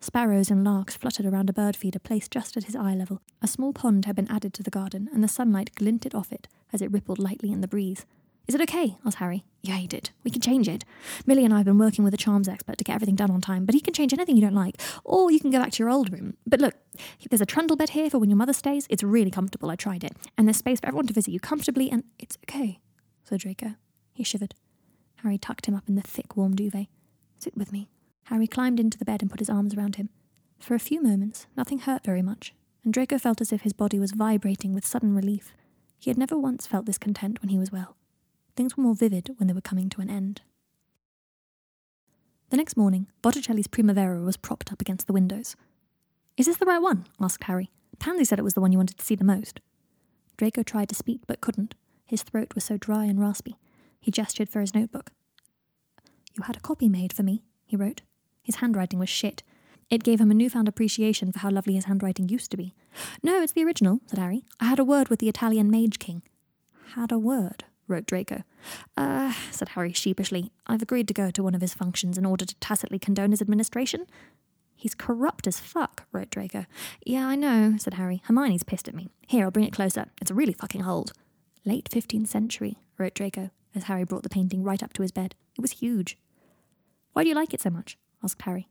Sparrows 0.01 0.51
and 0.51 0.65
larks 0.65 0.97
fluttered 0.97 1.27
around 1.27 1.51
a 1.51 1.53
bird 1.53 1.77
feeder 1.77 1.99
placed 1.99 2.31
just 2.31 2.57
at 2.57 2.65
his 2.65 2.75
eye 2.75 2.95
level. 2.95 3.21
A 3.43 3.47
small 3.47 3.75
pond 3.75 4.07
had 4.07 4.17
been 4.17 4.31
added 4.31 4.55
to 4.55 4.63
the 4.63 4.71
garden, 4.71 5.11
and 5.13 5.23
the 5.23 5.29
sunlight 5.29 5.75
glinted 5.75 6.15
off 6.15 6.33
it 6.33 6.49
as 6.73 6.81
it 6.81 6.91
rippled 6.91 7.19
lightly 7.19 7.53
in 7.53 7.61
the 7.61 7.69
breeze. 7.69 8.07
Is 8.49 8.55
it 8.55 8.61
okay? 8.63 8.97
asked 9.05 9.19
Harry. 9.19 9.45
Yeah, 9.63 9.77
he 9.77 9.87
did. 9.87 10.11
We 10.25 10.31
can 10.31 10.41
change 10.41 10.69
it. 10.69 10.85
Millie 11.25 11.45
and 11.45 11.55
I 11.55 11.59
have 11.59 11.67
been 11.67 11.79
working 11.79 12.05
with 12.05 12.13
a 12.13 12.17
charms 12.17 12.49
expert 12.49 12.79
to 12.79 12.85
get 12.85 12.95
everything 12.95 13.15
done 13.15 13.31
on 13.31 13.41
time, 13.41 13.65
but 13.65 13.75
he 13.75 13.81
can 13.81 13.95
change 13.95 14.13
anything 14.13 14.35
you 14.35 14.43
don't 14.43 14.55
like. 14.55 14.81
Or 15.05 15.31
you 15.31 15.39
can 15.39 15.51
go 15.51 15.61
back 15.61 15.71
to 15.73 15.83
your 15.83 15.91
old 15.91 16.13
room. 16.13 16.37
But 16.47 16.61
look, 16.61 16.75
there's 17.31 17.41
a 17.41 17.47
trundle 17.47 17.77
bed 17.77 17.91
here 17.91 18.11
for 18.11 18.19
when 18.19 18.29
your 18.29 18.37
mother 18.37 18.53
stays. 18.53 18.87
It's 18.91 19.05
really 19.05 19.31
comfortable. 19.31 19.71
I 19.71 19.77
tried 19.77 20.03
it. 20.03 20.17
And 20.37 20.49
there's 20.49 20.57
space 20.57 20.81
for 20.81 20.89
everyone 20.89 21.07
to 21.07 21.15
visit 21.15 21.31
you 21.31 21.39
comfortably, 21.39 21.91
and 21.91 22.03
it's 22.19 22.37
okay, 22.45 22.81
said 23.23 23.41
Draco. 23.41 23.75
He 24.13 24.25
shivered. 24.25 24.55
Harry 25.23 25.39
tucked 25.39 25.67
him 25.67 25.77
up 25.77 25.89
in 25.89 25.95
the 25.95 26.03
thick, 26.03 26.37
warm 26.37 26.57
duvet. 26.57 26.89
Sit 27.39 27.57
with 27.57 27.73
me. 27.73 27.89
Harry 28.25 28.49
climbed 28.49 28.81
into 28.81 28.99
the 28.99 29.05
bed 29.05 29.23
and 29.23 29.31
put 29.31 29.41
his 29.41 29.51
arms 29.51 29.75
around 29.75 29.97
him. 29.97 30.09
For 30.59 30.75
a 30.75 30.81
few 30.81 31.01
moments, 31.01 31.47
nothing 31.57 31.81
hurt 31.81 32.05
very 32.05 32.23
much, 32.23 32.55
and 32.85 32.93
Draco 32.93 33.19
felt 33.19 33.41
as 33.41 33.53
if 33.53 33.63
his 33.63 33.73
body 33.73 33.99
was 33.99 34.13
vibrating 34.13 34.75
with 34.75 34.87
sudden 34.87 35.15
relief. 35.15 35.55
He 35.99 36.11
had 36.11 36.19
never 36.19 36.37
once 36.37 36.67
felt 36.67 36.87
this 36.87 36.99
content 36.99 37.41
when 37.41 37.51
he 37.51 37.59
was 37.59 37.71
well. 37.71 37.97
Things 38.57 38.77
were 38.77 38.83
more 38.83 38.95
vivid 38.95 39.31
when 39.37 39.47
they 39.47 39.55
were 39.55 39.61
coming 39.61 39.89
to 39.91 40.01
an 40.01 40.11
end. 40.11 40.43
The 42.51 42.57
next 42.57 42.77
morning, 42.77 43.07
Botticelli's 43.23 43.67
Primavera 43.67 44.21
was 44.21 44.37
propped 44.37 44.73
up 44.73 44.81
against 44.81 45.07
the 45.07 45.15
windows. 45.15 45.57
Is 46.37 46.47
this 46.47 46.59
the 46.59 46.67
right 46.67 46.83
one? 46.83 47.07
asked 47.21 47.45
Harry. 47.45 47.71
Pansy 47.99 48.25
said 48.25 48.39
it 48.39 48.43
was 48.45 48.55
the 48.55 48.61
one 48.61 48.73
you 48.73 48.79
wanted 48.79 48.99
to 48.99 49.05
see 49.05 49.15
the 49.15 49.25
most. 49.25 49.61
Draco 50.37 50.63
tried 50.63 50.89
to 50.91 50.95
speak 50.95 51.21
but 51.27 51.41
couldn't. 51.41 51.75
His 52.05 52.23
throat 52.23 52.55
was 52.55 52.65
so 52.65 52.77
dry 52.77 53.05
and 53.05 53.21
raspy. 53.21 53.57
He 54.01 54.11
gestured 54.11 54.49
for 54.49 54.61
his 54.61 54.75
notebook. 54.75 55.13
You 56.37 56.43
had 56.45 56.57
a 56.57 56.61
copy 56.61 56.89
made 56.89 57.13
for 57.13 57.23
me, 57.23 57.43
he 57.65 57.77
wrote. 57.77 58.03
His 58.43 58.57
handwriting 58.57 58.99
was 58.99 59.09
shit. 59.09 59.43
It 59.89 60.03
gave 60.03 60.21
him 60.21 60.31
a 60.31 60.35
newfound 60.35 60.69
appreciation 60.69 61.33
for 61.33 61.39
how 61.39 61.51
lovely 61.51 61.75
his 61.75 61.85
handwriting 61.85 62.29
used 62.29 62.51
to 62.51 62.57
be. 62.57 62.75
No, 63.23 63.41
it's 63.43 63.53
the 63.53 63.65
original, 63.65 64.01
said 64.07 64.19
Harry. 64.19 64.45
I 64.59 64.65
had 64.65 64.79
a 64.79 64.85
word 64.85 65.09
with 65.09 65.21
the 65.21 65.29
Italian 65.29 65.71
Mage 65.71 65.99
King. 65.99 66.23
Had 66.95 67.13
a 67.13 67.19
word, 67.19 67.65
wrote 67.89 68.07
Draco. 68.07 68.43
Uh, 68.97 69.33
said 69.51 69.71
Harry 69.71 69.93
sheepishly. 69.93 70.53
I've 70.67 70.83
agreed 70.83 71.09
to 71.09 71.15
go 71.15 71.31
to 71.31 71.43
one 71.43 71.55
of 71.55 71.61
his 71.61 71.75
functions 71.75 72.17
in 72.19 72.25
order 72.27 72.45
to 72.45 72.55
tacitly 72.57 72.99
condone 72.99 73.31
his 73.31 73.43
administration. 73.43 74.07
He's 74.77 74.95
corrupt 74.95 75.47
as 75.47 75.61
fuck, 75.61 76.07
wrote 76.11 76.31
Draco. 76.31 76.67
Yeah, 77.07 77.27
I 77.27 77.37
know, 77.37 77.77
said 77.79 77.95
Harry. 77.95 78.23
Hermione's 78.25 78.65
pissed 78.65 78.89
at 78.89 78.95
me. 78.95 79.09
Here, 79.29 79.45
I'll 79.45 79.51
bring 79.51 79.67
it 79.67 79.73
closer. 79.73 80.07
It's 80.21 80.31
a 80.31 80.35
really 80.35 80.55
fucking 80.55 80.85
old. 80.85 81.13
Late 81.65 81.89
15th 81.91 82.27
century, 82.29 82.79
wrote 82.99 83.15
Draco, 83.15 83.51
as 83.75 83.85
Harry 83.85 84.05
brought 84.05 84.25
the 84.25 84.29
painting 84.29 84.65
right 84.65 84.83
up 84.83 84.93
to 84.95 85.03
his 85.03 85.13
bed. 85.13 85.37
It 85.57 85.61
was 85.61 85.73
huge. 85.73 86.19
Why 87.13 87.23
do 87.23 87.29
you 87.29 87.35
like 87.35 87.55
it 87.55 87.61
so 87.61 87.71
much? 87.71 87.97
asked 88.25 88.43
Harry. 88.43 88.69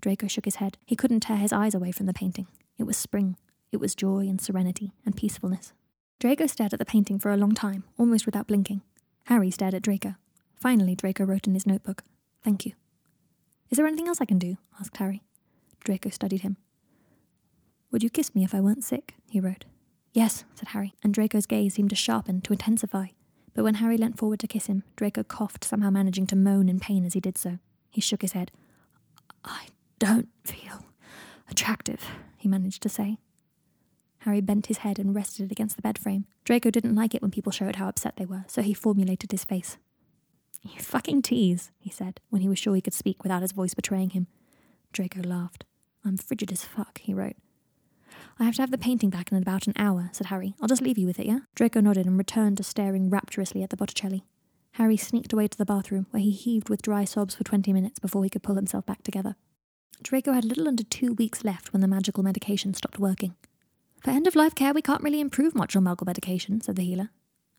Draco 0.00 0.26
shook 0.26 0.44
his 0.44 0.56
head. 0.56 0.76
He 0.86 0.96
couldn't 0.96 1.20
tear 1.20 1.36
his 1.36 1.52
eyes 1.52 1.74
away 1.74 1.92
from 1.92 2.06
the 2.06 2.14
painting. 2.14 2.46
It 2.78 2.84
was 2.84 2.96
spring. 2.96 3.36
It 3.72 3.78
was 3.78 3.94
joy 3.94 4.20
and 4.28 4.40
serenity 4.40 4.92
and 5.06 5.16
peacefulness. 5.16 5.72
Draco 6.20 6.46
stared 6.46 6.74
at 6.74 6.78
the 6.78 6.84
painting 6.84 7.18
for 7.18 7.32
a 7.32 7.36
long 7.38 7.54
time, 7.54 7.82
almost 7.98 8.26
without 8.26 8.46
blinking. 8.46 8.82
Harry 9.24 9.50
stared 9.50 9.72
at 9.72 9.80
Draco. 9.80 10.16
Finally, 10.54 10.94
Draco 10.94 11.24
wrote 11.24 11.46
in 11.46 11.54
his 11.54 11.66
notebook, 11.66 12.02
Thank 12.44 12.66
you. 12.66 12.74
Is 13.70 13.78
there 13.78 13.86
anything 13.86 14.06
else 14.06 14.20
I 14.20 14.26
can 14.26 14.38
do? 14.38 14.58
asked 14.78 14.98
Harry. 14.98 15.22
Draco 15.82 16.10
studied 16.10 16.42
him. 16.42 16.58
Would 17.90 18.02
you 18.02 18.10
kiss 18.10 18.34
me 18.34 18.44
if 18.44 18.54
I 18.54 18.60
weren't 18.60 18.84
sick? 18.84 19.14
he 19.30 19.40
wrote. 19.40 19.64
Yes, 20.12 20.44
said 20.54 20.68
Harry, 20.68 20.92
and 21.02 21.14
Draco's 21.14 21.46
gaze 21.46 21.72
seemed 21.72 21.90
to 21.90 21.96
sharpen, 21.96 22.42
to 22.42 22.52
intensify. 22.52 23.06
But 23.54 23.64
when 23.64 23.76
Harry 23.76 23.96
leant 23.96 24.18
forward 24.18 24.40
to 24.40 24.46
kiss 24.46 24.66
him, 24.66 24.82
Draco 24.96 25.22
coughed, 25.22 25.64
somehow 25.64 25.88
managing 25.88 26.26
to 26.26 26.36
moan 26.36 26.68
in 26.68 26.80
pain 26.80 27.06
as 27.06 27.14
he 27.14 27.20
did 27.20 27.38
so. 27.38 27.58
He 27.88 28.02
shook 28.02 28.20
his 28.20 28.32
head. 28.32 28.50
I 29.42 29.68
don't 29.98 30.28
feel 30.44 30.84
attractive, 31.48 32.04
he 32.36 32.46
managed 32.46 32.82
to 32.82 32.90
say. 32.90 33.16
Harry 34.20 34.40
bent 34.40 34.66
his 34.66 34.78
head 34.78 34.98
and 34.98 35.14
rested 35.14 35.46
it 35.46 35.52
against 35.52 35.76
the 35.76 35.82
bed 35.82 35.98
frame. 35.98 36.26
Draco 36.44 36.70
didn't 36.70 36.94
like 36.94 37.14
it 37.14 37.22
when 37.22 37.30
people 37.30 37.52
showed 37.52 37.76
how 37.76 37.88
upset 37.88 38.16
they 38.16 38.26
were, 38.26 38.44
so 38.46 38.62
he 38.62 38.74
formulated 38.74 39.32
his 39.32 39.44
face. 39.44 39.78
You 40.62 40.80
fucking 40.80 41.22
tease, 41.22 41.70
he 41.78 41.90
said, 41.90 42.20
when 42.28 42.42
he 42.42 42.48
was 42.48 42.58
sure 42.58 42.74
he 42.74 42.82
could 42.82 42.92
speak 42.92 43.22
without 43.22 43.42
his 43.42 43.52
voice 43.52 43.72
betraying 43.72 44.10
him. 44.10 44.26
Draco 44.92 45.22
laughed. 45.22 45.64
I'm 46.04 46.18
frigid 46.18 46.52
as 46.52 46.64
fuck, 46.64 46.98
he 46.98 47.14
wrote. 47.14 47.36
I 48.38 48.44
have 48.44 48.56
to 48.56 48.62
have 48.62 48.70
the 48.70 48.78
painting 48.78 49.08
back 49.08 49.32
in 49.32 49.38
about 49.38 49.66
an 49.66 49.74
hour, 49.76 50.10
said 50.12 50.26
Harry. 50.26 50.54
I'll 50.60 50.68
just 50.68 50.82
leave 50.82 50.98
you 50.98 51.06
with 51.06 51.18
it, 51.18 51.26
yeah? 51.26 51.40
Draco 51.54 51.80
nodded 51.80 52.06
and 52.06 52.18
returned 52.18 52.58
to 52.58 52.62
staring 52.62 53.08
rapturously 53.08 53.62
at 53.62 53.70
the 53.70 53.76
Botticelli. 53.76 54.24
Harry 54.72 54.96
sneaked 54.96 55.32
away 55.32 55.48
to 55.48 55.58
the 55.58 55.64
bathroom, 55.64 56.06
where 56.10 56.22
he 56.22 56.30
heaved 56.30 56.68
with 56.68 56.82
dry 56.82 57.04
sobs 57.04 57.34
for 57.34 57.44
twenty 57.44 57.72
minutes 57.72 57.98
before 57.98 58.24
he 58.24 58.30
could 58.30 58.42
pull 58.42 58.54
himself 58.54 58.84
back 58.84 59.02
together. 59.02 59.36
Draco 60.02 60.32
had 60.32 60.44
little 60.44 60.68
under 60.68 60.84
two 60.84 61.14
weeks 61.14 61.44
left 61.44 61.72
when 61.72 61.80
the 61.80 61.88
magical 61.88 62.22
medication 62.22 62.74
stopped 62.74 62.98
working. 62.98 63.34
For 64.00 64.10
end 64.10 64.26
of 64.26 64.34
life 64.34 64.54
care, 64.54 64.72
we 64.72 64.80
can't 64.80 65.02
really 65.02 65.20
improve 65.20 65.54
much 65.54 65.76
on 65.76 65.84
magical 65.84 66.06
medication, 66.06 66.60
said 66.62 66.76
the 66.76 66.82
healer. 66.82 67.10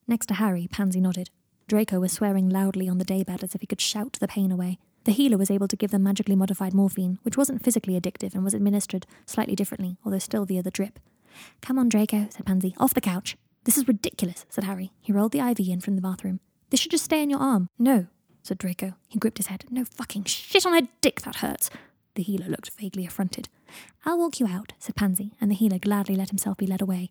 Next 0.07 0.25
to 0.27 0.33
Harry, 0.35 0.67
Pansy 0.71 0.99
nodded. 0.99 1.29
Draco 1.67 1.99
was 1.99 2.11
swearing 2.11 2.49
loudly 2.49 2.89
on 2.89 2.97
the 2.97 3.05
daybed 3.05 3.43
as 3.43 3.53
if 3.53 3.61
he 3.61 3.67
could 3.67 3.79
shout 3.79 4.13
the 4.19 4.27
pain 4.27 4.51
away. 4.51 4.79
The 5.03 5.11
healer 5.11 5.37
was 5.37 5.51
able 5.51 5.67
to 5.67 5.75
give 5.75 5.91
them 5.91 6.03
magically 6.03 6.35
modified 6.35 6.73
morphine, 6.73 7.19
which 7.21 7.37
wasn't 7.37 7.63
physically 7.63 7.99
addictive 7.99 8.33
and 8.33 8.43
was 8.43 8.55
administered 8.55 9.05
slightly 9.25 9.55
differently, 9.55 9.97
although 10.03 10.19
still 10.19 10.45
via 10.45 10.63
the 10.63 10.71
drip. 10.71 10.99
Come 11.61 11.77
on, 11.77 11.89
Draco, 11.89 12.27
said 12.31 12.45
Pansy. 12.45 12.75
Off 12.79 12.93
the 12.93 13.01
couch. 13.01 13.37
This 13.63 13.77
is 13.77 13.87
ridiculous, 13.87 14.45
said 14.49 14.63
Harry. 14.63 14.91
He 14.99 15.13
rolled 15.13 15.31
the 15.33 15.47
IV 15.47 15.59
in 15.59 15.79
from 15.79 15.95
the 15.95 16.01
bathroom. 16.01 16.39
This 16.71 16.79
should 16.79 16.91
just 16.91 17.05
stay 17.05 17.21
in 17.21 17.29
your 17.29 17.39
arm. 17.39 17.67
No, 17.77 18.07
said 18.41 18.57
Draco. 18.57 18.93
He 19.07 19.19
gripped 19.19 19.37
his 19.37 19.47
head. 19.47 19.65
No 19.69 19.85
fucking 19.85 20.23
shit 20.23 20.65
on 20.65 20.75
a 20.75 20.87
dick, 21.01 21.21
that 21.21 21.37
hurts. 21.37 21.69
The 22.15 22.23
healer 22.23 22.47
looked 22.47 22.71
vaguely 22.71 23.05
affronted. 23.05 23.49
I'll 24.05 24.19
walk 24.19 24.39
you 24.39 24.47
out, 24.47 24.73
said 24.79 24.95
Pansy, 24.95 25.33
and 25.39 25.49
the 25.49 25.55
healer 25.55 25.79
gladly 25.79 26.15
let 26.15 26.29
himself 26.29 26.57
be 26.57 26.67
led 26.67 26.81
away. 26.81 27.09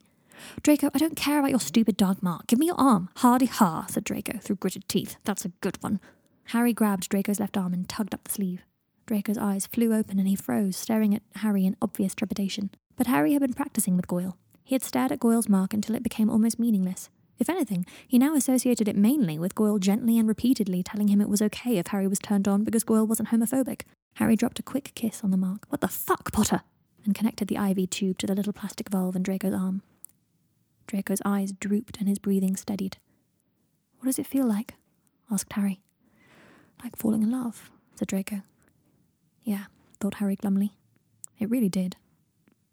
Draco, 0.62 0.90
I 0.94 0.98
don't 0.98 1.16
care 1.16 1.38
about 1.38 1.50
your 1.50 1.60
stupid 1.60 1.96
dog 1.96 2.22
mark. 2.22 2.46
Give 2.46 2.58
me 2.58 2.66
your 2.66 2.80
arm. 2.80 3.08
Hardy 3.16 3.46
ha, 3.46 3.86
said 3.88 4.04
Draco 4.04 4.38
through 4.38 4.56
gritted 4.56 4.88
teeth. 4.88 5.16
That's 5.24 5.44
a 5.44 5.52
good 5.60 5.82
one. 5.82 6.00
Harry 6.44 6.72
grabbed 6.72 7.08
Draco's 7.08 7.40
left 7.40 7.56
arm 7.56 7.72
and 7.72 7.88
tugged 7.88 8.14
up 8.14 8.24
the 8.24 8.30
sleeve. 8.30 8.62
Draco's 9.06 9.38
eyes 9.38 9.66
flew 9.66 9.94
open 9.94 10.18
and 10.18 10.28
he 10.28 10.36
froze, 10.36 10.76
staring 10.76 11.14
at 11.14 11.22
Harry 11.36 11.64
in 11.66 11.76
obvious 11.82 12.14
trepidation. 12.14 12.70
But 12.96 13.06
Harry 13.06 13.32
had 13.32 13.42
been 13.42 13.54
practicing 13.54 13.96
with 13.96 14.08
Goyle. 14.08 14.36
He 14.64 14.74
had 14.74 14.82
stared 14.82 15.12
at 15.12 15.20
Goyle's 15.20 15.48
mark 15.48 15.74
until 15.74 15.96
it 15.96 16.02
became 16.02 16.30
almost 16.30 16.58
meaningless. 16.58 17.08
If 17.38 17.48
anything, 17.48 17.86
he 18.06 18.18
now 18.18 18.34
associated 18.34 18.86
it 18.86 18.96
mainly 18.96 19.38
with 19.38 19.54
Goyle 19.54 19.78
gently 19.78 20.18
and 20.18 20.28
repeatedly 20.28 20.82
telling 20.82 21.08
him 21.08 21.20
it 21.20 21.28
was 21.28 21.40
okay 21.42 21.78
if 21.78 21.88
Harry 21.88 22.06
was 22.06 22.18
turned 22.18 22.46
on 22.46 22.64
because 22.64 22.84
Goyle 22.84 23.06
wasn't 23.06 23.30
homophobic. 23.30 23.82
Harry 24.20 24.36
dropped 24.36 24.58
a 24.58 24.62
quick 24.62 24.92
kiss 24.94 25.24
on 25.24 25.30
the 25.30 25.38
mark. 25.38 25.64
What 25.70 25.80
the 25.80 25.88
fuck, 25.88 26.30
Potter? 26.30 26.60
And 27.06 27.14
connected 27.14 27.48
the 27.48 27.56
IV 27.56 27.88
tube 27.88 28.18
to 28.18 28.26
the 28.26 28.34
little 28.34 28.52
plastic 28.52 28.90
valve 28.90 29.16
in 29.16 29.22
Draco's 29.22 29.54
arm. 29.54 29.80
Draco's 30.86 31.22
eyes 31.24 31.52
drooped 31.52 31.96
and 31.98 32.06
his 32.06 32.18
breathing 32.18 32.54
steadied. 32.54 32.98
What 33.98 34.06
does 34.06 34.18
it 34.18 34.26
feel 34.26 34.46
like? 34.46 34.74
asked 35.30 35.54
Harry. 35.54 35.80
Like 36.84 36.96
falling 36.96 37.22
in 37.22 37.30
love, 37.30 37.70
said 37.94 38.08
Draco. 38.08 38.42
Yeah, 39.42 39.64
thought 40.00 40.16
Harry 40.16 40.36
glumly. 40.36 40.72
It 41.38 41.48
really 41.48 41.70
did. 41.70 41.96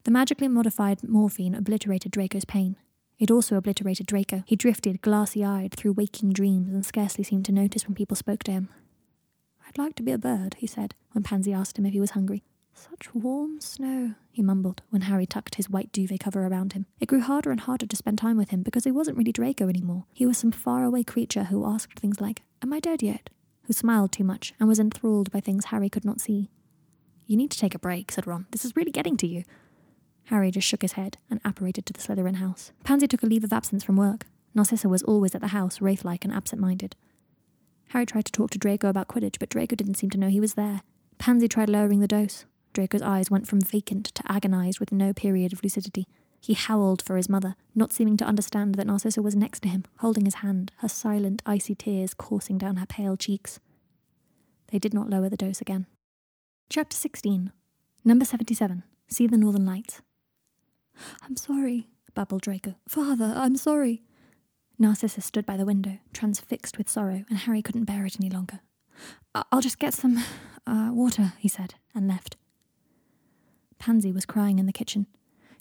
The 0.04 0.12
magically 0.12 0.50
modified 0.50 1.02
morphine 1.02 1.56
obliterated 1.56 2.12
Draco's 2.12 2.44
pain. 2.44 2.76
It 3.20 3.32
also 3.32 3.56
obliterated 3.56 4.06
Draco. 4.06 4.44
He 4.46 4.58
drifted 4.58 5.02
glassy 5.02 5.46
eyed 5.46 5.74
through 5.76 5.94
waking 5.94 6.34
dreams 6.34 6.74
and 6.74 6.86
scarcely 6.86 7.24
seemed 7.24 7.46
to 7.46 7.54
notice 7.54 7.88
when 7.88 7.96
people 7.96 8.18
spoke 8.18 8.44
to 8.44 8.52
him. 8.52 8.70
I'd 9.68 9.78
like 9.78 9.96
to 9.96 10.04
be 10.04 10.12
a 10.12 10.18
bird, 10.18 10.56
he 10.60 10.68
said, 10.68 10.96
when 11.12 11.24
Pansy 11.24 11.54
asked 11.54 11.78
him 11.78 11.86
if 11.86 11.94
he 11.94 12.00
was 12.00 12.12
hungry. 12.12 12.44
Such 12.74 13.14
warm 13.14 13.60
snow, 13.60 14.14
he 14.32 14.44
mumbled 14.44 14.84
when 14.92 15.02
Harry 15.04 15.26
tucked 15.26 15.56
his 15.56 15.70
white 15.70 15.92
duvet 15.92 16.20
cover 16.20 16.46
around 16.46 16.74
him. 16.74 16.86
It 17.00 17.08
grew 17.08 17.22
harder 17.22 17.50
and 17.52 17.60
harder 17.62 17.88
to 17.88 17.96
spend 17.96 18.20
time 18.20 18.38
with 18.38 18.52
him 18.52 18.62
because 18.62 18.84
he 18.84 18.92
wasn't 18.92 19.18
really 19.18 19.32
Draco 19.32 19.68
anymore. 19.68 20.06
He 20.14 20.28
was 20.28 20.38
some 20.38 20.52
faraway 20.52 21.04
creature 21.04 21.46
who 21.46 21.66
asked 21.66 22.00
things 22.00 22.22
like, 22.22 22.44
Am 22.62 22.72
I 22.72 22.80
dead 22.80 23.02
yet? 23.02 23.30
who 23.64 23.74
smiled 23.74 24.12
too 24.14 24.24
much 24.24 24.54
and 24.60 24.70
was 24.70 24.80
enthralled 24.80 25.30
by 25.32 25.42
things 25.42 25.66
Harry 25.66 25.90
could 25.90 26.06
not 26.06 26.22
see. 26.22 26.50
You 27.26 27.36
need 27.36 27.52
to 27.52 27.60
take 27.60 27.76
a 27.76 27.80
break, 27.80 28.12
said 28.12 28.26
Ron. 28.26 28.46
This 28.52 28.64
is 28.64 28.76
really 28.78 28.92
getting 28.92 29.18
to 29.18 29.28
you. 29.28 29.44
Harry 30.26 30.52
just 30.52 30.68
shook 30.68 30.82
his 30.82 30.94
head 30.94 31.18
and 31.30 31.42
apparated 31.44 31.86
to 31.86 31.94
the 31.94 32.00
Slytherin 32.00 32.36
house. 32.38 32.72
Pansy 32.84 33.08
took 33.08 33.24
a 33.24 33.26
leave 33.26 33.44
of 33.44 33.52
absence 33.52 33.84
from 33.84 33.98
work. 33.98 34.26
Narcissa 34.56 34.88
was 34.88 35.04
always 35.04 35.36
at 35.36 35.42
the 35.42 35.48
house, 35.48 35.82
wraith 35.82 36.06
like 36.06 36.24
and 36.24 36.34
absent 36.34 36.62
minded. 36.62 36.96
Harry 37.90 38.06
tried 38.06 38.26
to 38.26 38.32
talk 38.32 38.52
to 38.52 38.58
Draco 38.58 38.90
about 38.90 39.08
Quidditch, 39.08 39.40
but 39.40 39.50
Draco 39.50 39.76
didn't 39.76 39.96
seem 39.96 40.10
to 40.10 40.18
know 40.18 40.30
he 40.30 40.40
was 40.40 40.56
there. 40.56 40.82
Pansy 41.18 41.48
tried 41.48 41.70
lowering 41.70 42.00
the 42.00 42.08
dose. 42.08 42.46
Draco's 42.74 43.02
eyes 43.02 43.32
went 43.32 43.48
from 43.48 43.62
vacant 43.62 44.08
to 44.08 44.32
agonized 44.32 44.80
with 44.80 44.92
no 44.92 45.14
period 45.14 45.54
of 45.54 45.64
lucidity. 45.64 46.06
He 46.40 46.54
howled 46.54 47.02
for 47.02 47.18
his 47.18 47.30
mother, 47.30 47.56
not 47.74 47.92
seeming 47.92 48.18
to 48.18 48.26
understand 48.26 48.76
that 48.76 48.88
Narcissa 48.88 49.22
was 49.22 49.36
next 49.36 49.62
to 49.62 49.70
him, 49.70 49.84
holding 50.00 50.26
his 50.26 50.36
hand, 50.36 50.72
her 50.78 50.88
silent, 50.90 51.42
icy 51.46 51.76
tears 51.76 52.14
coursing 52.14 52.58
down 52.58 52.76
her 52.76 52.86
pale 52.86 53.18
cheeks. 53.18 53.60
They 54.68 54.80
did 54.80 54.94
not 54.94 55.10
lower 55.10 55.30
the 55.30 55.38
dose 55.38 55.62
again. 55.62 55.88
Chapter 56.70 56.96
16 56.96 57.52
Number 58.06 58.26
77 58.26 58.84
See 59.08 59.28
the 59.28 59.38
Northern 59.38 59.66
Lights. 59.66 60.02
I'm 61.24 61.38
sorry, 61.38 61.88
babbled 62.14 62.42
Draco. 62.42 62.76
Father, 62.88 63.34
I'm 63.36 63.56
sorry. 63.56 64.04
Narcissa 64.80 65.22
stood 65.22 65.46
by 65.46 65.58
the 65.58 65.66
window, 65.66 65.98
transfixed 66.14 66.78
with 66.78 66.90
sorrow, 66.90 67.24
and 67.30 67.40
Harry 67.40 67.62
couldn't 67.62 67.86
bear 67.86 68.06
it 68.06 68.18
any 68.20 68.30
longer. 68.30 68.60
I'll 69.52 69.62
just 69.62 69.80
get 69.80 69.94
some 69.94 70.24
uh, 70.66 70.90
water, 70.92 71.34
he 71.40 71.48
said, 71.48 71.76
and 71.96 72.08
left. 72.08 72.38
Pansy 73.80 74.12
was 74.12 74.26
crying 74.26 74.60
in 74.60 74.66
the 74.66 74.74
kitchen. 74.74 75.08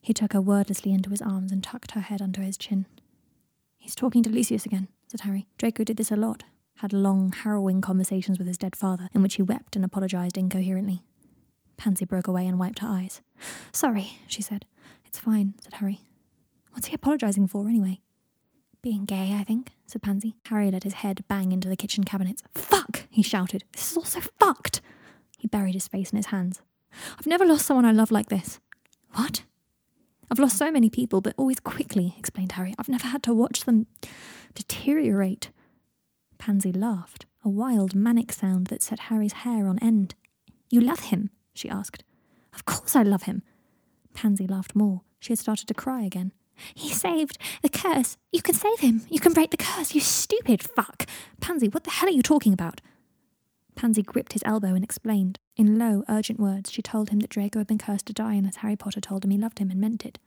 He 0.02 0.14
took 0.14 0.32
her 0.32 0.40
wordlessly 0.40 0.92
into 0.92 1.10
his 1.10 1.22
arms 1.22 1.52
and 1.52 1.62
tucked 1.62 1.92
her 1.92 2.00
head 2.00 2.22
under 2.22 2.42
his 2.42 2.56
chin. 2.56 2.86
He's 3.78 3.94
talking 3.94 4.22
to 4.22 4.30
Lucius 4.30 4.66
again, 4.66 4.88
said 5.08 5.20
Harry. 5.20 5.46
Draco 5.58 5.84
did 5.84 5.96
this 5.96 6.10
a 6.10 6.16
lot, 6.16 6.44
had 6.76 6.92
long, 6.92 7.32
harrowing 7.32 7.80
conversations 7.80 8.38
with 8.38 8.48
his 8.48 8.58
dead 8.58 8.76
father, 8.76 9.08
in 9.14 9.22
which 9.22 9.34
he 9.34 9.42
wept 9.42 9.76
and 9.76 9.84
apologized 9.84 10.38
incoherently. 10.38 11.02
Pansy 11.76 12.04
broke 12.04 12.26
away 12.28 12.46
and 12.46 12.58
wiped 12.58 12.78
her 12.80 12.88
eyes. 12.88 13.20
Sorry, 13.72 14.18
she 14.26 14.42
said. 14.42 14.64
It's 15.04 15.18
fine, 15.18 15.54
said 15.62 15.74
Harry. 15.74 16.00
What's 16.72 16.88
he 16.88 16.94
apologizing 16.94 17.48
for, 17.48 17.68
anyway? 17.68 18.00
Being 18.82 19.04
gay, 19.04 19.34
I 19.38 19.44
think, 19.44 19.72
said 19.86 20.02
Pansy. 20.02 20.36
Harry 20.46 20.70
let 20.70 20.84
his 20.84 20.94
head 20.94 21.24
bang 21.28 21.52
into 21.52 21.68
the 21.68 21.76
kitchen 21.76 22.04
cabinets. 22.04 22.42
Fuck! 22.54 23.04
he 23.10 23.22
shouted. 23.22 23.64
This 23.72 23.90
is 23.90 23.96
all 23.96 24.04
so 24.04 24.20
fucked! 24.38 24.80
He 25.38 25.48
buried 25.48 25.74
his 25.74 25.88
face 25.88 26.10
in 26.10 26.16
his 26.16 26.26
hands. 26.26 26.62
I've 27.18 27.26
never 27.26 27.44
lost 27.44 27.66
someone 27.66 27.84
I 27.84 27.92
love 27.92 28.10
like 28.10 28.28
this. 28.28 28.60
What? 29.14 29.42
I've 30.30 30.38
lost 30.38 30.56
so 30.58 30.70
many 30.70 30.90
people, 30.90 31.20
but 31.20 31.34
always 31.36 31.60
quickly, 31.60 32.14
explained 32.18 32.52
Harry. 32.52 32.74
I've 32.78 32.88
never 32.88 33.06
had 33.06 33.22
to 33.24 33.34
watch 33.34 33.64
them 33.64 33.86
deteriorate. 34.54 35.50
Pansy 36.38 36.72
laughed, 36.72 37.26
a 37.44 37.48
wild, 37.48 37.94
manic 37.94 38.32
sound 38.32 38.66
that 38.68 38.82
set 38.82 39.00
Harry's 39.00 39.32
hair 39.32 39.66
on 39.68 39.78
end. 39.80 40.14
You 40.70 40.80
love 40.80 41.00
him? 41.00 41.30
she 41.54 41.68
asked. 41.68 42.04
Of 42.52 42.64
course 42.64 42.96
I 42.96 43.02
love 43.02 43.24
him. 43.24 43.42
Pansy 44.14 44.46
laughed 44.46 44.74
more. 44.74 45.02
She 45.20 45.32
had 45.32 45.38
started 45.38 45.68
to 45.68 45.74
cry 45.74 46.02
again. 46.02 46.32
He 46.74 46.90
saved 46.90 47.38
the 47.62 47.68
curse. 47.68 48.16
You 48.32 48.42
can 48.42 48.54
save 48.54 48.80
him. 48.80 49.02
You 49.10 49.20
can 49.20 49.32
break 49.32 49.50
the 49.50 49.56
curse, 49.56 49.94
you 49.94 50.00
stupid 50.00 50.62
fuck. 50.62 51.06
Pansy, 51.40 51.68
what 51.68 51.84
the 51.84 51.90
hell 51.90 52.08
are 52.08 52.12
you 52.12 52.22
talking 52.22 52.52
about? 52.52 52.80
Pansy 53.74 54.02
gripped 54.02 54.32
his 54.32 54.42
elbow 54.44 54.68
and 54.74 54.82
explained. 54.82 55.38
In 55.56 55.78
low, 55.78 56.02
urgent 56.08 56.40
words, 56.40 56.72
she 56.72 56.82
told 56.82 57.10
him 57.10 57.20
that 57.20 57.30
Draco 57.30 57.58
had 57.58 57.66
been 57.66 57.78
cursed 57.78 58.06
to 58.06 58.12
die 58.12 58.34
unless 58.34 58.56
Harry 58.56 58.76
Potter 58.76 59.00
told 59.00 59.24
him 59.24 59.30
he 59.30 59.38
loved 59.38 59.58
him 59.58 59.70
and 59.70 59.80
meant 59.80 60.04
it. 60.06 60.18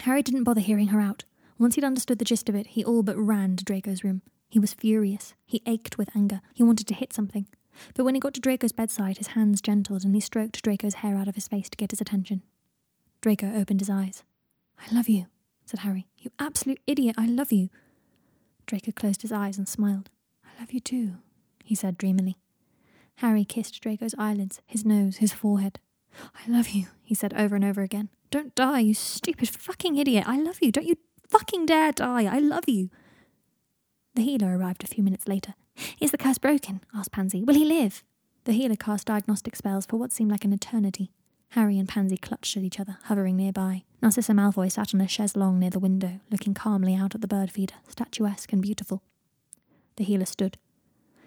Harry 0.00 0.22
didn't 0.22 0.44
bother 0.44 0.60
hearing 0.60 0.88
her 0.88 1.00
out. 1.00 1.24
Once 1.58 1.74
he'd 1.74 1.84
understood 1.84 2.18
the 2.18 2.24
gist 2.24 2.48
of 2.48 2.54
it, 2.54 2.68
he 2.68 2.84
all 2.84 3.02
but 3.02 3.16
ran 3.16 3.56
to 3.56 3.64
Draco's 3.64 4.04
room. 4.04 4.22
He 4.48 4.58
was 4.58 4.74
furious. 4.74 5.34
He 5.44 5.62
ached 5.66 5.98
with 5.98 6.14
anger. 6.14 6.40
He 6.54 6.62
wanted 6.62 6.86
to 6.88 6.94
hit 6.94 7.12
something. 7.12 7.46
But 7.94 8.04
when 8.04 8.14
he 8.14 8.20
got 8.20 8.34
to 8.34 8.40
Draco's 8.40 8.72
bedside, 8.72 9.18
his 9.18 9.28
hands 9.28 9.60
gentled 9.60 10.04
and 10.04 10.14
he 10.14 10.20
stroked 10.20 10.62
Draco's 10.62 10.94
hair 10.94 11.16
out 11.16 11.28
of 11.28 11.34
his 11.34 11.48
face 11.48 11.68
to 11.68 11.76
get 11.76 11.90
his 11.90 12.00
attention. 12.00 12.42
Draco 13.20 13.54
opened 13.54 13.80
his 13.80 13.90
eyes. 13.90 14.22
I 14.78 14.94
love 14.94 15.08
you, 15.08 15.26
said 15.66 15.80
Harry. 15.80 16.06
You 16.18 16.30
absolute 16.38 16.80
idiot, 16.86 17.16
I 17.18 17.26
love 17.26 17.52
you. 17.52 17.68
Draco 18.66 18.92
closed 18.92 19.22
his 19.22 19.32
eyes 19.32 19.58
and 19.58 19.68
smiled. 19.68 20.08
I 20.44 20.60
love 20.60 20.72
you 20.72 20.80
too, 20.80 21.16
he 21.64 21.74
said 21.74 21.98
dreamily. 21.98 22.38
Harry 23.16 23.44
kissed 23.44 23.80
Draco's 23.80 24.14
eyelids, 24.18 24.60
his 24.66 24.84
nose, 24.84 25.18
his 25.18 25.32
forehead. 25.32 25.78
I 26.34 26.50
love 26.50 26.70
you, 26.70 26.86
he 27.02 27.14
said 27.14 27.34
over 27.34 27.54
and 27.54 27.64
over 27.64 27.82
again. 27.82 28.08
don't 28.30 28.54
die, 28.54 28.80
you 28.80 28.94
stupid 28.94 29.48
fucking 29.48 29.96
idiot. 29.96 30.24
I 30.26 30.38
love 30.40 30.58
you. 30.60 30.72
Don't 30.72 30.86
you 30.86 30.96
fucking 31.28 31.66
dare 31.66 31.92
die. 31.92 32.24
I 32.24 32.38
love 32.38 32.64
you. 32.68 32.90
The 34.14 34.22
healer 34.22 34.56
arrived 34.56 34.82
a 34.82 34.86
few 34.86 35.04
minutes 35.04 35.28
later. 35.28 35.54
Is 36.00 36.10
the 36.10 36.18
curse 36.18 36.38
broken? 36.38 36.80
asked 36.94 37.12
Pansy. 37.12 37.42
Will 37.42 37.54
he 37.54 37.64
live? 37.64 38.02
The 38.44 38.52
healer 38.52 38.76
cast 38.76 39.06
diagnostic 39.06 39.56
spells 39.56 39.86
for 39.86 39.96
what 39.96 40.12
seemed 40.12 40.30
like 40.30 40.44
an 40.44 40.52
eternity. 40.52 41.10
Harry 41.50 41.78
and 41.78 41.88
Pansy 41.88 42.16
clutched 42.16 42.56
at 42.56 42.62
each 42.62 42.78
other, 42.80 42.98
hovering 43.04 43.36
nearby. 43.36 43.84
Narcissa 44.02 44.32
Malfoy 44.32 44.70
sat 44.70 44.94
on 44.94 45.00
a 45.00 45.08
chaise 45.08 45.36
longue 45.36 45.58
near 45.58 45.70
the 45.70 45.78
window, 45.78 46.20
looking 46.30 46.54
calmly 46.54 46.94
out 46.94 47.14
at 47.14 47.20
the 47.20 47.28
bird 47.28 47.50
feeder, 47.50 47.74
statuesque 47.88 48.52
and 48.52 48.62
beautiful. 48.62 49.02
The 49.96 50.04
healer 50.04 50.26
stood. 50.26 50.58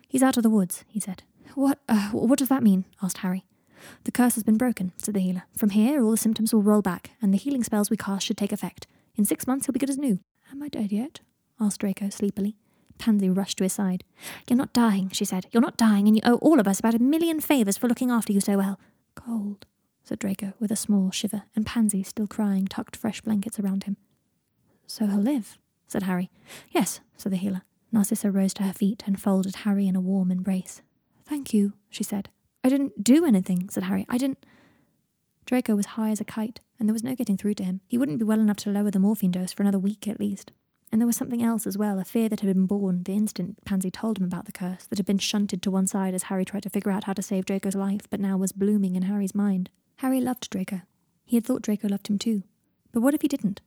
He's 0.07 0.23
out 0.23 0.37
of 0.37 0.43
the 0.43 0.49
woods, 0.49 0.83
he 0.87 0.99
said. 0.99 1.23
What, 1.55 1.79
uh, 1.89 2.09
what 2.09 2.39
does 2.39 2.49
that 2.49 2.63
mean? 2.63 2.85
asked 3.01 3.19
Harry. 3.19 3.45
The 4.03 4.11
curse 4.11 4.35
has 4.35 4.43
been 4.43 4.57
broken, 4.57 4.91
said 4.97 5.13
the 5.13 5.19
healer. 5.19 5.43
From 5.55 5.71
here, 5.71 6.03
all 6.03 6.11
the 6.11 6.17
symptoms 6.17 6.53
will 6.53 6.61
roll 6.61 6.81
back, 6.81 7.11
and 7.21 7.33
the 7.33 7.37
healing 7.37 7.63
spells 7.63 7.89
we 7.89 7.97
cast 7.97 8.25
should 8.25 8.37
take 8.37 8.51
effect. 8.51 8.87
In 9.15 9.25
six 9.25 9.47
months, 9.47 9.65
he'll 9.65 9.73
be 9.73 9.79
good 9.79 9.89
as 9.89 9.97
new. 9.97 10.19
Am 10.51 10.61
I 10.61 10.67
dead 10.67 10.91
yet? 10.91 11.21
asked 11.59 11.79
Draco 11.81 12.09
sleepily. 12.09 12.55
Pansy 12.97 13.29
rushed 13.29 13.57
to 13.57 13.63
his 13.63 13.73
side. 13.73 14.03
You're 14.47 14.57
not 14.57 14.73
dying, 14.73 15.09
she 15.09 15.25
said. 15.25 15.47
You're 15.51 15.61
not 15.61 15.77
dying, 15.77 16.07
and 16.07 16.15
you 16.15 16.21
owe 16.25 16.35
all 16.35 16.59
of 16.59 16.67
us 16.67 16.79
about 16.79 16.95
a 16.95 16.99
million 16.99 17.39
favours 17.39 17.77
for 17.77 17.87
looking 17.87 18.11
after 18.11 18.33
you 18.33 18.41
so 18.41 18.57
well. 18.57 18.79
Cold, 19.15 19.65
said 20.09 20.17
Draco 20.17 20.53
with 20.59 20.71
a 20.71 20.75
small 20.75 21.11
shiver, 21.11 21.43
and 21.55 21.67
Pansy, 21.67 22.01
still 22.01 22.25
crying, 22.25 22.65
tucked 22.65 22.95
fresh 22.95 23.21
blankets 23.21 23.59
around 23.59 23.83
him. 23.83 23.95
So 24.87 25.05
he'll 25.05 25.21
live, 25.21 25.59
said 25.87 26.03
Harry. 26.03 26.31
Yes, 26.71 26.99
said 27.15 27.31
the 27.31 27.37
healer. 27.37 27.61
Narcissa 27.91 28.31
rose 28.31 28.55
to 28.55 28.63
her 28.63 28.73
feet 28.73 29.03
and 29.05 29.21
folded 29.21 29.57
Harry 29.57 29.87
in 29.87 29.95
a 29.95 30.01
warm 30.01 30.31
embrace. 30.31 30.81
Thank 31.25 31.53
you, 31.53 31.73
she 31.91 32.03
said. 32.03 32.29
I 32.63 32.69
didn't 32.69 33.03
do 33.03 33.23
anything, 33.23 33.69
said 33.69 33.83
Harry. 33.83 34.07
I 34.09 34.17
didn't. 34.17 34.43
Draco 35.45 35.75
was 35.75 35.85
high 35.85 36.09
as 36.09 36.19
a 36.19 36.25
kite, 36.25 36.59
and 36.79 36.89
there 36.89 36.93
was 36.93 37.03
no 37.03 37.13
getting 37.13 37.37
through 37.37 37.53
to 37.55 37.63
him. 37.63 37.81
He 37.87 37.99
wouldn't 37.99 38.17
be 38.17 38.25
well 38.25 38.39
enough 38.39 38.57
to 38.57 38.71
lower 38.71 38.89
the 38.89 38.97
morphine 38.97 39.29
dose 39.29 39.53
for 39.53 39.61
another 39.61 39.77
week 39.77 40.07
at 40.07 40.19
least. 40.19 40.51
And 40.91 40.99
there 40.99 41.05
was 41.07 41.17
something 41.17 41.43
else 41.43 41.67
as 41.67 41.77
well, 41.77 41.99
a 41.99 42.03
fear 42.03 42.29
that 42.29 42.39
had 42.39 42.51
been 42.51 42.65
born 42.65 43.03
the 43.03 43.13
instant 43.13 43.63
Pansy 43.63 43.91
told 43.91 44.17
him 44.17 44.23
about 44.23 44.45
the 44.45 44.51
curse, 44.51 44.87
that 44.87 44.97
had 44.97 45.05
been 45.05 45.19
shunted 45.19 45.61
to 45.61 45.69
one 45.69 45.85
side 45.85 46.15
as 46.15 46.23
Harry 46.23 46.45
tried 46.45 46.63
to 46.63 46.69
figure 46.71 46.91
out 46.91 47.03
how 47.03 47.13
to 47.13 47.21
save 47.21 47.45
Draco's 47.45 47.75
life, 47.75 48.09
but 48.09 48.19
now 48.19 48.37
was 48.37 48.51
blooming 48.51 48.95
in 48.95 49.03
Harry's 49.03 49.35
mind. 49.35 49.69
Harry 49.99 50.21
loved 50.21 50.49
Draco. 50.49 50.83
He 51.25 51.35
had 51.35 51.45
thought 51.45 51.61
Draco 51.61 51.89
loved 51.89 52.07
him 52.07 52.17
too. 52.17 52.43
But 52.93 53.01
what 53.01 53.13
if 53.13 53.21
he 53.21 53.27
didn't? 53.27 53.59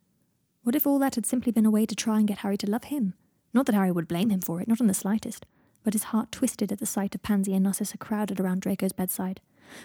What 0.62 0.74
if 0.74 0.86
all 0.86 0.98
that 0.98 1.14
had 1.14 1.26
simply 1.26 1.52
been 1.52 1.66
a 1.66 1.70
way 1.70 1.84
to 1.84 1.94
try 1.94 2.18
and 2.18 2.26
get 2.26 2.38
Harry 2.38 2.56
to 2.56 2.70
love 2.70 2.84
him? 2.84 3.12
Not 3.52 3.66
that 3.66 3.74
Harry 3.74 3.92
would 3.92 4.08
blame 4.08 4.30
him 4.30 4.40
for 4.40 4.58
it, 4.58 4.66
not 4.66 4.80
in 4.80 4.86
the 4.86 4.94
slightest, 4.94 5.44
but 5.84 5.92
his 5.92 6.04
heart 6.04 6.32
twisted 6.32 6.72
at 6.72 6.78
the 6.78 6.86
sight 6.86 7.14
of 7.14 7.22
Pansy 7.22 7.52
and 7.52 7.64
Narcissa 7.64 7.98
crowded 7.98 8.40
around 8.40 8.62
Draco's 8.62 8.94
bedside. 8.94 9.42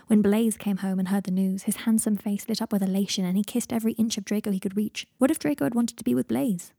When 0.07 0.21
Blaise 0.21 0.55
came 0.55 0.77
home 0.77 0.99
and 0.99 1.09
heard 1.09 1.25
the 1.25 1.31
news, 1.31 1.63
his 1.63 1.83
handsome 1.83 2.15
face 2.15 2.47
lit 2.47 2.61
up 2.61 2.71
with 2.71 2.81
elation 2.81 3.25
and 3.25 3.35
he 3.35 3.43
kissed 3.43 3.73
every 3.73 3.91
inch 3.93 4.17
of 4.17 4.23
Draco 4.23 4.51
he 4.51 4.61
could 4.61 4.77
reach. 4.77 5.05
What 5.17 5.31
if 5.31 5.39
Draco 5.39 5.65
had 5.65 5.75
wanted 5.75 5.97
to 5.97 6.03
be 6.05 6.15
with 6.15 6.29
Blaise? 6.29 6.71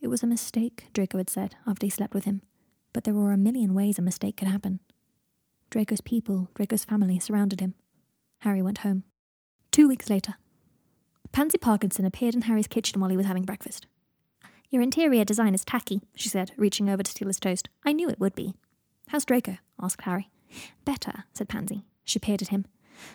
It 0.00 0.08
was 0.08 0.24
a 0.24 0.26
mistake, 0.26 0.86
Draco 0.92 1.18
had 1.18 1.30
said 1.30 1.54
after 1.64 1.86
he 1.86 1.90
slept 1.90 2.12
with 2.12 2.24
him, 2.24 2.42
but 2.92 3.04
there 3.04 3.14
were 3.14 3.30
a 3.30 3.36
million 3.36 3.72
ways 3.72 4.00
a 4.00 4.02
mistake 4.02 4.36
could 4.36 4.48
happen. 4.48 4.80
Draco's 5.70 6.00
people, 6.00 6.50
Draco's 6.56 6.84
family, 6.84 7.20
surrounded 7.20 7.60
him. 7.60 7.74
Harry 8.40 8.62
went 8.62 8.78
home. 8.78 9.04
Two 9.70 9.88
weeks 9.88 10.08
later, 10.08 10.34
Pansy 11.32 11.58
Parkinson 11.58 12.04
appeared 12.04 12.34
in 12.34 12.42
Harry's 12.42 12.66
kitchen 12.66 13.00
while 13.00 13.10
he 13.10 13.16
was 13.16 13.26
having 13.26 13.44
breakfast. 13.44 13.86
Your 14.70 14.82
interior 14.82 15.24
design 15.24 15.54
is 15.54 15.64
tacky, 15.64 16.00
she 16.14 16.28
said, 16.28 16.52
reaching 16.56 16.88
over 16.88 17.02
to 17.02 17.10
steal 17.10 17.28
his 17.28 17.38
toast. 17.38 17.68
I 17.84 17.92
knew 17.92 18.08
it 18.08 18.18
would 18.18 18.34
be. 18.34 18.54
How's 19.08 19.24
Draco? 19.24 19.58
asked 19.80 20.02
Harry. 20.02 20.30
Better, 20.84 21.24
said 21.32 21.48
Pansy. 21.48 21.84
She 22.04 22.18
peered 22.18 22.42
at 22.42 22.48
him. 22.48 22.66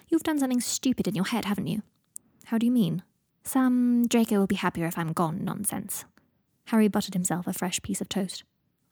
You've 0.08 0.24
done 0.24 0.40
something 0.40 0.62
stupid 0.62 1.08
in 1.08 1.16
your 1.16 1.26
head, 1.26 1.46
haven't 1.46 1.68
you? 1.68 1.82
How 2.46 2.58
do 2.58 2.66
you 2.66 2.72
mean? 2.72 3.04
Some 3.44 4.08
Draco 4.08 4.38
will 4.38 4.48
be 4.48 4.56
happier 4.56 4.86
if 4.86 4.98
I'm 4.98 5.14
gone 5.14 5.44
nonsense. 5.44 6.06
Harry 6.66 6.88
buttered 6.88 7.16
himself 7.16 7.48
a 7.48 7.54
fresh 7.54 7.82
piece 7.82 8.02
of 8.02 8.10
toast. 8.10 8.44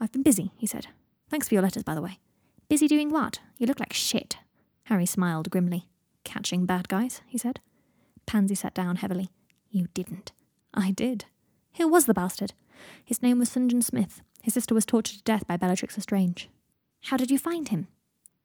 I've 0.01 0.11
been 0.11 0.23
busy, 0.23 0.51
he 0.57 0.65
said. 0.65 0.87
Thanks 1.29 1.47
for 1.47 1.53
your 1.53 1.61
letters, 1.63 1.83
by 1.83 1.95
the 1.95 2.01
way. 2.01 2.19
Busy 2.67 2.87
doing 2.87 3.09
what? 3.09 3.39
You 3.57 3.67
look 3.67 3.79
like 3.79 3.93
shit. 3.93 4.37
Harry 4.85 5.05
smiled 5.05 5.49
grimly. 5.49 5.87
Catching 6.23 6.65
bad 6.65 6.87
guys, 6.87 7.21
he 7.27 7.37
said. 7.37 7.59
Pansy 8.25 8.55
sat 8.55 8.73
down 8.73 8.97
heavily. 8.97 9.29
You 9.69 9.87
didn't. 9.93 10.31
I 10.73 10.91
did. 10.91 11.25
Who 11.77 11.87
was 11.87 12.05
the 12.05 12.13
bastard? 12.13 12.53
His 13.03 13.21
name 13.21 13.39
was 13.39 13.49
St. 13.49 13.69
John 13.69 13.81
Smith. 13.81 14.21
His 14.41 14.53
sister 14.53 14.73
was 14.73 14.85
tortured 14.85 15.17
to 15.17 15.23
death 15.23 15.45
by 15.47 15.57
Bellatrix 15.57 15.97
Lestrange. 15.97 16.49
How 17.05 17.17
did 17.17 17.31
you 17.31 17.37
find 17.37 17.69
him? 17.69 17.87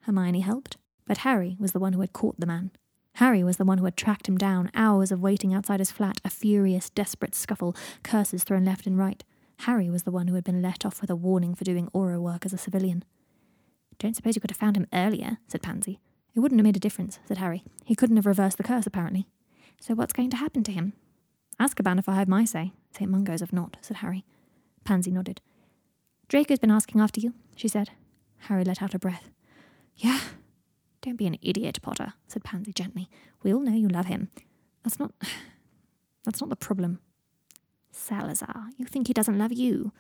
Hermione 0.03 0.41
helped, 0.41 0.77
but 1.07 1.19
Harry 1.19 1.57
was 1.59 1.73
the 1.73 1.79
one 1.79 1.93
who 1.93 2.01
had 2.01 2.13
caught 2.13 2.39
the 2.39 2.47
man. 2.47 2.71
Harry 3.19 3.45
was 3.45 3.59
the 3.59 3.65
one 3.65 3.79
who 3.79 3.85
had 3.85 3.97
tracked 3.97 4.29
him 4.29 4.37
down, 4.37 4.71
hours 4.75 5.13
of 5.13 5.21
waiting 5.21 5.55
outside 5.55 5.79
his 5.79 5.93
flat, 5.93 6.21
a 6.25 6.31
furious, 6.31 6.91
desperate 6.91 7.35
scuffle, 7.35 7.77
curses 8.03 8.43
thrown 8.43 8.65
left 8.65 8.87
and 8.87 8.99
right. 8.99 9.23
Harry 9.61 9.89
was 9.89 10.03
the 10.03 10.11
one 10.11 10.27
who 10.27 10.35
had 10.35 10.45
been 10.45 10.61
let 10.61 10.85
off 10.85 11.01
with 11.01 11.11
a 11.11 11.17
warning 11.17 11.55
for 11.55 11.65
doing 11.65 11.89
Auror 11.95 12.21
work 12.21 12.45
as 12.45 12.53
a 12.53 12.59
civilian. 12.59 13.05
Don't 13.99 14.17
suppose 14.17 14.35
you 14.35 14.41
could 14.41 14.51
have 14.51 14.59
found 14.59 14.77
him 14.77 14.89
earlier, 14.93 15.39
said 15.47 15.63
Pansy. 15.63 16.01
It 16.35 16.41
wouldn't 16.41 16.59
have 16.59 16.65
made 16.65 16.77
a 16.77 16.81
difference, 16.81 17.19
said 17.27 17.39
Harry. 17.39 17.63
He 17.85 17.95
couldn't 17.95 18.17
have 18.17 18.27
reversed 18.27 18.57
the 18.57 18.65
curse, 18.65 18.87
apparently. 18.87 19.27
So 19.81 19.95
what's 19.95 20.13
going 20.13 20.31
to 20.31 20.37
happen 20.37 20.65
to 20.65 20.73
him? 20.73 20.95
Azkaban 21.61 21.99
if 21.99 22.09
I 22.09 22.17
have 22.17 22.29
my 22.29 22.43
eh? 22.43 22.47
say. 22.47 22.73
St. 22.97 23.11
Mungo's 23.11 23.43
if 23.43 23.53
not, 23.53 23.77
said 23.81 23.99
Harry. 23.99 24.25
Pansy 24.85 25.11
nodded. 25.11 25.41
Draco's 26.29 26.59
been 26.59 26.71
asking 26.71 27.01
after 27.01 27.21
you, 27.21 27.35
she 27.55 27.69
said. 27.69 27.91
Harry 28.49 28.65
let 28.65 28.83
out 28.83 28.95
a 28.95 28.99
breath. 28.99 29.31
Yeah, 29.97 30.21
don't 31.03 31.17
be 31.17 31.27
an 31.27 31.39
idiot, 31.43 31.81
Potter, 31.83 32.15
said 32.27 32.45
Pansy 32.45 32.73
gently. 32.73 33.09
We 33.43 33.53
all 33.53 33.61
know 33.61 33.75
you 33.75 33.89
love 33.89 34.07
him. 34.07 34.31
That's 34.83 34.99
not. 34.99 35.13
That's 36.25 36.41
not 36.41 36.49
the 36.49 36.57
problem. 36.57 37.01
Salazar, 37.93 38.71
you 38.79 38.87
think 38.87 39.07
he 39.07 39.13
doesn't 39.13 39.39
love 39.39 39.53
you? 39.53 39.93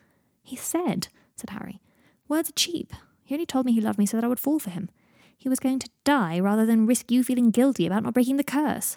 He 0.43 0.57
said, 0.57 1.09
said 1.37 1.51
Harry. 1.51 1.81
Words 2.29 2.49
are 2.49 2.55
cheap. 2.55 2.93
He 3.23 3.35
only 3.35 3.47
told 3.47 3.67
me 3.67 3.73
he 3.73 3.81
loved 3.81 3.99
me 3.99 4.07
so 4.07 4.17
that 4.17 4.25
I 4.25 4.29
would 4.29 4.41
fall 4.41 4.59
for 4.59 4.71
him. 4.71 4.89
He 5.39 5.49
was 5.49 5.61
going 5.61 5.79
to 5.81 5.91
die 6.05 6.41
rather 6.41 6.65
than 6.65 6.87
risk 6.87 7.11
you 7.11 7.23
feeling 7.23 7.51
guilty 7.51 7.87
about 7.87 8.03
not 8.03 8.15
breaking 8.15 8.37
the 8.37 8.45
curse. 8.45 8.97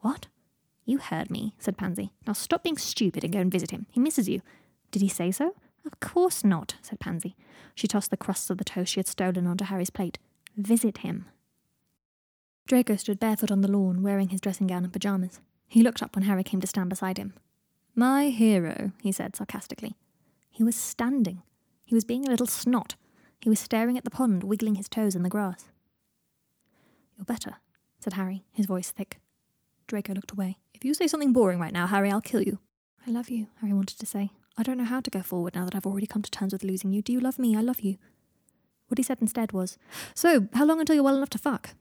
What? 0.00 0.26
You 0.84 0.98
heard 0.98 1.30
me, 1.30 1.54
said 1.58 1.78
Pansy. 1.78 2.12
Now 2.26 2.34
stop 2.34 2.62
being 2.62 2.76
stupid 2.76 3.24
and 3.24 3.32
go 3.32 3.40
and 3.40 3.50
visit 3.50 3.70
him. 3.70 3.86
He 3.90 4.00
misses 4.00 4.28
you. 4.28 4.42
Did 4.90 5.02
he 5.02 5.08
say 5.08 5.30
so? 5.30 5.54
Of 5.86 6.00
course 6.00 6.44
not, 6.44 6.76
said 6.82 7.00
Pansy. 7.00 7.36
She 7.74 7.88
tossed 7.88 8.10
the 8.10 8.16
crusts 8.16 8.50
of 8.50 8.58
the 8.58 8.64
toast 8.64 8.92
she 8.92 9.00
had 9.00 9.08
stolen 9.08 9.46
onto 9.46 9.64
Harry's 9.64 9.90
plate. 9.90 10.18
Visit 10.56 10.98
him. 10.98 11.26
Draco 12.66 12.96
stood 12.96 13.20
barefoot 13.20 13.50
on 13.50 13.60
the 13.60 13.70
lawn, 13.70 14.02
wearing 14.02 14.30
his 14.30 14.40
dressing 14.40 14.66
gown 14.66 14.84
and 14.84 14.92
pyjamas. 14.92 15.40
He 15.68 15.82
looked 15.82 16.02
up 16.02 16.14
when 16.14 16.24
Harry 16.24 16.44
came 16.44 16.60
to 16.60 16.66
stand 16.66 16.88
beside 16.88 17.18
him. 17.18 17.34
My 17.94 18.30
hero, 18.30 18.92
he 19.02 19.12
said 19.12 19.36
sarcastically. 19.36 19.96
He 20.50 20.62
was 20.62 20.76
standing. 20.76 21.42
He 21.84 21.94
was 21.94 22.04
being 22.04 22.26
a 22.26 22.30
little 22.30 22.46
snot. 22.46 22.94
He 23.44 23.50
was 23.50 23.60
staring 23.60 23.98
at 23.98 24.04
the 24.04 24.10
pond, 24.10 24.42
wiggling 24.42 24.76
his 24.76 24.88
toes 24.88 25.14
in 25.14 25.22
the 25.22 25.28
grass. 25.28 25.66
You're 27.14 27.26
better, 27.26 27.56
said 28.00 28.14
Harry, 28.14 28.46
his 28.52 28.64
voice 28.64 28.90
thick. 28.90 29.20
Draco 29.86 30.14
looked 30.14 30.30
away. 30.30 30.56
If 30.72 30.82
you 30.82 30.94
say 30.94 31.06
something 31.06 31.34
boring 31.34 31.58
right 31.58 31.74
now, 31.74 31.86
Harry, 31.86 32.10
I'll 32.10 32.22
kill 32.22 32.40
you. 32.40 32.58
I 33.06 33.10
love 33.10 33.28
you, 33.28 33.48
Harry 33.60 33.74
wanted 33.74 33.98
to 33.98 34.06
say. 34.06 34.30
I 34.56 34.62
don't 34.62 34.78
know 34.78 34.84
how 34.84 35.00
to 35.02 35.10
go 35.10 35.20
forward 35.20 35.54
now 35.54 35.66
that 35.66 35.74
I've 35.74 35.84
already 35.84 36.06
come 36.06 36.22
to 36.22 36.30
terms 36.30 36.54
with 36.54 36.64
losing 36.64 36.90
you. 36.90 37.02
Do 37.02 37.12
you 37.12 37.20
love 37.20 37.38
me? 37.38 37.54
I 37.54 37.60
love 37.60 37.80
you. 37.80 37.98
What 38.88 38.96
he 38.96 39.04
said 39.04 39.18
instead 39.20 39.52
was, 39.52 39.76
So, 40.14 40.48
how 40.54 40.64
long 40.64 40.80
until 40.80 40.94
you're 40.94 41.04
well 41.04 41.18
enough 41.18 41.28
to 41.30 41.38
fuck? 41.38 41.74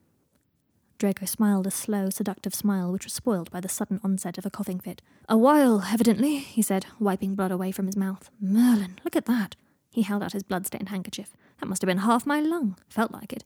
Draco 0.97 1.25
smiled 1.25 1.65
a 1.65 1.71
slow, 1.71 2.09
seductive 2.09 2.53
smile 2.53 2.91
which 2.91 3.05
was 3.05 3.13
spoiled 3.13 3.49
by 3.51 3.61
the 3.61 3.69
sudden 3.69 4.01
onset 4.03 4.37
of 4.37 4.45
a 4.45 4.49
coughing 4.49 4.81
fit. 4.81 5.01
A 5.29 5.37
while, 5.37 5.85
evidently, 5.89 6.39
he 6.39 6.61
said, 6.61 6.87
wiping 6.99 7.35
blood 7.35 7.51
away 7.51 7.71
from 7.71 7.85
his 7.85 7.95
mouth. 7.95 8.29
Merlin, 8.41 8.99
look 9.05 9.15
at 9.15 9.27
that. 9.27 9.55
He 9.89 10.01
held 10.01 10.23
out 10.23 10.33
his 10.33 10.43
blood-stained 10.43 10.89
handkerchief. 10.89 11.37
That 11.59 11.67
must 11.67 11.81
have 11.81 11.87
been 11.87 11.99
half 11.99 12.25
my 12.25 12.39
lung. 12.39 12.77
Felt 12.89 13.11
like 13.11 13.33
it. 13.33 13.43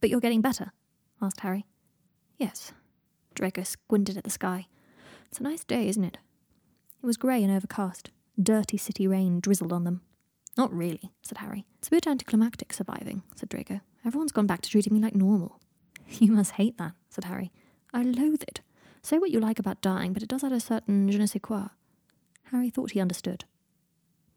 But 0.00 0.10
you're 0.10 0.20
getting 0.20 0.40
better? 0.40 0.72
asked 1.20 1.40
Harry. 1.40 1.66
Yes. 2.36 2.72
Draco 3.34 3.62
squinted 3.62 4.16
at 4.16 4.24
the 4.24 4.30
sky. 4.30 4.66
It's 5.26 5.40
a 5.40 5.42
nice 5.42 5.64
day, 5.64 5.88
isn't 5.88 6.04
it? 6.04 6.18
It 7.02 7.06
was 7.06 7.16
grey 7.16 7.42
and 7.42 7.52
overcast. 7.54 8.10
Dirty 8.40 8.76
city 8.76 9.06
rain 9.06 9.40
drizzled 9.40 9.72
on 9.72 9.84
them. 9.84 10.00
Not 10.56 10.72
really, 10.72 11.12
said 11.22 11.38
Harry. 11.38 11.66
It's 11.78 11.88
a 11.88 11.92
bit 11.92 12.06
anticlimactic 12.06 12.72
surviving, 12.72 13.22
said 13.36 13.48
Draco. 13.48 13.80
Everyone's 14.04 14.32
gone 14.32 14.46
back 14.46 14.62
to 14.62 14.70
treating 14.70 14.94
me 14.94 15.00
like 15.00 15.14
normal. 15.14 15.60
You 16.20 16.32
must 16.32 16.52
hate 16.52 16.78
that, 16.78 16.92
said 17.10 17.24
Harry. 17.24 17.52
I 17.92 18.02
loathe 18.02 18.42
it. 18.42 18.62
Say 19.02 19.18
what 19.18 19.30
you 19.30 19.40
like 19.40 19.58
about 19.58 19.82
dying, 19.82 20.14
but 20.14 20.22
it 20.22 20.28
does 20.28 20.42
add 20.42 20.52
a 20.52 20.60
certain 20.60 21.10
je 21.10 21.18
ne 21.18 21.26
sais 21.26 21.40
quoi. 21.40 21.68
Harry 22.44 22.70
thought 22.70 22.92
he 22.92 23.00
understood. 23.00 23.44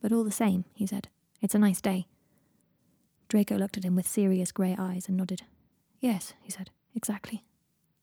But 0.02 0.12
all 0.12 0.26
the 0.26 0.32
same, 0.32 0.66
he 0.74 0.86
said, 0.86 1.08
it's 1.42 1.56
a 1.56 1.60
nice 1.60 1.80
day. 1.80 2.08
Draco 3.32 3.56
looked 3.56 3.78
at 3.78 3.86
him 3.86 3.96
with 3.96 4.10
serious 4.10 4.52
grey 4.52 4.76
eyes 4.78 5.08
and 5.08 5.16
nodded. 5.16 5.44
Yes, 6.02 6.34
he 6.42 6.52
said, 6.52 6.70
exactly. 6.94 7.46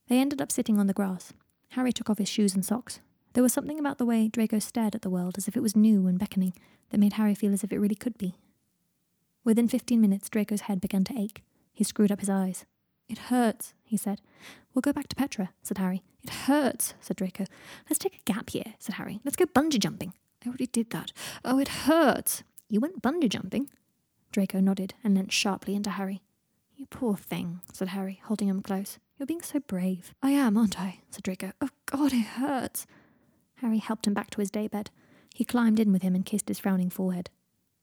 They 0.07 0.17
ended 0.17 0.41
up 0.41 0.51
sitting 0.51 0.79
on 0.79 0.87
the 0.87 0.93
grass. 0.93 1.33
Harry 1.73 1.93
took 1.93 2.09
off 2.09 2.17
his 2.17 2.27
shoes 2.27 2.55
and 2.55 2.65
socks. 2.65 2.99
There 3.33 3.43
was 3.43 3.53
something 3.53 3.77
about 3.77 3.99
the 3.99 4.07
way 4.07 4.27
Draco 4.27 4.57
stared 4.57 4.95
at 4.95 5.03
the 5.03 5.09
world 5.09 5.35
as 5.37 5.47
if 5.47 5.55
it 5.55 5.61
was 5.61 5.75
new 5.75 6.07
and 6.07 6.17
beckoning 6.17 6.53
that 6.89 6.99
made 6.99 7.13
Harry 7.13 7.35
feel 7.35 7.53
as 7.53 7.63
if 7.63 7.71
it 7.71 7.77
really 7.77 7.93
could 7.93 8.17
be. 8.17 8.33
Within 9.43 9.67
fifteen 9.67 10.01
minutes, 10.01 10.31
Draco's 10.31 10.61
head 10.61 10.81
began 10.81 11.03
to 11.03 11.15
ache. 11.15 11.43
He 11.73 11.83
screwed 11.83 12.11
up 12.11 12.21
his 12.21 12.29
eyes. 12.31 12.65
It 13.07 13.19
hurts, 13.29 13.75
he 13.83 13.97
said. 13.97 14.21
We'll 14.73 14.81
go 14.81 14.93
back 14.93 15.09
to 15.09 15.15
Petra, 15.15 15.51
said 15.61 15.77
Harry. 15.77 16.01
It 16.23 16.31
hurts, 16.31 16.95
said 17.01 17.17
Draco. 17.17 17.45
Let's 17.87 17.99
take 17.99 18.15
a 18.15 18.31
gap 18.31 18.55
year, 18.55 18.73
said 18.79 18.95
Harry. 18.95 19.19
Let's 19.23 19.37
go 19.37 19.45
bungee 19.45 19.77
jumping. 19.77 20.13
I 20.43 20.47
already 20.47 20.65
did 20.65 20.89
that. 20.89 21.13
Oh, 21.45 21.59
it 21.59 21.67
hurts. 21.67 22.41
You 22.67 22.79
went 22.79 23.03
bungee 23.03 23.29
jumping? 23.29 23.69
Draco 24.31 24.59
nodded 24.59 24.93
and 25.03 25.15
leant 25.15 25.31
sharply 25.31 25.75
into 25.75 25.91
Harry. 25.91 26.21
You 26.75 26.85
poor 26.85 27.15
thing, 27.17 27.61
said 27.73 27.89
Harry, 27.89 28.21
holding 28.25 28.47
him 28.47 28.61
close. 28.61 28.99
You're 29.17 29.27
being 29.27 29.41
so 29.41 29.59
brave. 29.59 30.13
I 30.21 30.31
am, 30.31 30.57
aren't 30.57 30.79
I? 30.79 30.99
said 31.09 31.23
Draco. 31.23 31.51
Oh, 31.59 31.69
God, 31.85 32.13
it 32.13 32.25
hurts. 32.25 32.87
Harry 33.55 33.79
helped 33.79 34.07
him 34.07 34.13
back 34.13 34.29
to 34.31 34.39
his 34.39 34.51
daybed. 34.51 34.89
He 35.33 35.43
climbed 35.43 35.79
in 35.79 35.91
with 35.91 36.03
him 36.03 36.15
and 36.15 36.25
kissed 36.25 36.47
his 36.47 36.59
frowning 36.59 36.89
forehead. 36.89 37.29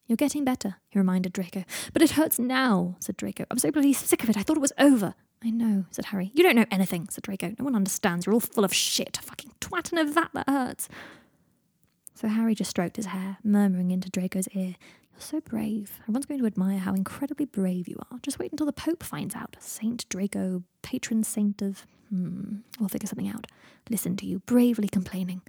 You're 0.07 0.17
getting 0.17 0.45
better, 0.45 0.77
he 0.89 0.99
reminded 0.99 1.33
Draco. 1.33 1.65
But 1.93 2.03
it 2.03 2.13
hurts 2.13 2.39
now, 2.39 2.97
said 3.01 3.17
Draco. 3.17 3.45
I'm 3.51 3.59
so 3.59 3.71
bloody 3.71 3.93
sick 3.93 4.23
of 4.23 4.31
it. 4.31 4.37
I 4.37 4.43
thought 4.43 4.57
it 4.57 4.61
was 4.61 4.73
over. 4.79 5.15
I 5.45 5.51
know, 5.51 5.85
said 5.91 6.07
Harry. 6.07 6.31
You 6.33 6.45
don't 6.45 6.57
know 6.57 6.65
anything, 6.71 7.09
said 7.11 7.25
Draco. 7.25 7.55
No 7.59 7.65
one 7.65 7.75
understands. 7.75 8.25
You're 8.25 8.33
all 8.33 8.41
full 8.41 8.65
of 8.65 8.73
shit. 8.73 9.19
A 9.19 9.23
fucking 9.23 9.53
twat 9.61 9.93
and 9.93 9.99
a 9.99 10.11
vat 10.11 10.31
that 10.33 10.49
hurts. 10.49 10.89
So 12.15 12.29
Harry 12.29 12.55
just 12.55 12.71
stroked 12.71 12.97
his 12.97 13.07
hair, 13.07 13.39
murmuring 13.45 13.91
into 13.91 14.09
Draco's 14.09 14.49
ear, 14.55 14.77
So 15.19 15.41
brave. 15.41 15.99
Everyone's 16.03 16.27
going 16.27 16.41
to 16.41 16.47
admire 16.47 16.79
how 16.79 16.93
incredibly 16.95 17.47
brave 17.47 17.89
you 17.89 17.97
are. 18.11 18.19
Just 18.23 18.39
wait 18.39 18.53
until 18.53 18.67
the 18.67 18.73
Pope 18.73 19.03
finds 19.03 19.35
out. 19.35 19.57
Saint 19.59 20.09
Draco, 20.09 20.63
patron 20.83 21.25
saint 21.25 21.63
of. 21.63 21.87
Hmm, 22.11 22.59
we'll 22.79 22.89
figure 22.89 23.09
something 23.09 23.29
out. 23.29 23.47
Listen 23.91 24.17
to 24.17 24.27
you, 24.27 24.41
bravely 24.41 24.89
complaining. 24.89 25.43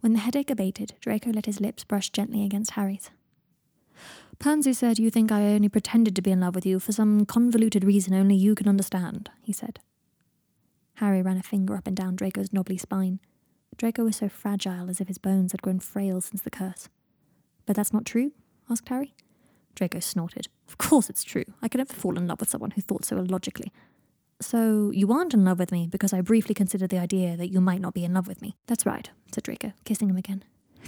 When 0.00 0.12
the 0.12 0.20
headache 0.20 0.50
abated, 0.50 0.94
Draco 1.00 1.30
let 1.30 1.46
his 1.46 1.60
lips 1.60 1.84
brush 1.84 2.10
gently 2.10 2.44
against 2.44 2.72
Harry's. 2.72 3.10
Pansy 4.38 4.72
said 4.72 4.98
you 4.98 5.10
think 5.10 5.30
I 5.30 5.42
only 5.42 5.68
pretended 5.68 6.16
to 6.16 6.22
be 6.22 6.30
in 6.30 6.40
love 6.40 6.54
with 6.54 6.64
you 6.64 6.78
for 6.80 6.92
some 6.92 7.26
convoluted 7.26 7.84
reason 7.84 8.14
only 8.14 8.34
you 8.36 8.54
can 8.54 8.68
understand, 8.68 9.30
he 9.42 9.52
said. 9.52 9.80
Harry 10.94 11.20
ran 11.20 11.36
a 11.36 11.42
finger 11.42 11.76
up 11.76 11.86
and 11.86 11.96
down 11.96 12.16
Draco's 12.16 12.52
knobbly 12.52 12.78
spine. 12.78 13.20
Draco 13.76 14.04
was 14.04 14.16
so 14.16 14.28
fragile 14.28 14.88
as 14.88 15.00
if 15.00 15.08
his 15.08 15.18
bones 15.18 15.52
had 15.52 15.62
grown 15.62 15.80
frail 15.80 16.20
since 16.20 16.40
the 16.42 16.50
curse. 16.50 16.88
But 17.66 17.76
that's 17.76 17.92
not 17.92 18.06
true? 18.06 18.32
Asked 18.70 18.88
Harry. 18.88 19.14
Draco 19.74 20.00
snorted. 20.00 20.48
Of 20.68 20.78
course 20.78 21.10
it's 21.10 21.24
true. 21.24 21.44
I 21.62 21.68
could 21.68 21.78
never 21.78 21.92
fall 21.92 22.16
in 22.16 22.26
love 22.26 22.40
with 22.40 22.50
someone 22.50 22.72
who 22.72 22.82
thought 22.82 23.04
so 23.04 23.16
illogically. 23.16 23.72
So 24.40 24.90
you 24.94 25.12
aren't 25.12 25.34
in 25.34 25.44
love 25.44 25.58
with 25.58 25.72
me 25.72 25.86
because 25.86 26.12
I 26.12 26.22
briefly 26.22 26.54
considered 26.54 26.90
the 26.90 26.98
idea 26.98 27.36
that 27.36 27.52
you 27.52 27.60
might 27.60 27.80
not 27.80 27.94
be 27.94 28.04
in 28.04 28.14
love 28.14 28.26
with 28.26 28.40
me. 28.40 28.56
That's 28.66 28.86
right, 28.86 29.10
said 29.32 29.44
Draco, 29.44 29.72
kissing 29.84 30.08
him 30.08 30.16
again. 30.16 30.44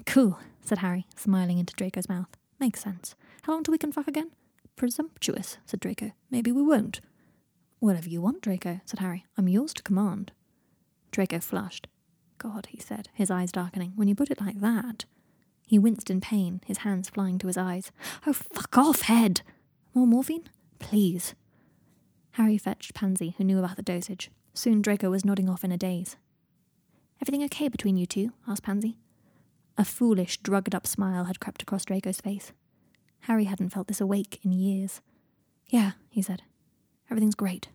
Cool, 0.06 0.38
said 0.62 0.78
Harry, 0.78 1.06
smiling 1.16 1.58
into 1.58 1.74
Draco's 1.74 2.08
mouth. 2.08 2.28
Makes 2.58 2.80
sense. 2.82 3.14
How 3.42 3.52
long 3.52 3.62
till 3.62 3.72
we 3.72 3.78
can 3.78 3.92
fuck 3.92 4.08
again? 4.08 4.30
Presumptuous, 4.76 5.58
said 5.66 5.80
Draco. 5.80 6.12
Maybe 6.30 6.50
we 6.50 6.62
won't. 6.62 7.00
Whatever 7.78 8.08
you 8.08 8.22
want, 8.22 8.40
Draco, 8.40 8.80
said 8.86 9.00
Harry. 9.00 9.26
I'm 9.36 9.48
yours 9.48 9.74
to 9.74 9.82
command. 9.82 10.32
Draco 11.10 11.40
flushed. 11.40 11.88
God, 12.38 12.68
he 12.70 12.80
said, 12.80 13.08
his 13.12 13.30
eyes 13.30 13.52
darkening, 13.52 13.92
when 13.96 14.08
you 14.08 14.14
put 14.14 14.30
it 14.30 14.40
like 14.40 14.60
that. 14.60 15.04
He 15.66 15.78
winced 15.78 16.10
in 16.10 16.20
pain, 16.20 16.60
his 16.66 16.78
hands 16.78 17.08
flying 17.08 17.38
to 17.38 17.46
his 17.46 17.56
eyes. 17.56 17.90
Oh, 18.26 18.32
fuck 18.32 18.76
off, 18.76 19.02
head! 19.02 19.42
More 19.94 20.06
morphine? 20.06 20.48
Please. 20.78 21.34
Harry 22.32 22.58
fetched 22.58 22.94
Pansy, 22.94 23.34
who 23.36 23.44
knew 23.44 23.58
about 23.58 23.76
the 23.76 23.82
dosage. 23.82 24.30
Soon 24.54 24.82
Draco 24.82 25.10
was 25.10 25.24
nodding 25.24 25.48
off 25.48 25.64
in 25.64 25.72
a 25.72 25.78
daze. 25.78 26.16
Everything 27.20 27.44
okay 27.44 27.68
between 27.68 27.96
you 27.96 28.06
two? 28.06 28.32
asked 28.48 28.62
Pansy. 28.62 28.98
A 29.78 29.84
foolish, 29.84 30.38
drugged 30.38 30.74
up 30.74 30.86
smile 30.86 31.24
had 31.24 31.40
crept 31.40 31.62
across 31.62 31.84
Draco's 31.84 32.20
face. 32.20 32.52
Harry 33.20 33.44
hadn't 33.44 33.70
felt 33.70 33.86
this 33.86 34.00
awake 34.00 34.40
in 34.42 34.52
years. 34.52 35.00
Yeah, 35.68 35.92
he 36.10 36.20
said. 36.20 36.42
Everything's 37.10 37.34
great. 37.34 37.68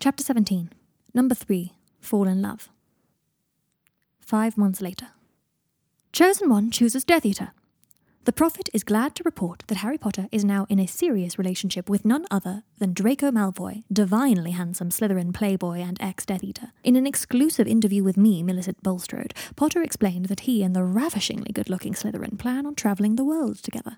Chapter 0.00 0.22
17 0.22 0.70
Number 1.12 1.34
3 1.34 1.72
Fall 2.00 2.28
in 2.28 2.42
Love. 2.42 2.68
Five 4.20 4.56
months 4.56 4.80
later. 4.80 5.08
Chosen 6.14 6.48
One 6.48 6.70
chooses 6.70 7.02
Death 7.04 7.26
Eater. 7.26 7.50
The 8.22 8.32
Prophet 8.32 8.70
is 8.72 8.84
glad 8.84 9.16
to 9.16 9.24
report 9.24 9.64
that 9.66 9.78
Harry 9.78 9.98
Potter 9.98 10.28
is 10.30 10.44
now 10.44 10.64
in 10.68 10.78
a 10.78 10.86
serious 10.86 11.40
relationship 11.40 11.90
with 11.90 12.04
none 12.04 12.24
other 12.30 12.62
than 12.78 12.92
Draco 12.92 13.32
Malfoy, 13.32 13.82
divinely 13.92 14.52
handsome 14.52 14.90
Slytherin 14.90 15.34
playboy 15.34 15.80
and 15.80 16.00
ex 16.00 16.24
Death 16.24 16.44
Eater. 16.44 16.70
In 16.84 16.94
an 16.94 17.04
exclusive 17.04 17.66
interview 17.66 18.04
with 18.04 18.16
me, 18.16 18.44
Millicent 18.44 18.80
Bulstrode, 18.80 19.34
Potter 19.56 19.82
explained 19.82 20.26
that 20.26 20.46
he 20.46 20.62
and 20.62 20.76
the 20.76 20.84
ravishingly 20.84 21.50
good 21.52 21.68
looking 21.68 21.94
Slytherin 21.94 22.38
plan 22.38 22.64
on 22.64 22.76
travelling 22.76 23.16
the 23.16 23.24
world 23.24 23.56
together. 23.56 23.96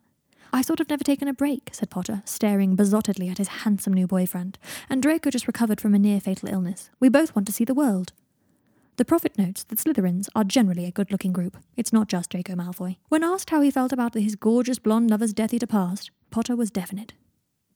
I 0.54 0.62
sort 0.62 0.80
of 0.80 0.88
never 0.88 1.04
taken 1.04 1.28
a 1.28 1.34
break, 1.34 1.68
said 1.72 1.90
Potter, 1.90 2.22
staring 2.24 2.78
besottedly 2.78 3.30
at 3.30 3.36
his 3.36 3.48
handsome 3.48 3.92
new 3.92 4.06
boyfriend. 4.06 4.58
And 4.88 5.02
Draco 5.02 5.28
just 5.28 5.46
recovered 5.46 5.82
from 5.82 5.94
a 5.94 5.98
near 5.98 6.20
fatal 6.20 6.48
illness. 6.48 6.88
We 6.98 7.10
both 7.10 7.36
want 7.36 7.46
to 7.48 7.52
see 7.52 7.66
the 7.66 7.74
world. 7.74 8.14
The 8.96 9.04
prophet 9.04 9.36
notes 9.36 9.62
that 9.64 9.78
Slytherins 9.78 10.30
are 10.34 10.42
generally 10.42 10.86
a 10.86 10.90
good 10.90 11.12
looking 11.12 11.32
group. 11.32 11.58
It's 11.76 11.92
not 11.92 12.08
just 12.08 12.30
Draco 12.30 12.54
Malfoy. 12.54 12.96
When 13.10 13.22
asked 13.22 13.50
how 13.50 13.60
he 13.60 13.70
felt 13.70 13.92
about 13.92 14.14
his 14.14 14.36
gorgeous 14.36 14.78
blonde 14.78 15.10
lover's 15.10 15.34
Death 15.34 15.52
Eater 15.52 15.66
past, 15.66 16.10
Potter 16.30 16.56
was 16.56 16.70
definite. 16.70 17.12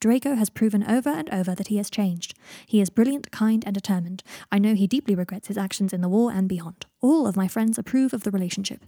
Draco 0.01 0.35
has 0.35 0.49
proven 0.49 0.83
over 0.83 1.11
and 1.11 1.29
over 1.29 1.55
that 1.55 1.69
he 1.69 1.77
has 1.77 1.91
changed. 1.91 2.33
He 2.65 2.81
is 2.81 2.89
brilliant, 2.89 3.31
kind, 3.31 3.63
and 3.67 3.75
determined. 3.75 4.23
I 4.51 4.59
know 4.59 4.75
he 4.75 4.87
deeply 4.87 5.15
regrets 5.15 5.49
his 5.49 5.59
actions 5.59 5.93
in 5.93 6.01
the 6.01 6.09
war 6.09 6.33
and 6.33 6.49
beyond. 6.49 6.87
All 7.03 7.27
of 7.27 7.37
my 7.37 7.49
friends 7.49 7.77
approve 7.77 8.15
of 8.15 8.23
the 8.23 8.31
relationship. 8.31 8.87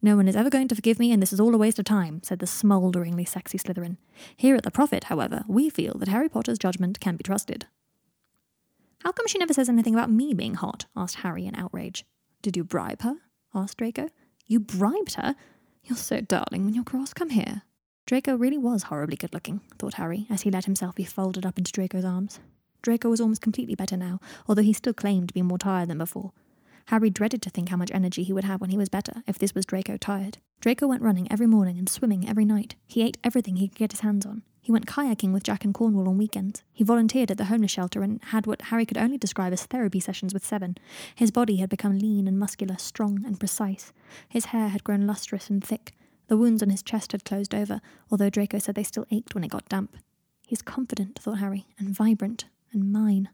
No 0.00 0.14
one 0.14 0.28
is 0.28 0.36
ever 0.36 0.50
going 0.50 0.68
to 0.68 0.76
forgive 0.76 1.00
me, 1.00 1.10
and 1.10 1.20
this 1.20 1.32
is 1.32 1.40
all 1.40 1.56
a 1.56 1.58
waste 1.58 1.80
of 1.80 1.84
time, 1.84 2.20
said 2.22 2.38
the 2.38 2.46
smoulderingly 2.46 3.24
sexy 3.24 3.58
Slytherin. 3.58 3.96
Here 4.36 4.54
at 4.54 4.62
the 4.62 4.70
Prophet, 4.70 5.04
however, 5.04 5.42
we 5.48 5.70
feel 5.70 5.98
that 5.98 6.08
Harry 6.08 6.28
Potter's 6.28 6.58
judgment 6.58 7.00
can 7.00 7.16
be 7.16 7.24
trusted. 7.24 7.66
How 9.02 9.10
come 9.10 9.26
she 9.26 9.38
never 9.38 9.52
says 9.52 9.68
anything 9.68 9.94
about 9.94 10.10
me 10.10 10.32
being 10.32 10.54
hot? 10.54 10.86
asked 10.96 11.16
Harry 11.16 11.46
in 11.46 11.56
outrage. 11.56 12.04
Did 12.40 12.56
you 12.56 12.62
bribe 12.62 13.02
her? 13.02 13.16
asked 13.52 13.78
Draco. 13.78 14.08
You 14.46 14.60
bribed 14.60 15.14
her? 15.14 15.34
You're 15.82 15.96
so 15.96 16.20
darling 16.20 16.64
when 16.64 16.74
you're 16.74 16.84
cross. 16.84 17.12
Come 17.12 17.30
here. 17.30 17.62
Draco 18.06 18.36
really 18.36 18.58
was 18.58 18.84
horribly 18.84 19.16
good 19.16 19.32
looking, 19.34 19.60
thought 19.78 19.94
Harry, 19.94 20.26
as 20.30 20.42
he 20.42 20.50
let 20.50 20.66
himself 20.66 20.94
be 20.94 21.04
folded 21.04 21.44
up 21.44 21.58
into 21.58 21.72
Draco's 21.72 22.04
arms. 22.04 22.38
Draco 22.80 23.08
was 23.10 23.20
almost 23.20 23.42
completely 23.42 23.74
better 23.74 23.96
now, 23.96 24.20
although 24.48 24.62
he 24.62 24.72
still 24.72 24.92
claimed 24.92 25.28
to 25.28 25.34
be 25.34 25.42
more 25.42 25.58
tired 25.58 25.88
than 25.88 25.98
before. 25.98 26.32
Harry 26.86 27.10
dreaded 27.10 27.42
to 27.42 27.50
think 27.50 27.68
how 27.68 27.76
much 27.76 27.90
energy 27.92 28.22
he 28.22 28.32
would 28.32 28.44
have 28.44 28.60
when 28.60 28.70
he 28.70 28.78
was 28.78 28.88
better, 28.88 29.22
if 29.26 29.38
this 29.38 29.54
was 29.54 29.66
Draco 29.66 29.96
tired. 29.96 30.38
Draco 30.60 30.86
went 30.86 31.02
running 31.02 31.30
every 31.30 31.46
morning 31.46 31.78
and 31.78 31.88
swimming 31.88 32.28
every 32.28 32.44
night. 32.44 32.76
He 32.86 33.02
ate 33.02 33.18
everything 33.24 33.56
he 33.56 33.68
could 33.68 33.78
get 33.78 33.92
his 33.92 34.00
hands 34.00 34.26
on. 34.26 34.42
He 34.62 34.70
went 34.70 34.86
kayaking 34.86 35.32
with 35.32 35.42
Jack 35.42 35.64
in 35.64 35.72
Cornwall 35.72 36.08
on 36.08 36.18
weekends. 36.18 36.62
He 36.72 36.84
volunteered 36.84 37.32
at 37.32 37.36
the 37.36 37.46
homeless 37.46 37.72
shelter 37.72 38.04
and 38.04 38.22
had 38.26 38.46
what 38.46 38.62
Harry 38.62 38.86
could 38.86 38.96
only 38.96 39.18
describe 39.18 39.52
as 39.52 39.64
therapy 39.64 39.98
sessions 39.98 40.32
with 40.32 40.46
Seven. 40.46 40.78
His 41.16 41.32
body 41.32 41.56
had 41.56 41.68
become 41.68 41.98
lean 41.98 42.28
and 42.28 42.38
muscular, 42.38 42.76
strong 42.78 43.24
and 43.26 43.40
precise. 43.40 43.92
His 44.28 44.46
hair 44.46 44.68
had 44.68 44.84
grown 44.84 45.04
lustrous 45.04 45.50
and 45.50 45.64
thick. 45.64 45.94
The 46.28 46.36
wounds 46.36 46.62
on 46.62 46.70
his 46.70 46.82
chest 46.82 47.10
had 47.10 47.24
closed 47.24 47.56
over, 47.56 47.80
although 48.08 48.30
Draco 48.30 48.60
said 48.60 48.76
they 48.76 48.84
still 48.84 49.04
ached 49.10 49.34
when 49.34 49.42
it 49.42 49.50
got 49.50 49.68
damp. 49.68 49.96
He's 50.46 50.62
confident, 50.62 51.18
thought 51.18 51.38
Harry, 51.38 51.66
and 51.76 51.88
vibrant, 51.88 52.44
and 52.72 52.92
mine. 52.92 53.30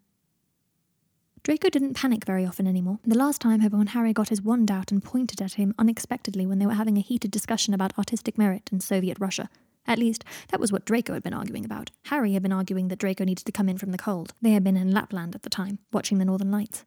Draco 1.43 1.69
didn't 1.69 1.95
panic 1.95 2.25
very 2.25 2.47
often 2.47 2.67
anymore. 2.67 3.01
The 3.05 3.19
last 3.19 3.43
time 3.43 3.61
had 3.61 3.71
been 3.71 3.79
when 3.79 3.89
Harry 3.89 4.15
got 4.15 4.31
his 4.31 4.41
wand 4.41 4.71
out 4.71 4.91
and 4.91 5.03
pointed 5.03 5.43
at 5.43 5.55
him 5.55 5.75
unexpectedly 5.79 6.47
when 6.47 6.59
they 6.59 6.67
were 6.67 6.73
having 6.73 6.97
a 6.97 7.03
heated 7.03 7.31
discussion 7.31 7.75
about 7.75 7.97
artistic 7.99 8.39
merit 8.39 8.71
in 8.73 8.81
Soviet 8.81 9.19
Russia. 9.21 9.51
At 9.89 9.99
least, 9.99 10.23
that 10.51 10.61
was 10.61 10.71
what 10.71 10.85
Draco 10.85 11.15
had 11.15 11.23
been 11.23 11.33
arguing 11.33 11.65
about. 11.65 11.91
Harry 12.05 12.35
had 12.35 12.43
been 12.43 12.53
arguing 12.53 12.89
that 12.89 12.99
Draco 12.99 13.25
needed 13.25 13.47
to 13.47 13.53
come 13.53 13.71
in 13.71 13.79
from 13.79 13.91
the 13.91 13.99
cold. 13.99 14.35
They 14.43 14.51
had 14.51 14.63
been 14.63 14.77
in 14.77 14.93
Lapland 14.93 15.35
at 15.35 15.43
the 15.43 15.51
time, 15.51 15.79
watching 15.93 16.19
the 16.19 16.27
northern 16.27 16.51
lights. 16.51 16.85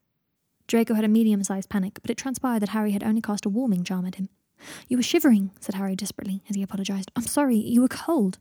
Draco 0.67 0.93
had 0.93 1.03
a 1.03 1.09
medium 1.09 1.43
sized 1.43 1.67
panic, 1.67 1.97
but 2.01 2.11
it 2.11 2.17
transpired 2.17 2.61
that 2.61 2.69
Harry 2.69 2.91
had 2.91 3.03
only 3.03 3.21
cast 3.21 3.45
a 3.45 3.49
warming 3.49 3.83
charm 3.83 4.05
at 4.05 4.15
him. 4.15 4.29
You 4.87 4.97
were 4.97 5.03
shivering, 5.03 5.49
said 5.59 5.75
Harry 5.75 5.95
desperately 5.95 6.43
as 6.47 6.55
he 6.55 6.61
apologized. 6.61 7.11
I'm 7.15 7.23
sorry, 7.23 7.57
you 7.57 7.81
were 7.81 7.87
cold. 7.87 8.37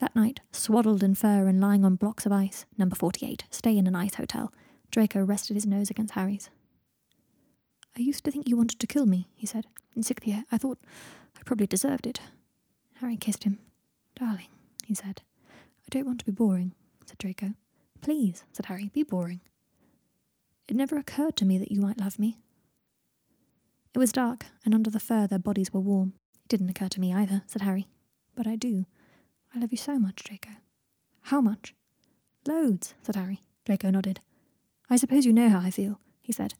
That 0.00 0.16
night, 0.16 0.40
swaddled 0.52 1.02
in 1.02 1.14
fur 1.14 1.46
and 1.46 1.60
lying 1.60 1.84
on 1.84 1.96
blocks 1.96 2.24
of 2.24 2.32
ice, 2.32 2.64
number 2.78 2.96
48, 2.96 3.44
stay 3.50 3.76
in 3.76 3.86
an 3.86 3.94
ice 3.94 4.14
hotel, 4.14 4.52
Draco 4.90 5.22
rested 5.22 5.54
his 5.54 5.66
nose 5.66 5.90
against 5.90 6.14
Harry's. 6.14 6.48
I 7.96 8.00
used 8.00 8.24
to 8.24 8.30
think 8.30 8.48
you 8.48 8.56
wanted 8.56 8.80
to 8.80 8.86
kill 8.86 9.04
me, 9.04 9.28
he 9.34 9.46
said. 9.46 9.66
In 9.94 10.02
sixth 10.02 10.26
year, 10.26 10.44
I 10.50 10.56
thought 10.56 10.78
I 11.38 11.42
probably 11.44 11.66
deserved 11.66 12.06
it. 12.06 12.20
Harry 13.00 13.16
kissed 13.16 13.44
him. 13.44 13.58
Darling, 14.18 14.48
he 14.84 14.94
said. 14.94 15.22
I 15.48 15.88
don't 15.90 16.06
want 16.06 16.18
to 16.20 16.24
be 16.24 16.32
boring, 16.32 16.72
said 17.06 17.18
Draco. 17.18 17.54
Please, 18.00 18.44
said 18.52 18.66
Harry, 18.66 18.90
be 18.92 19.02
boring. 19.02 19.40
It 20.66 20.76
never 20.76 20.96
occurred 20.96 21.36
to 21.36 21.44
me 21.44 21.56
that 21.58 21.70
you 21.70 21.80
might 21.80 22.00
love 22.00 22.18
me. 22.18 22.38
It 23.94 23.98
was 23.98 24.12
dark, 24.12 24.46
and 24.64 24.74
under 24.74 24.90
the 24.90 25.00
fur 25.00 25.26
their 25.26 25.38
bodies 25.38 25.72
were 25.72 25.80
warm. 25.80 26.14
It 26.44 26.48
didn't 26.48 26.68
occur 26.68 26.88
to 26.88 27.00
me 27.00 27.12
either, 27.12 27.42
said 27.46 27.62
Harry. 27.62 27.86
But 28.34 28.46
I 28.46 28.56
do. 28.56 28.86
I 29.54 29.60
love 29.60 29.72
you 29.72 29.78
so 29.78 29.98
much, 29.98 30.24
Draco. 30.24 30.50
How 31.22 31.40
much? 31.40 31.74
Loads, 32.46 32.94
said 33.02 33.16
Harry. 33.16 33.40
Draco 33.64 33.90
nodded. 33.90 34.20
I 34.90 34.96
suppose 34.96 35.26
you 35.26 35.32
know 35.32 35.48
how 35.48 35.60
I 35.60 35.70
feel, 35.70 36.00
he 36.20 36.32
said. 36.32 36.54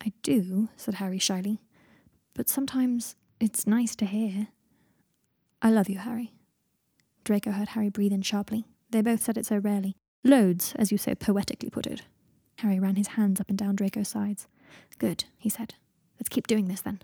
I 0.00 0.12
do, 0.22 0.68
said 0.76 0.94
Harry 0.94 1.18
shyly. 1.18 1.62
But 2.34 2.48
sometimes 2.48 3.16
it's 3.40 3.66
nice 3.66 3.96
to 3.96 4.04
hear. 4.04 4.48
I 5.60 5.70
love 5.70 5.88
you, 5.88 5.98
Harry. 5.98 6.32
Draco 7.24 7.52
heard 7.52 7.68
Harry 7.68 7.88
breathe 7.88 8.12
in 8.12 8.22
sharply. 8.22 8.64
They 8.90 9.02
both 9.02 9.22
said 9.22 9.38
it 9.38 9.46
so 9.46 9.56
rarely. 9.58 9.96
Loads, 10.24 10.74
as 10.76 10.92
you 10.92 10.98
so 10.98 11.14
poetically 11.14 11.70
put 11.70 11.86
it. 11.86 12.02
Harry 12.58 12.78
ran 12.78 12.96
his 12.96 13.08
hands 13.08 13.40
up 13.40 13.48
and 13.48 13.58
down 13.58 13.76
Draco's 13.76 14.08
sides. 14.08 14.46
Good, 14.98 15.24
he 15.38 15.48
said. 15.48 15.74
Let's 16.18 16.28
keep 16.28 16.46
doing 16.46 16.66
this 16.66 16.80
then. 16.80 17.00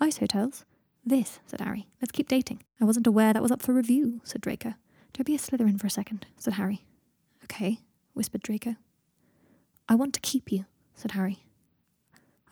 Ice 0.00 0.18
hotels? 0.18 0.64
This, 1.04 1.40
said 1.46 1.60
Harry. 1.60 1.88
Let's 2.00 2.12
keep 2.12 2.28
dating. 2.28 2.62
I 2.80 2.84
wasn't 2.84 3.06
aware 3.06 3.32
that 3.32 3.42
was 3.42 3.50
up 3.50 3.62
for 3.62 3.72
review, 3.74 4.20
said 4.24 4.40
Draco. 4.40 4.74
Don't 5.12 5.26
be 5.26 5.34
a 5.34 5.38
Slytherin 5.38 5.78
for 5.80 5.86
a 5.86 5.90
second, 5.90 6.26
said 6.36 6.54
Harry. 6.54 6.84
Okay, 7.44 7.80
whispered 8.14 8.42
Draco. 8.42 8.76
I 9.88 9.94
want 9.94 10.14
to 10.14 10.20
keep 10.20 10.50
you, 10.50 10.64
said 10.94 11.12
Harry. 11.12 11.44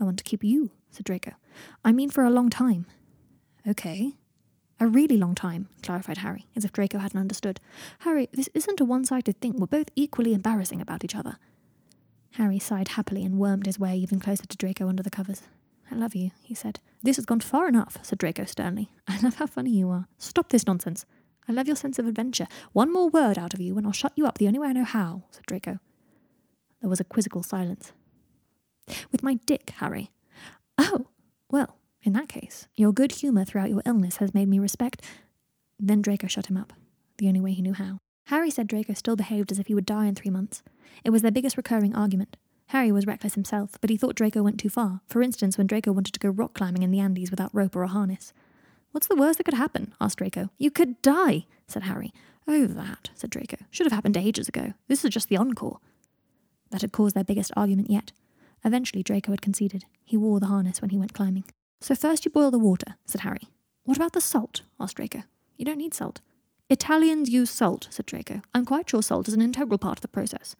I 0.01 0.05
want 0.05 0.19
to 0.19 0.25
keep 0.25 0.45
you, 0.45 0.71
said 0.91 1.05
Draco. 1.05 1.33
I 1.85 1.93
mean 1.93 2.11
for 2.11 2.25
a 2.25 2.31
long 2.31 2.51
time. 2.51 2.87
Okay. 3.67 4.15
A 4.83 4.89
really 4.89 5.17
long 5.17 5.37
time, 5.37 5.69
clarified 5.81 6.19
Harry, 6.19 6.49
as 6.57 6.65
if 6.65 6.73
Draco 6.73 6.99
hadn't 6.99 7.21
understood. 7.21 7.61
Harry, 8.01 8.29
this 8.33 8.49
isn't 8.53 8.81
a 8.81 8.85
one 8.85 9.05
sided 9.05 9.41
thing. 9.41 9.57
We're 9.57 9.69
both 9.69 9.91
equally 9.95 10.35
embarrassing 10.35 10.81
about 10.81 11.05
each 11.05 11.15
other. 11.15 11.37
Harry 12.33 12.59
sighed 12.59 12.89
happily 12.89 13.25
and 13.25 13.39
wormed 13.39 13.67
his 13.67 13.79
way 13.79 13.97
even 13.97 14.19
closer 14.19 14.45
to 14.45 14.57
Draco 14.57 14.89
under 14.89 15.05
the 15.05 15.09
covers. 15.09 15.43
I 15.89 15.95
love 15.95 16.17
you, 16.17 16.33
he 16.43 16.57
said. 16.57 16.81
This 17.01 17.15
has 17.15 17.27
gone 17.27 17.39
far 17.39 17.69
enough, 17.69 17.99
said 18.03 18.19
Draco 18.19 18.45
sternly. 18.45 18.91
I 19.07 19.21
love 19.21 19.37
how 19.37 19.47
funny 19.47 19.71
you 19.71 19.89
are. 19.89 20.09
Stop 20.19 20.49
this 20.49 20.67
nonsense. 20.67 21.07
I 21.49 21.53
love 21.53 21.69
your 21.69 21.77
sense 21.77 22.01
of 22.01 22.09
adventure. 22.09 22.49
One 22.73 22.93
more 22.93 23.09
word 23.09 23.39
out 23.39 23.55
of 23.55 23.61
you 23.61 23.79
and 23.79 23.87
I'll 23.87 23.93
shut 23.93 24.15
you 24.17 24.27
up 24.27 24.39
the 24.39 24.49
only 24.49 24.59
way 24.59 24.67
I 24.67 24.73
know 24.73 24.83
how, 24.83 25.23
said 25.31 25.47
Draco. 25.47 25.79
There 26.81 26.91
was 26.91 26.99
a 26.99 27.05
quizzical 27.05 27.45
silence. 27.45 27.93
With 29.13 29.23
my 29.23 29.35
dick, 29.47 29.75
Harry. 29.77 30.11
Oh, 30.77 31.07
well, 31.53 31.77
in 32.03 32.13
that 32.15 32.29
case, 32.29 32.67
your 32.75 32.93
good 32.93 33.13
humour 33.13 33.45
throughout 33.45 33.71
your 33.71 33.83
illness 33.87 34.17
has 34.17 34.35
made 34.35 34.49
me 34.49 34.59
respect. 34.59 35.03
Then 35.79 36.03
Draco 36.03 36.27
shut 36.27 36.47
him 36.47 36.57
up, 36.57 36.73
the 37.19 37.29
only 37.29 37.41
way 37.41 37.53
he 37.53 37.63
knew 37.63 37.75
how. 37.75 37.99
Harry 38.27 38.51
said 38.51 38.67
Draco 38.67 38.95
still 38.95 39.17
behaved 39.17 39.53
as 39.53 39.59
if 39.59 39.67
he 39.67 39.75
would 39.75 39.87
die 39.87 40.07
in 40.07 40.15
three 40.15 40.31
months. 40.31 40.63
It 41.05 41.11
was 41.11 41.23
their 41.23 41.31
biggest 41.31 41.57
recurring 41.57 41.95
argument. 41.95 42.37
Harry 42.67 42.91
was 42.91 43.07
reckless 43.07 43.35
himself, 43.35 43.73
but 43.81 43.91
he 43.91 43.97
thought 43.97 44.15
Draco 44.15 44.43
went 44.43 44.59
too 44.59 44.71
far. 44.71 45.01
For 45.07 45.23
instance, 45.23 45.59
when 45.59 45.67
Draco 45.67 45.93
wanted 45.93 46.15
to 46.15 46.21
go 46.21 46.29
rock 46.29 46.55
climbing 46.55 46.83
in 46.83 46.91
the 46.91 47.01
Andes 47.01 47.31
without 47.31 47.55
rope 47.55 47.77
or 47.77 47.83
a 47.83 47.89
harness. 47.89 48.33
What's 48.93 49.07
the 49.07 49.17
worst 49.17 49.39
that 49.39 49.45
could 49.45 49.55
happen? 49.55 49.95
asked 50.01 50.19
Draco. 50.19 50.51
You 50.59 50.71
could 50.71 51.01
die, 51.03 51.47
said 51.67 51.85
Harry. 51.85 52.13
Oh, 52.49 52.67
that, 52.67 53.11
said 53.15 53.31
Draco. 53.31 53.57
Should 53.71 53.87
have 53.87 53.93
happened 53.93 54.17
ages 54.17 54.49
ago. 54.49 54.75
This 54.89 55.05
is 55.05 55.11
just 55.11 55.29
the 55.29 55.37
encore. 55.37 55.79
That 56.71 56.81
had 56.81 56.93
caused 56.93 57.15
their 57.15 57.25
biggest 57.25 57.53
argument 57.57 57.91
yet. 57.91 58.13
Eventually, 58.65 59.03
Draco 59.03 59.33
had 59.33 59.43
conceded. 59.43 59.85
He 60.05 60.17
wore 60.17 60.41
the 60.41 60.47
harness 60.47 60.81
when 60.81 60.91
he 60.91 60.99
went 60.99 61.15
climbing. 61.15 61.45
So 61.83 61.97
first 61.97 62.25
you 62.25 62.31
boil 62.31 62.53
the 62.53 62.61
water, 62.61 62.95
said 63.07 63.23
Harry. 63.23 63.49
What 63.83 63.97
about 63.97 64.13
the 64.13 64.21
salt? 64.21 64.63
asked 64.79 64.97
Draco. 64.97 65.25
You 65.57 65.65
don't 65.65 65.79
need 65.79 65.95
salt. 65.95 66.21
Italians 66.71 67.29
use 67.29 67.51
salt, 67.51 67.89
said 67.91 68.07
Draco. 68.07 68.41
I'm 68.55 68.65
quite 68.65 68.89
sure 68.89 69.03
salt 69.03 69.27
is 69.27 69.35
an 69.35 69.43
integral 69.43 69.79
part 69.79 69.99
of 69.99 70.03
the 70.03 70.09
process. 70.09 70.55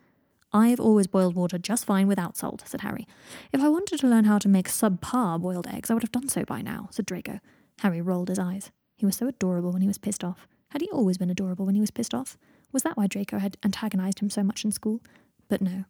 I've 0.53 0.81
always 0.81 1.07
boiled 1.07 1.37
water 1.37 1.59
just 1.59 1.85
fine 1.85 2.09
without 2.09 2.37
salt, 2.37 2.65
said 2.67 2.81
Harry. 2.81 3.07
If 3.53 3.61
I 3.61 3.69
wanted 3.69 4.01
to 4.01 4.09
learn 4.09 4.25
how 4.25 4.39
to 4.39 4.49
make 4.49 4.69
subpar 4.69 5.41
boiled 5.41 5.69
eggs, 5.69 5.91
I 5.91 5.95
would 5.95 6.03
have 6.03 6.11
done 6.11 6.29
so 6.29 6.45
by 6.45 6.61
now, 6.61 6.89
said 6.91 7.07
Draco. 7.07 7.39
Harry 7.79 8.01
rolled 8.01 8.29
his 8.29 8.41
eyes. 8.41 8.73
He 8.97 9.07
was 9.07 9.17
so 9.17 9.29
adorable 9.29 9.71
when 9.71 9.83
he 9.83 9.89
was 9.89 9.99
pissed 9.99 10.25
off. 10.25 10.49
Had 10.71 10.83
he 10.83 10.91
always 10.91 11.19
been 11.19 11.31
adorable 11.31 11.67
when 11.67 11.77
he 11.77 11.81
was 11.81 11.93
pissed 11.93 12.15
off? 12.15 12.37
Was 12.73 12.83
that 12.83 12.97
why 12.97 13.07
Draco 13.07 13.39
had 13.39 13.57
antagonized 13.65 14.19
him 14.19 14.29
so 14.29 14.43
much 14.43 14.65
in 14.65 14.73
school? 14.73 15.01
But 15.49 15.63
no. 15.63 15.85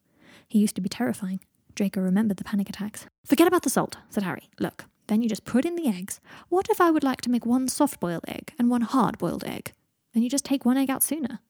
He 0.46 0.58
used 0.58 0.74
to 0.76 0.82
be 0.82 0.90
terrifying. 0.90 1.40
Draco 1.74 2.02
remembered 2.02 2.36
the 2.36 2.44
panic 2.44 2.68
attacks. 2.68 3.06
Forget 3.24 3.48
about 3.48 3.62
the 3.62 3.70
salt, 3.70 3.96
said 4.10 4.24
Harry. 4.24 4.50
Look, 4.60 4.84
then 5.12 5.22
you 5.22 5.28
just 5.28 5.44
put 5.44 5.66
in 5.66 5.76
the 5.76 5.88
eggs. 5.88 6.20
What 6.48 6.68
if 6.70 6.80
I 6.80 6.90
would 6.90 7.04
like 7.04 7.20
to 7.20 7.30
make 7.30 7.44
one 7.44 7.68
soft 7.68 8.00
boiled 8.00 8.24
egg 8.26 8.54
and 8.58 8.70
one 8.70 8.80
hard 8.80 9.18
boiled 9.18 9.44
egg? 9.44 9.72
Then 10.14 10.22
you 10.22 10.30
just 10.30 10.44
take 10.44 10.64
one 10.64 10.78
egg 10.78 10.88
out 10.88 11.02
sooner. 11.02 11.40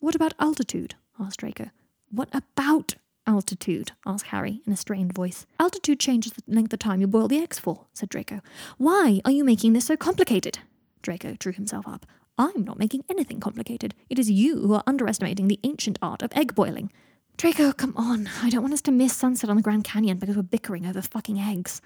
What 0.00 0.16
about 0.16 0.34
altitude? 0.40 0.96
asked 1.18 1.38
Draco. 1.38 1.70
What 2.10 2.28
about 2.32 2.96
altitude? 3.26 3.92
asked 4.04 4.26
Harry 4.26 4.60
in 4.66 4.72
a 4.72 4.76
strained 4.76 5.14
voice. 5.14 5.46
Altitude 5.60 6.00
changes 6.00 6.32
the 6.32 6.42
length 6.48 6.72
of 6.72 6.80
time 6.80 7.00
you 7.00 7.06
boil 7.06 7.28
the 7.28 7.38
eggs 7.38 7.58
for, 7.58 7.86
said 7.92 8.08
Draco. 8.08 8.40
Why 8.78 9.20
are 9.24 9.30
you 9.30 9.44
making 9.44 9.74
this 9.74 9.86
so 9.86 9.96
complicated? 9.96 10.58
Draco 11.00 11.36
drew 11.38 11.52
himself 11.52 11.86
up. 11.86 12.06
I'm 12.36 12.64
not 12.64 12.80
making 12.80 13.04
anything 13.08 13.38
complicated. 13.38 13.94
It 14.10 14.18
is 14.18 14.28
you 14.28 14.58
who 14.58 14.74
are 14.74 14.82
underestimating 14.88 15.46
the 15.46 15.60
ancient 15.62 15.98
art 16.02 16.20
of 16.20 16.32
egg 16.34 16.54
boiling. 16.54 16.90
Draco, 17.36 17.72
come 17.72 17.94
on. 17.96 18.28
I 18.42 18.50
don't 18.50 18.62
want 18.62 18.74
us 18.74 18.82
to 18.82 18.92
miss 18.92 19.14
sunset 19.14 19.50
on 19.50 19.56
the 19.56 19.62
Grand 19.62 19.84
Canyon 19.84 20.18
because 20.18 20.34
we're 20.36 20.42
bickering 20.42 20.84
over 20.84 21.00
fucking 21.00 21.38
eggs. 21.38 21.80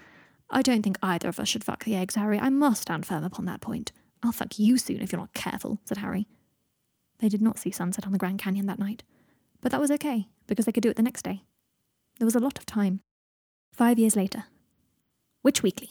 I 0.51 0.61
don't 0.61 0.81
think 0.81 0.97
either 1.01 1.29
of 1.29 1.39
us 1.39 1.47
should 1.47 1.63
fuck 1.63 1.83
the 1.83 1.95
eggs, 1.95 2.15
Harry. 2.15 2.39
I 2.39 2.49
must 2.49 2.83
stand 2.83 3.05
firm 3.05 3.23
upon 3.23 3.45
that 3.45 3.61
point. 3.61 3.91
I'll 4.23 4.31
fuck 4.31 4.57
you 4.57 4.77
soon 4.77 5.01
if 5.01 5.11
you're 5.11 5.21
not 5.21 5.33
careful, 5.33 5.79
said 5.85 5.97
Harry. 5.97 6.27
They 7.19 7.29
did 7.29 7.41
not 7.41 7.59
see 7.59 7.71
sunset 7.71 8.05
on 8.05 8.11
the 8.11 8.17
Grand 8.17 8.39
Canyon 8.39 8.65
that 8.65 8.79
night. 8.79 9.03
But 9.61 9.71
that 9.71 9.81
was 9.81 9.91
okay, 9.91 10.27
because 10.47 10.65
they 10.65 10.71
could 10.71 10.83
do 10.83 10.89
it 10.89 10.95
the 10.95 11.03
next 11.03 11.23
day. 11.23 11.43
There 12.17 12.25
was 12.25 12.35
a 12.35 12.39
lot 12.39 12.57
of 12.57 12.65
time. 12.65 13.01
Five 13.71 13.99
years 13.99 14.15
later. 14.15 14.45
Witch 15.43 15.61
Weekly. 15.63 15.89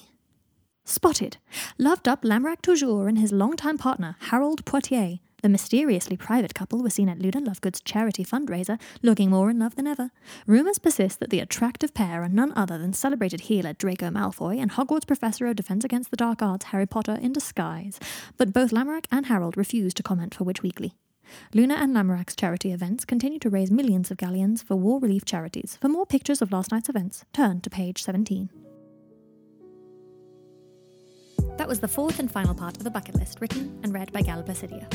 Spotted. 0.84 1.36
Loved 1.78 2.08
up 2.08 2.22
Lamorak 2.22 2.62
Toujours 2.62 3.08
and 3.08 3.18
his 3.18 3.32
longtime 3.32 3.78
partner, 3.78 4.16
Harold 4.20 4.64
Poitiers. 4.64 5.18
The 5.40 5.48
mysteriously 5.48 6.16
private 6.16 6.52
couple 6.52 6.82
were 6.82 6.90
seen 6.90 7.08
at 7.08 7.20
Luna 7.20 7.40
Lovegood's 7.40 7.80
charity 7.80 8.24
fundraiser, 8.24 8.80
looking 9.02 9.30
more 9.30 9.50
in 9.50 9.60
love 9.60 9.76
than 9.76 9.86
ever. 9.86 10.10
Rumours 10.46 10.80
persist 10.80 11.20
that 11.20 11.30
the 11.30 11.38
attractive 11.38 11.94
pair 11.94 12.24
are 12.24 12.28
none 12.28 12.52
other 12.56 12.76
than 12.76 12.92
celebrated 12.92 13.42
healer 13.42 13.72
Draco 13.72 14.10
Malfoy 14.10 14.60
and 14.60 14.72
Hogwarts 14.72 15.06
Professor 15.06 15.46
of 15.46 15.54
Defense 15.54 15.84
Against 15.84 16.10
the 16.10 16.16
Dark 16.16 16.42
Arts 16.42 16.66
Harry 16.66 16.86
Potter 16.86 17.18
in 17.20 17.32
disguise. 17.32 18.00
But 18.36 18.52
both 18.52 18.72
Lamorak 18.72 19.06
and 19.12 19.26
Harold 19.26 19.56
refuse 19.56 19.94
to 19.94 20.02
comment 20.02 20.34
for 20.34 20.42
Witch 20.42 20.62
Weekly. 20.62 20.94
Luna 21.54 21.74
and 21.74 21.94
Lamorak's 21.94 22.34
charity 22.34 22.72
events 22.72 23.04
continue 23.04 23.38
to 23.38 23.50
raise 23.50 23.70
millions 23.70 24.10
of 24.10 24.16
galleons 24.16 24.62
for 24.62 24.74
war 24.74 24.98
relief 24.98 25.24
charities. 25.24 25.78
For 25.80 25.88
more 25.88 26.06
pictures 26.06 26.42
of 26.42 26.50
last 26.50 26.72
night's 26.72 26.88
events, 26.88 27.24
turn 27.32 27.60
to 27.60 27.70
page 27.70 28.02
17. 28.02 28.50
That 31.58 31.68
was 31.68 31.80
the 31.80 31.88
fourth 31.88 32.18
and 32.18 32.30
final 32.30 32.54
part 32.54 32.76
of 32.76 32.84
the 32.84 32.90
bucket 32.90 33.16
list, 33.16 33.40
written 33.40 33.78
and 33.82 33.92
read 33.92 34.12
by 34.12 34.22
Gal 34.22 34.42
Placidia. 34.42 34.88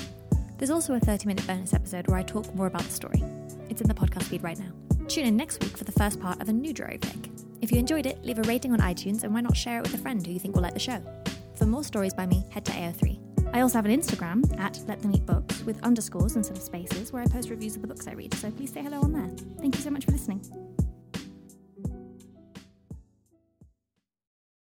There's 0.57 0.69
also 0.69 0.93
a 0.93 0.99
30 0.99 1.25
minute 1.25 1.45
bonus 1.45 1.73
episode 1.73 2.07
where 2.07 2.17
I 2.17 2.23
talk 2.23 2.53
more 2.55 2.67
about 2.67 2.83
the 2.83 2.91
story. 2.91 3.23
It's 3.69 3.81
in 3.81 3.87
the 3.87 3.93
podcast 3.93 4.23
feed 4.23 4.43
right 4.43 4.57
now. 4.57 4.71
Tune 5.07 5.25
in 5.25 5.35
next 5.35 5.61
week 5.63 5.77
for 5.77 5.83
the 5.83 5.91
first 5.91 6.19
part 6.19 6.41
of 6.41 6.49
a 6.49 6.53
new 6.53 6.73
Drove 6.73 7.01
Pick. 7.01 7.29
If 7.61 7.71
you 7.71 7.77
enjoyed 7.77 8.05
it, 8.05 8.23
leave 8.23 8.39
a 8.39 8.43
rating 8.43 8.71
on 8.73 8.79
iTunes 8.79 9.23
and 9.23 9.33
why 9.33 9.41
not 9.41 9.55
share 9.55 9.79
it 9.79 9.83
with 9.83 9.93
a 9.93 9.97
friend 9.97 10.25
who 10.25 10.33
you 10.33 10.39
think 10.39 10.55
will 10.55 10.63
like 10.63 10.73
the 10.73 10.79
show. 10.79 11.01
For 11.55 11.65
more 11.65 11.83
stories 11.83 12.13
by 12.13 12.25
me, 12.25 12.45
head 12.49 12.65
to 12.65 12.71
AO3. 12.71 13.19
I 13.53 13.61
also 13.61 13.77
have 13.77 13.85
an 13.85 13.97
Instagram 13.97 14.59
at 14.59 14.79
Let 14.87 15.01
Them 15.01 15.13
Eat 15.13 15.25
Books 15.25 15.61
with 15.63 15.81
underscores 15.83 16.35
instead 16.35 16.57
of 16.57 16.63
spaces 16.63 17.13
where 17.13 17.21
I 17.21 17.27
post 17.27 17.49
reviews 17.49 17.75
of 17.75 17.81
the 17.81 17.87
books 17.87 18.07
I 18.07 18.13
read, 18.13 18.33
so 18.33 18.49
please 18.51 18.73
say 18.73 18.81
hello 18.81 19.01
on 19.01 19.13
there. 19.13 19.29
Thank 19.59 19.75
you 19.75 19.81
so 19.81 19.91
much 19.91 20.05
for 20.05 20.11
listening. 20.11 20.72